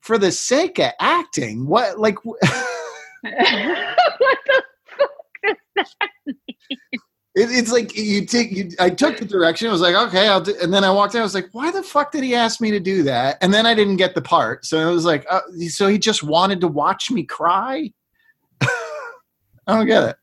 for 0.00 0.18
the 0.18 0.32
sake 0.32 0.78
of 0.78 0.92
acting, 1.00 1.66
what 1.66 1.98
like 1.98 2.24
what 2.26 2.40
the 2.42 2.48
fuck 4.86 5.10
does 5.76 5.76
that 5.76 6.10
it, 7.36 7.50
it's 7.50 7.70
like 7.70 7.94
you 7.94 8.24
take 8.24 8.50
you. 8.50 8.70
I 8.80 8.88
took 8.88 9.18
the 9.18 9.26
direction. 9.26 9.68
I 9.68 9.72
was 9.72 9.82
like, 9.82 9.94
okay, 9.94 10.26
I'll 10.26 10.40
do. 10.40 10.56
And 10.62 10.72
then 10.72 10.84
I 10.84 10.90
walked 10.90 11.14
out. 11.14 11.20
I 11.20 11.22
was 11.22 11.34
like, 11.34 11.50
why 11.52 11.70
the 11.70 11.82
fuck 11.82 12.10
did 12.10 12.24
he 12.24 12.34
ask 12.34 12.62
me 12.62 12.70
to 12.70 12.80
do 12.80 13.02
that? 13.02 13.36
And 13.42 13.52
then 13.52 13.66
I 13.66 13.74
didn't 13.74 13.96
get 13.96 14.14
the 14.14 14.22
part. 14.22 14.64
So 14.64 14.88
it 14.88 14.90
was 14.90 15.04
like, 15.04 15.26
uh, 15.30 15.40
so 15.68 15.86
he 15.86 15.98
just 15.98 16.22
wanted 16.22 16.62
to 16.62 16.68
watch 16.68 17.10
me 17.10 17.24
cry. 17.24 17.92
I 18.62 18.68
don't 19.66 19.86
get 19.86 20.04
it. 20.04 20.16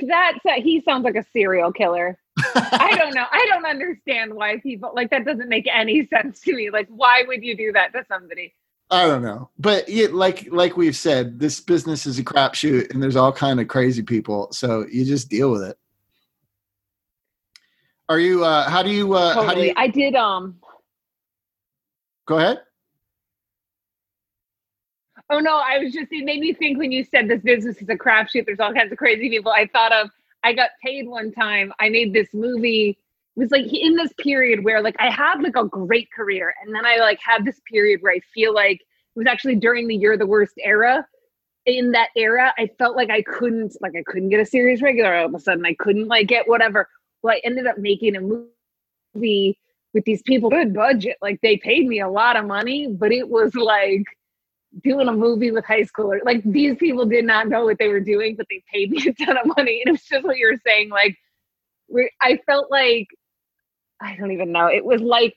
That's 0.00 0.38
he 0.64 0.82
sounds 0.84 1.04
like 1.04 1.16
a 1.16 1.24
serial 1.32 1.72
killer. 1.72 2.18
I 2.54 2.94
don't 2.96 3.14
know. 3.14 3.24
I 3.30 3.46
don't 3.50 3.66
understand 3.66 4.34
why 4.34 4.58
people 4.58 4.92
like 4.94 5.10
that 5.10 5.24
doesn't 5.24 5.48
make 5.48 5.66
any 5.72 6.06
sense 6.06 6.40
to 6.42 6.54
me. 6.54 6.70
Like, 6.70 6.86
why 6.88 7.24
would 7.26 7.42
you 7.42 7.56
do 7.56 7.72
that 7.72 7.92
to 7.92 8.04
somebody? 8.08 8.54
I 8.90 9.06
don't 9.06 9.22
know, 9.22 9.50
but 9.58 9.88
yeah, 9.88 10.06
like 10.10 10.48
like 10.50 10.76
we've 10.76 10.96
said, 10.96 11.38
this 11.38 11.60
business 11.60 12.06
is 12.06 12.18
a 12.18 12.24
crapshoot, 12.24 12.90
and 12.90 13.02
there's 13.02 13.16
all 13.16 13.32
kind 13.32 13.60
of 13.60 13.68
crazy 13.68 14.02
people. 14.02 14.50
So 14.52 14.86
you 14.90 15.04
just 15.04 15.28
deal 15.28 15.50
with 15.50 15.62
it. 15.62 15.78
Are 18.08 18.18
you? 18.18 18.44
uh 18.44 18.68
How 18.68 18.82
do 18.82 18.90
you? 18.90 19.12
uh 19.12 19.34
How 19.44 19.54
do 19.54 19.62
you? 19.62 19.74
I 19.76 19.88
did. 19.88 20.14
Um. 20.14 20.56
Go 22.26 22.38
ahead. 22.38 22.60
Oh 25.30 25.40
no, 25.40 25.58
I 25.58 25.78
was 25.78 25.92
just. 25.92 26.10
It 26.10 26.24
made 26.24 26.40
me 26.40 26.54
think 26.54 26.78
when 26.78 26.90
you 26.90 27.04
said 27.04 27.28
this 27.28 27.42
business 27.42 27.82
is 27.82 27.88
a 27.88 27.96
crapshoot. 27.96 28.46
There's 28.46 28.60
all 28.60 28.72
kinds 28.72 28.92
of 28.92 28.98
crazy 28.98 29.28
people. 29.28 29.52
I 29.52 29.66
thought 29.66 29.92
of. 29.92 30.10
I 30.44 30.52
got 30.52 30.70
paid 30.82 31.08
one 31.08 31.32
time. 31.32 31.72
I 31.80 31.88
made 31.88 32.12
this 32.12 32.28
movie. 32.32 32.98
It 33.36 33.40
was 33.40 33.50
like 33.50 33.66
in 33.72 33.96
this 33.96 34.12
period 34.18 34.64
where 34.64 34.80
like 34.80 34.96
I 34.98 35.10
had 35.10 35.42
like 35.42 35.56
a 35.56 35.64
great 35.64 36.10
career, 36.12 36.54
and 36.64 36.74
then 36.74 36.86
I 36.86 36.96
like 36.96 37.18
had 37.22 37.44
this 37.44 37.60
period 37.70 38.00
where 38.02 38.12
I 38.12 38.20
feel 38.32 38.54
like 38.54 38.80
it 38.80 39.18
was 39.18 39.26
actually 39.26 39.56
during 39.56 39.86
the 39.86 39.96
year 39.96 40.16
the 40.16 40.26
worst 40.26 40.54
era. 40.58 41.06
In 41.66 41.92
that 41.92 42.08
era, 42.16 42.54
I 42.56 42.70
felt 42.78 42.96
like 42.96 43.10
I 43.10 43.20
couldn't 43.20 43.76
like 43.82 43.92
I 43.94 44.02
couldn't 44.06 44.30
get 44.30 44.40
a 44.40 44.46
series 44.46 44.80
regular 44.80 45.14
all 45.14 45.26
of 45.26 45.34
a 45.34 45.38
sudden. 45.38 45.66
I 45.66 45.74
couldn't 45.74 46.08
like 46.08 46.26
get 46.26 46.48
whatever. 46.48 46.88
Well, 47.22 47.34
I 47.34 47.40
ended 47.44 47.66
up 47.66 47.76
making 47.76 48.16
a 48.16 48.20
movie 48.20 49.58
with 49.92 50.04
these 50.04 50.22
people, 50.22 50.48
good 50.48 50.72
budget. 50.72 51.18
Like 51.20 51.40
they 51.42 51.58
paid 51.58 51.86
me 51.86 52.00
a 52.00 52.08
lot 52.08 52.36
of 52.36 52.46
money, 52.46 52.86
but 52.88 53.12
it 53.12 53.28
was 53.28 53.54
like 53.54 54.04
doing 54.82 55.08
a 55.08 55.12
movie 55.12 55.50
with 55.50 55.64
high 55.64 55.82
schoolers. 55.82 56.20
Like 56.24 56.42
these 56.44 56.76
people 56.76 57.06
did 57.06 57.24
not 57.24 57.48
know 57.48 57.64
what 57.64 57.78
they 57.78 57.88
were 57.88 58.00
doing, 58.00 58.36
but 58.36 58.46
they 58.50 58.62
paid 58.72 58.90
me 58.92 59.02
a 59.06 59.24
ton 59.24 59.36
of 59.36 59.46
money. 59.56 59.80
And 59.84 59.88
it 59.88 59.92
was 59.92 60.02
just 60.04 60.24
what 60.24 60.38
you 60.38 60.48
were 60.48 60.60
saying. 60.66 60.90
Like 60.90 61.16
we 61.88 62.10
I 62.20 62.38
felt 62.46 62.70
like 62.70 63.08
I 64.00 64.16
don't 64.16 64.30
even 64.32 64.52
know. 64.52 64.66
It 64.66 64.84
was 64.84 65.00
like 65.00 65.34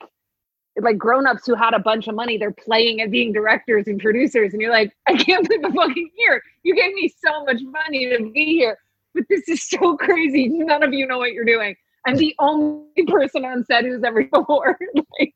like 0.80 0.96
grown-ups 0.96 1.46
who 1.46 1.54
had 1.54 1.74
a 1.74 1.78
bunch 1.78 2.08
of 2.08 2.14
money, 2.14 2.38
they're 2.38 2.50
playing 2.50 3.02
and 3.02 3.10
being 3.12 3.30
directors 3.32 3.88
and 3.88 4.00
producers, 4.00 4.54
and 4.54 4.62
you're 4.62 4.72
like, 4.72 4.90
I 5.06 5.14
can't 5.16 5.46
believe 5.46 5.64
I'm 5.66 5.74
fucking 5.74 6.10
here. 6.16 6.42
You 6.62 6.74
gave 6.74 6.94
me 6.94 7.12
so 7.22 7.44
much 7.44 7.60
money 7.62 8.08
to 8.08 8.30
be 8.32 8.46
here, 8.56 8.78
but 9.14 9.24
this 9.28 9.46
is 9.48 9.68
so 9.68 9.96
crazy. 9.98 10.48
None 10.48 10.82
of 10.82 10.94
you 10.94 11.06
know 11.06 11.18
what 11.18 11.32
you're 11.32 11.44
doing. 11.44 11.76
I'm 12.06 12.16
the 12.16 12.34
only 12.38 12.86
person 13.06 13.44
on 13.44 13.64
set 13.66 13.84
who's 13.84 14.02
ever 14.02 14.24
before. 14.32 14.78
like, 15.20 15.34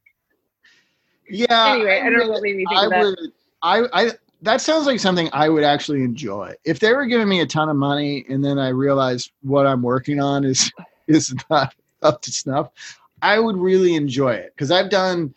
Yeah. 1.28 1.74
anyway, 1.74 2.00
I 2.02 2.08
don't 2.08 2.18
know 2.20 2.30
what 2.30 2.42
made 2.42 2.56
me 2.56 2.64
think 2.66 2.80
I 2.80 2.84
of 2.86 2.90
that. 2.92 3.04
would. 3.04 3.18
I. 3.66 3.86
I. 3.92 4.10
That 4.42 4.60
sounds 4.60 4.86
like 4.86 5.00
something 5.00 5.30
I 5.32 5.48
would 5.48 5.64
actually 5.64 6.02
enjoy. 6.02 6.54
If 6.64 6.80
they 6.80 6.92
were 6.92 7.06
giving 7.06 7.28
me 7.28 7.40
a 7.40 7.46
ton 7.46 7.70
of 7.70 7.76
money 7.76 8.24
and 8.28 8.44
then 8.44 8.58
I 8.58 8.68
realized 8.68 9.32
what 9.42 9.66
I'm 9.66 9.82
working 9.82 10.20
on 10.20 10.44
is 10.44 10.70
is 11.08 11.34
not 11.50 11.74
up 12.02 12.22
to 12.22 12.30
snuff, 12.30 12.70
I 13.22 13.38
would 13.40 13.56
really 13.56 13.94
enjoy 13.94 14.34
it 14.34 14.52
because 14.54 14.70
I've 14.70 14.90
done 14.90 15.34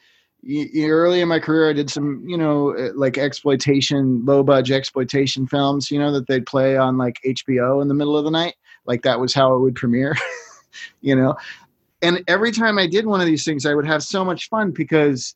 early 0.77 1.21
in 1.21 1.27
my 1.27 1.39
career. 1.39 1.69
I 1.69 1.73
did 1.73 1.89
some, 1.89 2.23
you 2.27 2.37
know, 2.37 2.75
uh, 2.77 2.91
like 2.93 3.17
exploitation, 3.17 4.23
low 4.25 4.43
budget 4.43 4.75
exploitation 4.75 5.47
films, 5.47 5.91
you 5.91 5.99
know, 5.99 6.11
that 6.11 6.27
they'd 6.27 6.45
play 6.45 6.77
on 6.77 6.97
like 6.97 7.19
HBO 7.25 7.81
in 7.81 7.87
the 7.87 7.93
middle 7.93 8.17
of 8.17 8.25
the 8.25 8.31
night. 8.31 8.55
Like 8.85 9.01
that 9.03 9.19
was 9.19 9.33
how 9.33 9.55
it 9.55 9.59
would 9.59 9.75
premiere, 9.75 10.15
you 11.01 11.15
know. 11.15 11.35
And 12.01 12.23
every 12.27 12.51
time 12.51 12.77
I 12.77 12.87
did 12.87 13.05
one 13.05 13.19
of 13.19 13.27
these 13.27 13.43
things, 13.43 13.65
I 13.65 13.73
would 13.73 13.87
have 13.87 14.03
so 14.03 14.23
much 14.23 14.49
fun 14.49 14.71
because 14.71 15.35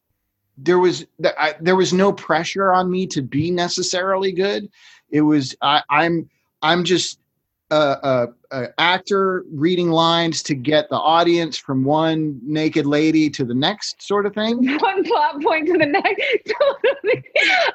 there 0.57 0.79
was 0.79 1.05
I, 1.37 1.55
there 1.59 1.75
was 1.75 1.93
no 1.93 2.13
pressure 2.13 2.71
on 2.71 2.89
me 2.89 3.07
to 3.07 3.21
be 3.21 3.51
necessarily 3.51 4.31
good. 4.31 4.69
It 5.09 5.21
was 5.21 5.55
I, 5.61 5.81
I'm 5.89 6.29
I'm 6.61 6.83
just 6.83 7.19
a, 7.71 7.75
a, 7.75 8.27
a 8.51 8.67
actor 8.79 9.45
reading 9.51 9.89
lines 9.89 10.43
to 10.43 10.55
get 10.55 10.89
the 10.89 10.97
audience 10.97 11.57
from 11.57 11.83
one 11.83 12.39
naked 12.43 12.85
lady 12.85 13.29
to 13.31 13.43
the 13.43 13.53
next 13.53 14.01
sort 14.01 14.25
of 14.25 14.33
thing. 14.33 14.77
one 14.79 15.03
plot 15.03 15.41
point 15.41 15.67
to 15.67 15.73
the 15.73 15.85
next. 15.85 16.53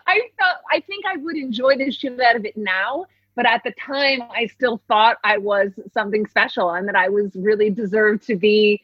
I 0.07 0.20
felt 0.39 0.59
I 0.70 0.81
think 0.81 1.05
I 1.07 1.16
would 1.16 1.37
enjoy 1.37 1.76
the 1.76 1.91
shit 1.91 2.20
out 2.20 2.37
of 2.37 2.45
it 2.45 2.57
now, 2.57 3.07
but 3.35 3.45
at 3.45 3.62
the 3.64 3.72
time 3.72 4.22
I 4.31 4.47
still 4.47 4.81
thought 4.87 5.16
I 5.24 5.39
was 5.39 5.72
something 5.93 6.26
special 6.26 6.70
and 6.70 6.87
that 6.87 6.97
I 6.97 7.09
was 7.09 7.35
really 7.35 7.70
deserved 7.70 8.24
to 8.29 8.37
be 8.37 8.83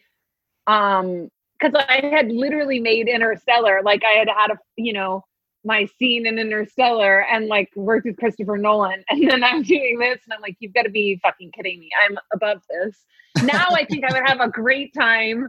um 0.66 1.30
because 1.64 1.84
I 1.88 2.06
had 2.06 2.30
literally 2.30 2.80
made 2.80 3.08
Interstellar. 3.08 3.80
Like 3.84 4.02
I 4.04 4.18
had 4.18 4.28
had 4.28 4.50
a 4.50 4.58
you 4.76 4.92
know 4.92 5.24
my 5.64 5.86
scene 5.98 6.26
in 6.26 6.38
Interstellar 6.38 7.24
and 7.30 7.46
like 7.46 7.70
worked 7.74 8.06
with 8.06 8.16
Christopher 8.16 8.58
Nolan, 8.58 9.02
and 9.08 9.30
then 9.30 9.42
I'm 9.42 9.62
doing 9.62 9.98
this, 9.98 10.20
and 10.24 10.34
I'm 10.34 10.40
like, 10.40 10.56
you've 10.60 10.74
got 10.74 10.82
to 10.82 10.90
be 10.90 11.18
fucking 11.22 11.52
kidding 11.52 11.80
me! 11.80 11.90
I'm 12.04 12.18
above 12.32 12.62
this. 12.68 12.96
Now 13.42 13.66
I 13.70 13.84
think 13.84 14.04
I 14.04 14.12
would 14.12 14.28
have 14.28 14.40
a 14.40 14.48
great 14.48 14.94
time, 14.94 15.48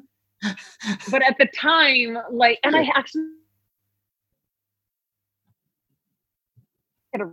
but 1.11 1.21
at 1.21 1.37
the 1.37 1.47
time, 1.55 2.17
like, 2.31 2.59
and 2.63 2.75
I 2.75 2.89
actually 2.95 3.27
had 7.13 7.21
a 7.21 7.31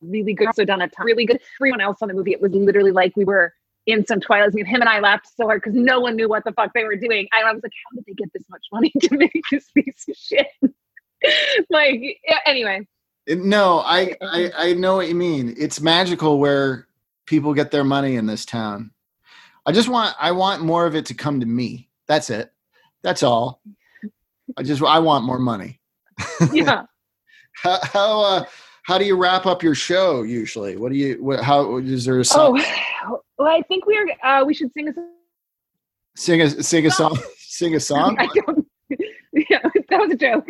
really 0.00 0.34
good, 0.34 0.48
so 0.54 0.64
done 0.64 0.82
a 0.82 0.88
ton, 0.88 1.06
really 1.06 1.24
good. 1.24 1.40
Everyone 1.60 1.80
else 1.80 1.98
on 2.02 2.08
the 2.08 2.14
movie, 2.14 2.32
it 2.32 2.40
was 2.40 2.52
literally 2.52 2.90
like 2.90 3.12
we 3.16 3.24
were 3.24 3.54
in 3.86 4.06
some 4.06 4.20
Twilight 4.20 4.52
Zone. 4.52 4.64
Him 4.64 4.80
and 4.80 4.88
I 4.88 5.00
laughed 5.00 5.28
so 5.36 5.44
hard 5.44 5.62
because 5.62 5.76
no 5.76 6.00
one 6.00 6.16
knew 6.16 6.28
what 6.28 6.44
the 6.44 6.52
fuck 6.52 6.72
they 6.74 6.84
were 6.84 6.96
doing. 6.96 7.28
I 7.32 7.52
was 7.52 7.62
like, 7.62 7.72
how 7.84 7.96
did 7.96 8.04
they 8.06 8.14
get 8.14 8.32
this 8.32 8.44
much 8.48 8.64
money 8.72 8.92
to 9.00 9.16
make 9.16 9.42
this 9.50 9.70
piece 9.70 10.04
of 10.08 10.16
shit? 10.16 10.46
like, 11.70 12.00
anyway. 12.46 12.86
No, 13.26 13.78
I, 13.78 14.14
I 14.20 14.52
I 14.56 14.72
know 14.74 14.96
what 14.96 15.08
you 15.08 15.14
mean. 15.14 15.54
It's 15.56 15.80
magical 15.80 16.38
where 16.38 16.86
people 17.26 17.54
get 17.54 17.70
their 17.70 17.84
money 17.84 18.16
in 18.16 18.26
this 18.26 18.44
town. 18.44 18.90
I 19.64 19.72
just 19.72 19.88
want 19.88 20.14
I 20.20 20.32
want 20.32 20.62
more 20.62 20.84
of 20.86 20.94
it 20.94 21.06
to 21.06 21.14
come 21.14 21.40
to 21.40 21.46
me. 21.46 21.88
That's 22.06 22.28
it. 22.28 22.52
That's 23.02 23.22
all. 23.22 23.62
I 24.58 24.62
just 24.62 24.82
I 24.82 24.98
want 24.98 25.24
more 25.24 25.38
money. 25.38 25.80
Yeah. 26.52 26.82
How 27.62 27.78
how, 27.82 28.20
uh, 28.20 28.44
how 28.84 28.98
do 28.98 29.04
you 29.04 29.16
wrap 29.16 29.46
up 29.46 29.62
your 29.62 29.74
show 29.74 30.22
usually? 30.22 30.76
What 30.76 30.92
do 30.92 30.98
you? 30.98 31.22
What? 31.22 31.42
How 31.42 31.78
is 31.78 32.04
there 32.04 32.20
a 32.20 32.24
song? 32.24 32.62
Oh, 33.06 33.20
well, 33.38 33.48
I 33.48 33.62
think 33.62 33.86
we're 33.86 34.06
uh, 34.22 34.44
we 34.46 34.54
should 34.54 34.70
sing 34.72 34.88
a 34.88 34.94
song. 34.94 35.10
Sing 36.16 36.40
a 36.42 36.62
sing 36.62 36.86
a 36.86 36.90
song. 36.90 37.18
Sing 37.38 37.74
a 37.74 37.80
song. 37.90 38.16
I 38.18 38.28
don't. 38.34 38.66
Yeah, 39.50 39.58
that 39.88 39.98
was 39.98 40.12
a 40.12 40.16
joke. 40.16 40.46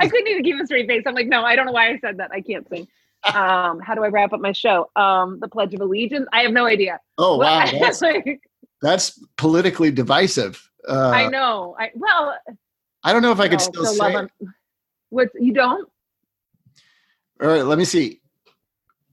I 0.00 0.08
couldn't 0.08 0.26
even 0.28 0.42
keep 0.42 0.58
a 0.58 0.64
straight 0.64 0.88
face. 0.88 1.02
I'm 1.04 1.14
like, 1.14 1.26
no, 1.26 1.42
I 1.44 1.54
don't 1.54 1.66
know 1.66 1.72
why 1.72 1.90
I 1.90 1.98
said 1.98 2.16
that. 2.16 2.30
I 2.32 2.40
can't 2.40 2.66
sing. 2.66 2.88
Um, 3.24 3.78
how 3.78 3.94
do 3.94 4.02
I 4.04 4.08
wrap 4.08 4.32
up 4.32 4.40
my 4.40 4.52
show? 4.52 4.90
Um, 4.96 5.38
the 5.38 5.48
Pledge 5.48 5.74
of 5.74 5.82
Allegiance. 5.82 6.26
I 6.32 6.40
have 6.40 6.52
no 6.52 6.64
idea. 6.64 6.98
Oh 7.18 7.36
wow, 7.36 7.70
that's, 7.78 8.00
like, 8.00 8.40
that's 8.80 9.22
politically 9.36 9.90
divisive. 9.90 10.66
Uh, 10.88 11.10
I 11.10 11.28
know. 11.28 11.76
I 11.78 11.90
well, 11.94 12.38
I 13.04 13.12
don't 13.12 13.20
know 13.20 13.32
if 13.32 13.40
I 13.40 13.48
could 13.48 13.60
still 13.60 13.84
so 13.84 13.92
say. 13.92 13.98
love 13.98 14.24
it. 14.24 14.48
What 15.10 15.28
you 15.38 15.52
don't? 15.52 15.86
All 17.42 17.48
right, 17.48 17.64
let 17.64 17.78
me 17.78 17.84
see. 17.84 18.20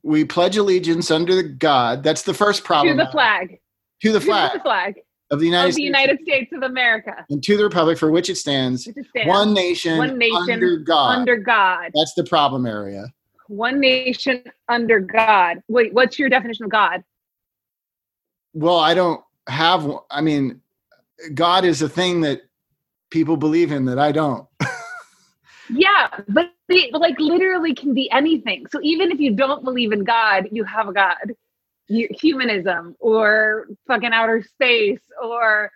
We 0.04 0.26
pledge 0.26 0.58
allegiance 0.58 1.12
under 1.12 1.36
the 1.36 1.44
God. 1.44 2.04
That's 2.04 2.24
the 2.24 2.34
first 2.34 2.62
To 2.62 2.66
problem. 2.68 2.98
the 2.98 3.08
flag. 3.12 3.60
To 4.02 4.12
the 4.12 4.22
flag. 4.22 4.52
To 4.52 4.58
the 4.58 4.64
flag 4.64 4.96
of 5.32 5.40
the 5.40 5.46
United 5.46 5.70
of 5.70 5.76
the 5.76 5.82
States 5.82 5.86
United 5.86 6.20
States 6.22 6.52
of 6.54 6.64
America. 6.64 7.26
and 7.30 7.42
to 7.44 7.58
the 7.58 7.64
republic 7.64 7.98
for 7.98 8.12
which 8.12 8.30
it 8.30 8.36
stands, 8.36 8.86
Which 8.86 8.98
is 8.98 9.06
stand 9.10 9.28
one 9.30 9.54
nation, 9.54 9.98
One 9.98 10.18
nation 10.18 10.38
under 10.38 10.78
God. 10.78 11.18
under 11.18 11.38
God. 11.38 11.92
That's 11.96 12.14
the 12.16 12.24
problem 12.26 12.66
area. 12.66 13.06
One 13.48 13.80
nation 13.80 14.44
under 14.70 15.00
God. 15.00 15.64
Wait, 15.68 15.94
what's 15.94 16.20
your 16.20 16.30
definition 16.30 16.66
of 16.66 16.72
God? 16.72 17.04
Well, 18.54 18.78
I 18.78 18.94
don't 18.94 19.22
have. 19.48 19.86
one- 19.86 20.04
I 20.12 20.22
mean, 20.22 20.62
God 21.34 21.66
is 21.66 21.82
a 21.82 21.90
thing 21.90 22.22
that 22.22 22.42
people 23.10 23.38
believe 23.38 23.72
in 23.72 23.86
that 23.86 24.00
I 24.00 24.12
don't. 24.12 24.48
Yeah, 25.70 26.08
but 26.28 26.52
it 26.70 26.94
like 26.94 27.20
literally 27.20 27.74
can 27.74 27.94
be 27.94 28.10
anything. 28.12 28.66
So 28.70 28.80
even 28.84 29.12
if 29.12 29.20
you 29.20 29.36
don't 29.36 29.64
believe 29.64 29.92
in 29.92 30.04
God, 30.04 30.48
you 30.52 30.64
have 30.64 30.88
a 30.88 30.94
God. 30.94 31.34
You, 31.90 32.08
humanism 32.12 32.96
or 33.00 33.68
fucking 33.88 34.14
outer 34.14 34.42
space 34.42 35.02
or 35.22 35.70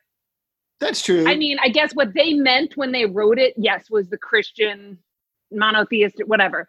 That's 0.80 1.02
true. 1.02 1.26
I 1.28 1.36
mean, 1.36 1.58
I 1.62 1.68
guess 1.68 1.94
what 1.94 2.14
they 2.14 2.34
meant 2.34 2.78
when 2.78 2.94
they 2.94 3.06
wrote 3.06 3.38
it, 3.38 3.54
yes, 3.58 3.90
was 3.90 4.08
the 4.10 4.18
Christian 4.18 4.98
monotheist, 5.52 6.16
whatever. 6.26 6.68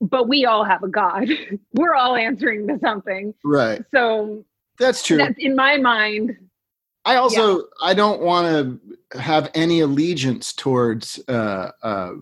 But 0.00 0.28
we 0.28 0.44
all 0.46 0.64
have 0.64 0.82
a 0.82 0.88
God. 0.88 1.28
We're 1.74 1.94
all 1.94 2.16
answering 2.16 2.66
to 2.66 2.78
something. 2.80 3.34
right. 3.44 3.84
So 3.94 4.44
That's 4.78 5.02
true. 5.04 5.16
that's 5.16 5.38
in 5.38 5.54
my 5.54 5.76
mind. 5.76 6.36
I 7.04 7.16
also 7.16 7.64
I 7.82 7.94
don't 7.94 8.20
want 8.22 8.80
to 9.12 9.18
have 9.18 9.50
any 9.54 9.80
allegiance 9.80 10.52
towards 10.52 11.20
uh, 11.28 11.70
uh, 11.82 12.12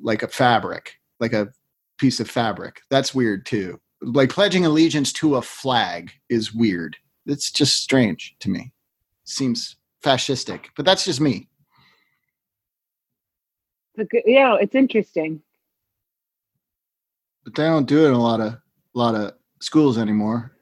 like 0.00 0.22
a 0.22 0.28
fabric, 0.28 0.98
like 1.18 1.32
a 1.32 1.48
piece 1.98 2.20
of 2.20 2.30
fabric. 2.30 2.80
That's 2.90 3.14
weird 3.14 3.46
too. 3.46 3.80
Like 4.00 4.30
pledging 4.30 4.64
allegiance 4.64 5.12
to 5.14 5.36
a 5.36 5.42
flag 5.42 6.12
is 6.28 6.54
weird. 6.54 6.96
It's 7.26 7.50
just 7.50 7.82
strange 7.82 8.36
to 8.40 8.48
me. 8.50 8.72
Seems 9.24 9.76
fascistic, 10.04 10.66
but 10.76 10.84
that's 10.86 11.04
just 11.04 11.20
me. 11.20 11.48
Yeah, 14.24 14.56
it's 14.60 14.76
interesting. 14.76 15.42
But 17.44 17.56
they 17.56 17.64
don't 17.64 17.88
do 17.88 18.04
it 18.04 18.08
in 18.08 18.14
a 18.14 18.22
lot 18.22 18.40
of 18.40 18.52
a 18.52 18.60
lot 18.94 19.16
of 19.16 19.32
schools 19.60 19.98
anymore. 19.98 20.52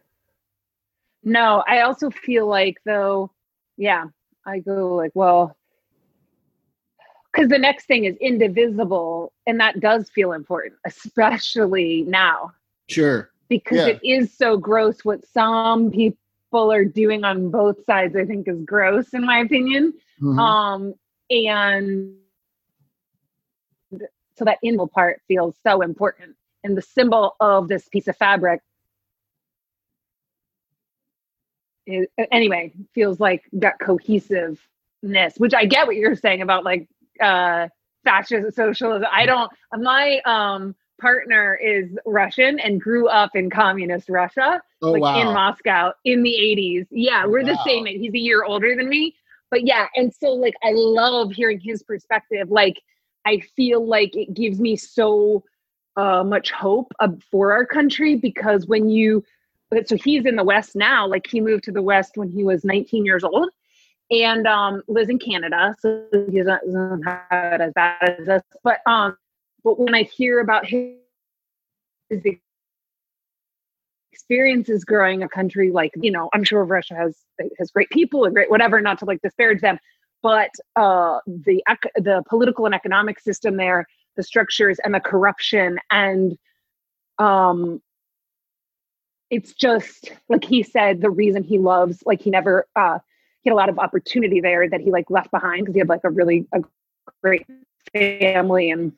No, 1.22 1.62
I 1.68 1.80
also 1.80 2.08
feel 2.08 2.46
like 2.46 2.78
though, 2.84 3.30
yeah, 3.76 4.04
I 4.46 4.58
go 4.60 4.94
like, 4.94 5.12
well, 5.14 5.56
because 7.32 7.48
the 7.48 7.58
next 7.58 7.86
thing 7.86 8.04
is 8.04 8.16
indivisible, 8.16 9.32
and 9.46 9.60
that 9.60 9.80
does 9.80 10.08
feel 10.10 10.32
important, 10.32 10.78
especially 10.86 12.04
now, 12.06 12.52
Sure. 12.88 13.30
because 13.48 13.78
Yeah. 13.78 13.88
it 13.88 14.00
is 14.02 14.32
so 14.36 14.56
gross 14.56 15.04
what 15.04 15.24
some 15.26 15.90
people 15.90 16.72
are 16.72 16.84
doing 16.84 17.24
on 17.24 17.50
both 17.50 17.84
sides. 17.84 18.16
I 18.16 18.24
think 18.24 18.48
is 18.48 18.62
gross, 18.62 19.12
in 19.12 19.24
my 19.24 19.38
opinion. 19.40 19.92
Mhm. 20.22 20.38
Um, 20.38 20.94
and 21.30 22.14
so 24.36 24.44
that 24.44 24.58
invisible 24.62 24.86
part 24.88 25.20
feels 25.28 25.56
so 25.62 25.82
important, 25.82 26.36
and 26.64 26.76
the 26.76 26.82
symbol 26.82 27.36
of 27.40 27.68
this 27.68 27.88
piece 27.88 28.08
of 28.08 28.16
fabric 28.16 28.60
is, 31.86 32.06
anyway 32.32 32.72
feels 32.94 33.20
like 33.20 33.44
that 33.52 33.78
cohesiveness 33.80 34.58
which 35.36 35.54
i 35.54 35.64
get 35.64 35.86
what 35.86 35.96
you're 35.96 36.16
saying 36.16 36.42
about 36.42 36.64
like 36.64 36.88
uh 37.20 37.68
fascist 38.04 38.54
socialism 38.56 39.06
i 39.12 39.26
don't 39.26 39.50
my 39.78 40.20
um 40.24 40.74
partner 41.00 41.54
is 41.62 41.96
russian 42.06 42.58
and 42.60 42.80
grew 42.80 43.08
up 43.08 43.30
in 43.34 43.50
communist 43.50 44.08
russia 44.08 44.60
oh 44.82 44.92
like 44.92 45.02
wow. 45.02 45.20
in 45.20 45.26
moscow 45.26 45.92
in 46.04 46.22
the 46.22 46.30
80s 46.32 46.86
yeah 46.90 47.26
we're 47.26 47.44
the 47.44 47.58
same 47.64 47.86
age 47.86 48.00
he's 48.00 48.14
a 48.14 48.18
year 48.18 48.44
older 48.44 48.74
than 48.74 48.88
me 48.88 49.14
but 49.50 49.66
yeah 49.66 49.86
and 49.94 50.12
so 50.12 50.28
like 50.32 50.54
i 50.62 50.72
love 50.72 51.32
hearing 51.32 51.60
his 51.60 51.82
perspective 51.82 52.50
like 52.50 52.80
i 53.26 53.38
feel 53.54 53.86
like 53.86 54.16
it 54.16 54.32
gives 54.34 54.58
me 54.60 54.76
so 54.76 55.44
uh, 55.96 56.22
much 56.22 56.50
hope 56.50 56.92
uh, 57.00 57.08
for 57.30 57.52
our 57.52 57.64
country 57.64 58.16
because 58.16 58.66
when 58.66 58.88
you 58.88 59.24
so 59.86 59.96
he's 59.96 60.26
in 60.26 60.36
the 60.36 60.44
west 60.44 60.76
now 60.76 61.06
like 61.06 61.26
he 61.26 61.40
moved 61.40 61.64
to 61.64 61.72
the 61.72 61.82
west 61.82 62.12
when 62.16 62.30
he 62.30 62.44
was 62.44 62.64
19 62.64 63.04
years 63.04 63.24
old. 63.24 63.48
And 64.10 64.46
um 64.46 64.82
lives 64.86 65.08
in 65.08 65.18
canada 65.18 65.74
so 65.80 66.04
he 66.30 66.40
doesn't, 66.42 67.02
have 67.02 67.54
it 67.54 67.60
as 67.60 67.72
bad 67.74 68.16
as 68.20 68.28
us 68.28 68.42
but 68.62 68.78
um 68.86 69.16
but 69.64 69.80
when 69.80 69.96
i 69.96 70.04
hear 70.04 70.38
about 70.38 70.64
his, 70.64 70.94
his 72.08 72.22
experiences 74.12 74.84
growing 74.84 75.24
a 75.24 75.28
country 75.28 75.72
like 75.72 75.90
you 75.96 76.12
know 76.12 76.30
i'm 76.34 76.44
sure 76.44 76.64
russia 76.64 76.94
has 76.94 77.16
has 77.58 77.72
great 77.72 77.90
people 77.90 78.24
and 78.24 78.34
great 78.34 78.48
whatever 78.48 78.80
not 78.80 78.98
to 78.98 79.04
like 79.04 79.20
disparage 79.22 79.60
them 79.60 79.76
but 80.22 80.50
uh 80.76 81.18
the 81.26 81.62
the 81.96 82.22
political 82.28 82.64
and 82.64 82.74
economic 82.76 83.18
system 83.18 83.56
there 83.56 83.84
the 84.16 84.22
structures 84.22 84.78
and 84.84 84.94
the 84.94 85.00
corruption 85.00 85.78
and 85.90 86.38
um 87.18 87.82
it's 89.30 89.52
just 89.52 90.12
like 90.28 90.44
he 90.44 90.62
said 90.62 91.00
the 91.00 91.10
reason 91.10 91.42
he 91.42 91.58
loves 91.58 92.02
like 92.06 92.20
he 92.20 92.30
never 92.30 92.66
uh 92.76 92.98
he 93.42 93.50
had 93.50 93.54
a 93.54 93.56
lot 93.56 93.68
of 93.68 93.78
opportunity 93.78 94.40
there 94.40 94.68
that 94.68 94.80
he 94.80 94.90
like 94.90 95.10
left 95.10 95.30
behind 95.30 95.62
because 95.62 95.74
he 95.74 95.80
had 95.80 95.88
like 95.88 96.04
a 96.04 96.10
really 96.10 96.46
a 96.52 96.60
great 97.22 97.46
family 97.92 98.70
and 98.70 98.92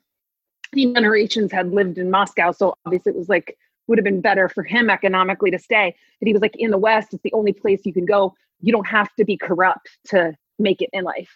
generations 0.75 1.51
had 1.51 1.71
lived 1.73 1.97
in 1.97 2.11
moscow 2.11 2.51
so 2.51 2.75
obviously 2.85 3.11
it 3.11 3.17
was 3.17 3.29
like 3.29 3.57
would 3.89 3.97
have 3.97 4.05
been 4.05 4.21
better 4.21 4.47
for 4.47 4.63
him 4.63 4.89
economically 4.89 5.51
to 5.51 5.59
stay. 5.59 5.93
But 6.21 6.27
he 6.27 6.33
was 6.33 6.41
like 6.41 6.55
in 6.55 6.71
the 6.71 6.77
west 6.77 7.13
it's 7.13 7.23
the 7.23 7.33
only 7.33 7.51
place 7.51 7.81
you 7.85 7.91
can 7.91 8.05
go. 8.05 8.33
You 8.61 8.71
don't 8.71 8.87
have 8.87 9.13
to 9.15 9.25
be 9.25 9.35
corrupt 9.35 9.89
to 10.07 10.33
make 10.59 10.81
it 10.81 10.89
in 10.93 11.03
life. 11.03 11.35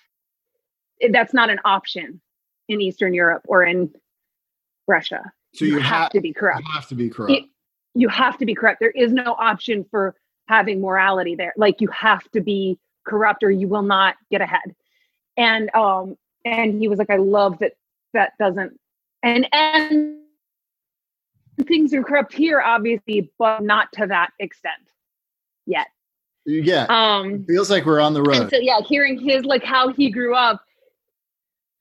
That's 1.12 1.34
not 1.34 1.50
an 1.50 1.60
option 1.66 2.22
in 2.70 2.80
eastern 2.80 3.14
europe 3.14 3.42
or 3.48 3.64
in 3.64 3.92
russia. 4.88 5.34
So 5.54 5.66
you, 5.66 5.74
you, 5.74 5.80
have 5.80 6.04
ha- 6.04 6.10
to 6.10 6.22
be 6.22 6.32
corrupt. 6.32 6.64
you 6.66 6.72
have 6.74 6.88
to 6.88 6.96
be 6.96 7.10
corrupt. 7.10 7.34
it- 7.34 7.50
you 7.96 8.10
have 8.10 8.38
to 8.40 8.46
be 8.46 8.56
corrupt. 8.56 8.80
There 8.80 8.92
is 8.92 9.12
no 9.14 9.36
option 9.38 9.86
for 9.90 10.16
having 10.48 10.82
morality 10.82 11.36
there. 11.36 11.54
Like 11.58 11.80
you 11.82 11.88
have 11.90 12.30
to 12.32 12.42
be 12.42 12.78
corrupt 13.06 13.44
or 13.44 13.52
you 13.52 13.68
will 13.68 13.84
not 13.84 14.16
get 14.32 14.42
ahead. 14.42 14.76
And 15.38 15.74
um 15.76 16.18
and 16.46 16.80
he 16.80 16.88
was 16.88 17.00
like, 17.00 17.10
I 17.10 17.18
love 17.18 17.60
that 17.60 17.74
that 18.14 18.34
doesn't 18.40 18.80
and 19.22 19.48
and 19.54 20.18
things 21.66 21.94
are 21.94 22.04
corrupt 22.04 22.34
here, 22.34 22.62
obviously, 22.62 23.32
but 23.38 23.64
not 23.64 23.92
to 23.94 24.08
that 24.08 24.32
extent 24.40 24.76
yet. 25.66 25.88
yeah. 26.46 26.86
Um 26.90 27.46
Feels 27.46 27.70
like 27.70 27.86
we're 27.86 28.02
on 28.02 28.14
the 28.14 28.24
road. 28.24 28.50
so 28.50 28.58
yeah, 28.58 28.80
hearing 28.82 29.20
his 29.20 29.46
like 29.46 29.64
how 29.64 29.90
he 29.90 30.10
grew 30.10 30.36
up. 30.36 30.62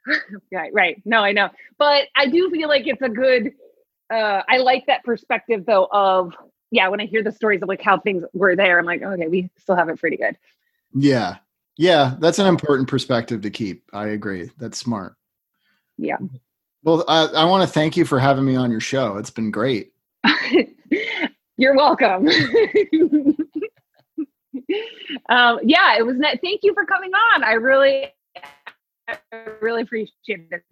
right, 0.53 0.73
right. 0.75 1.01
No, 1.05 1.21
I 1.21 1.33
know. 1.33 1.49
But 1.79 2.09
I 2.17 2.27
do 2.27 2.51
feel 2.51 2.69
like 2.69 2.87
it's 2.87 3.03
a 3.03 3.09
good 3.09 3.53
uh 4.13 4.43
I 4.49 4.59
like 4.59 4.87
that 4.87 5.05
perspective 5.05 5.65
though 5.67 5.89
of 5.91 6.35
yeah, 6.73 6.89
when 6.89 7.01
I 7.01 7.07
hear 7.07 7.23
the 7.23 7.31
stories 7.31 7.63
of 7.63 7.69
like 7.69 7.83
how 7.83 7.99
things 7.99 8.25
were 8.33 8.57
there, 8.57 8.79
I'm 8.79 8.87
like, 8.87 9.03
okay, 9.03 9.29
we 9.29 9.51
still 9.59 9.77
have 9.77 9.91
it 9.91 10.01
pretty 10.01 10.17
good. 10.17 10.37
Yeah. 10.95 11.37
Yeah. 11.77 12.17
That's 12.19 12.39
an 12.39 12.47
important 12.47 12.89
perspective 12.89 13.43
to 13.43 13.51
keep. 13.51 13.85
I 13.93 14.09
agree. 14.09 14.51
That's 14.59 14.79
smart. 14.79 15.15
Yeah. 15.99 16.17
Well, 16.83 17.05
I, 17.07 17.27
I 17.27 17.45
want 17.45 17.69
to 17.69 17.73
thank 17.73 17.97
you 17.97 18.07
for 18.07 18.19
having 18.19 18.45
me 18.45 18.57
on 18.57 18.71
your 18.71 18.81
show. 18.81 19.19
It's 19.19 19.31
been 19.31 19.51
great. 19.51 19.93
You're 21.59 21.77
welcome. 21.77 22.27
um, 25.29 25.61
yeah, 25.63 25.99
it 25.99 26.05
was. 26.05 26.17
Net- 26.17 26.41
Thank 26.43 26.63
you 26.65 26.75
for 26.75 26.85
coming 26.87 27.13
on. 27.13 27.45
I 27.45 27.53
really, 27.53 28.07
I 29.07 29.19
really 29.61 29.83
appreciate 29.83 30.49
it. 30.51 30.63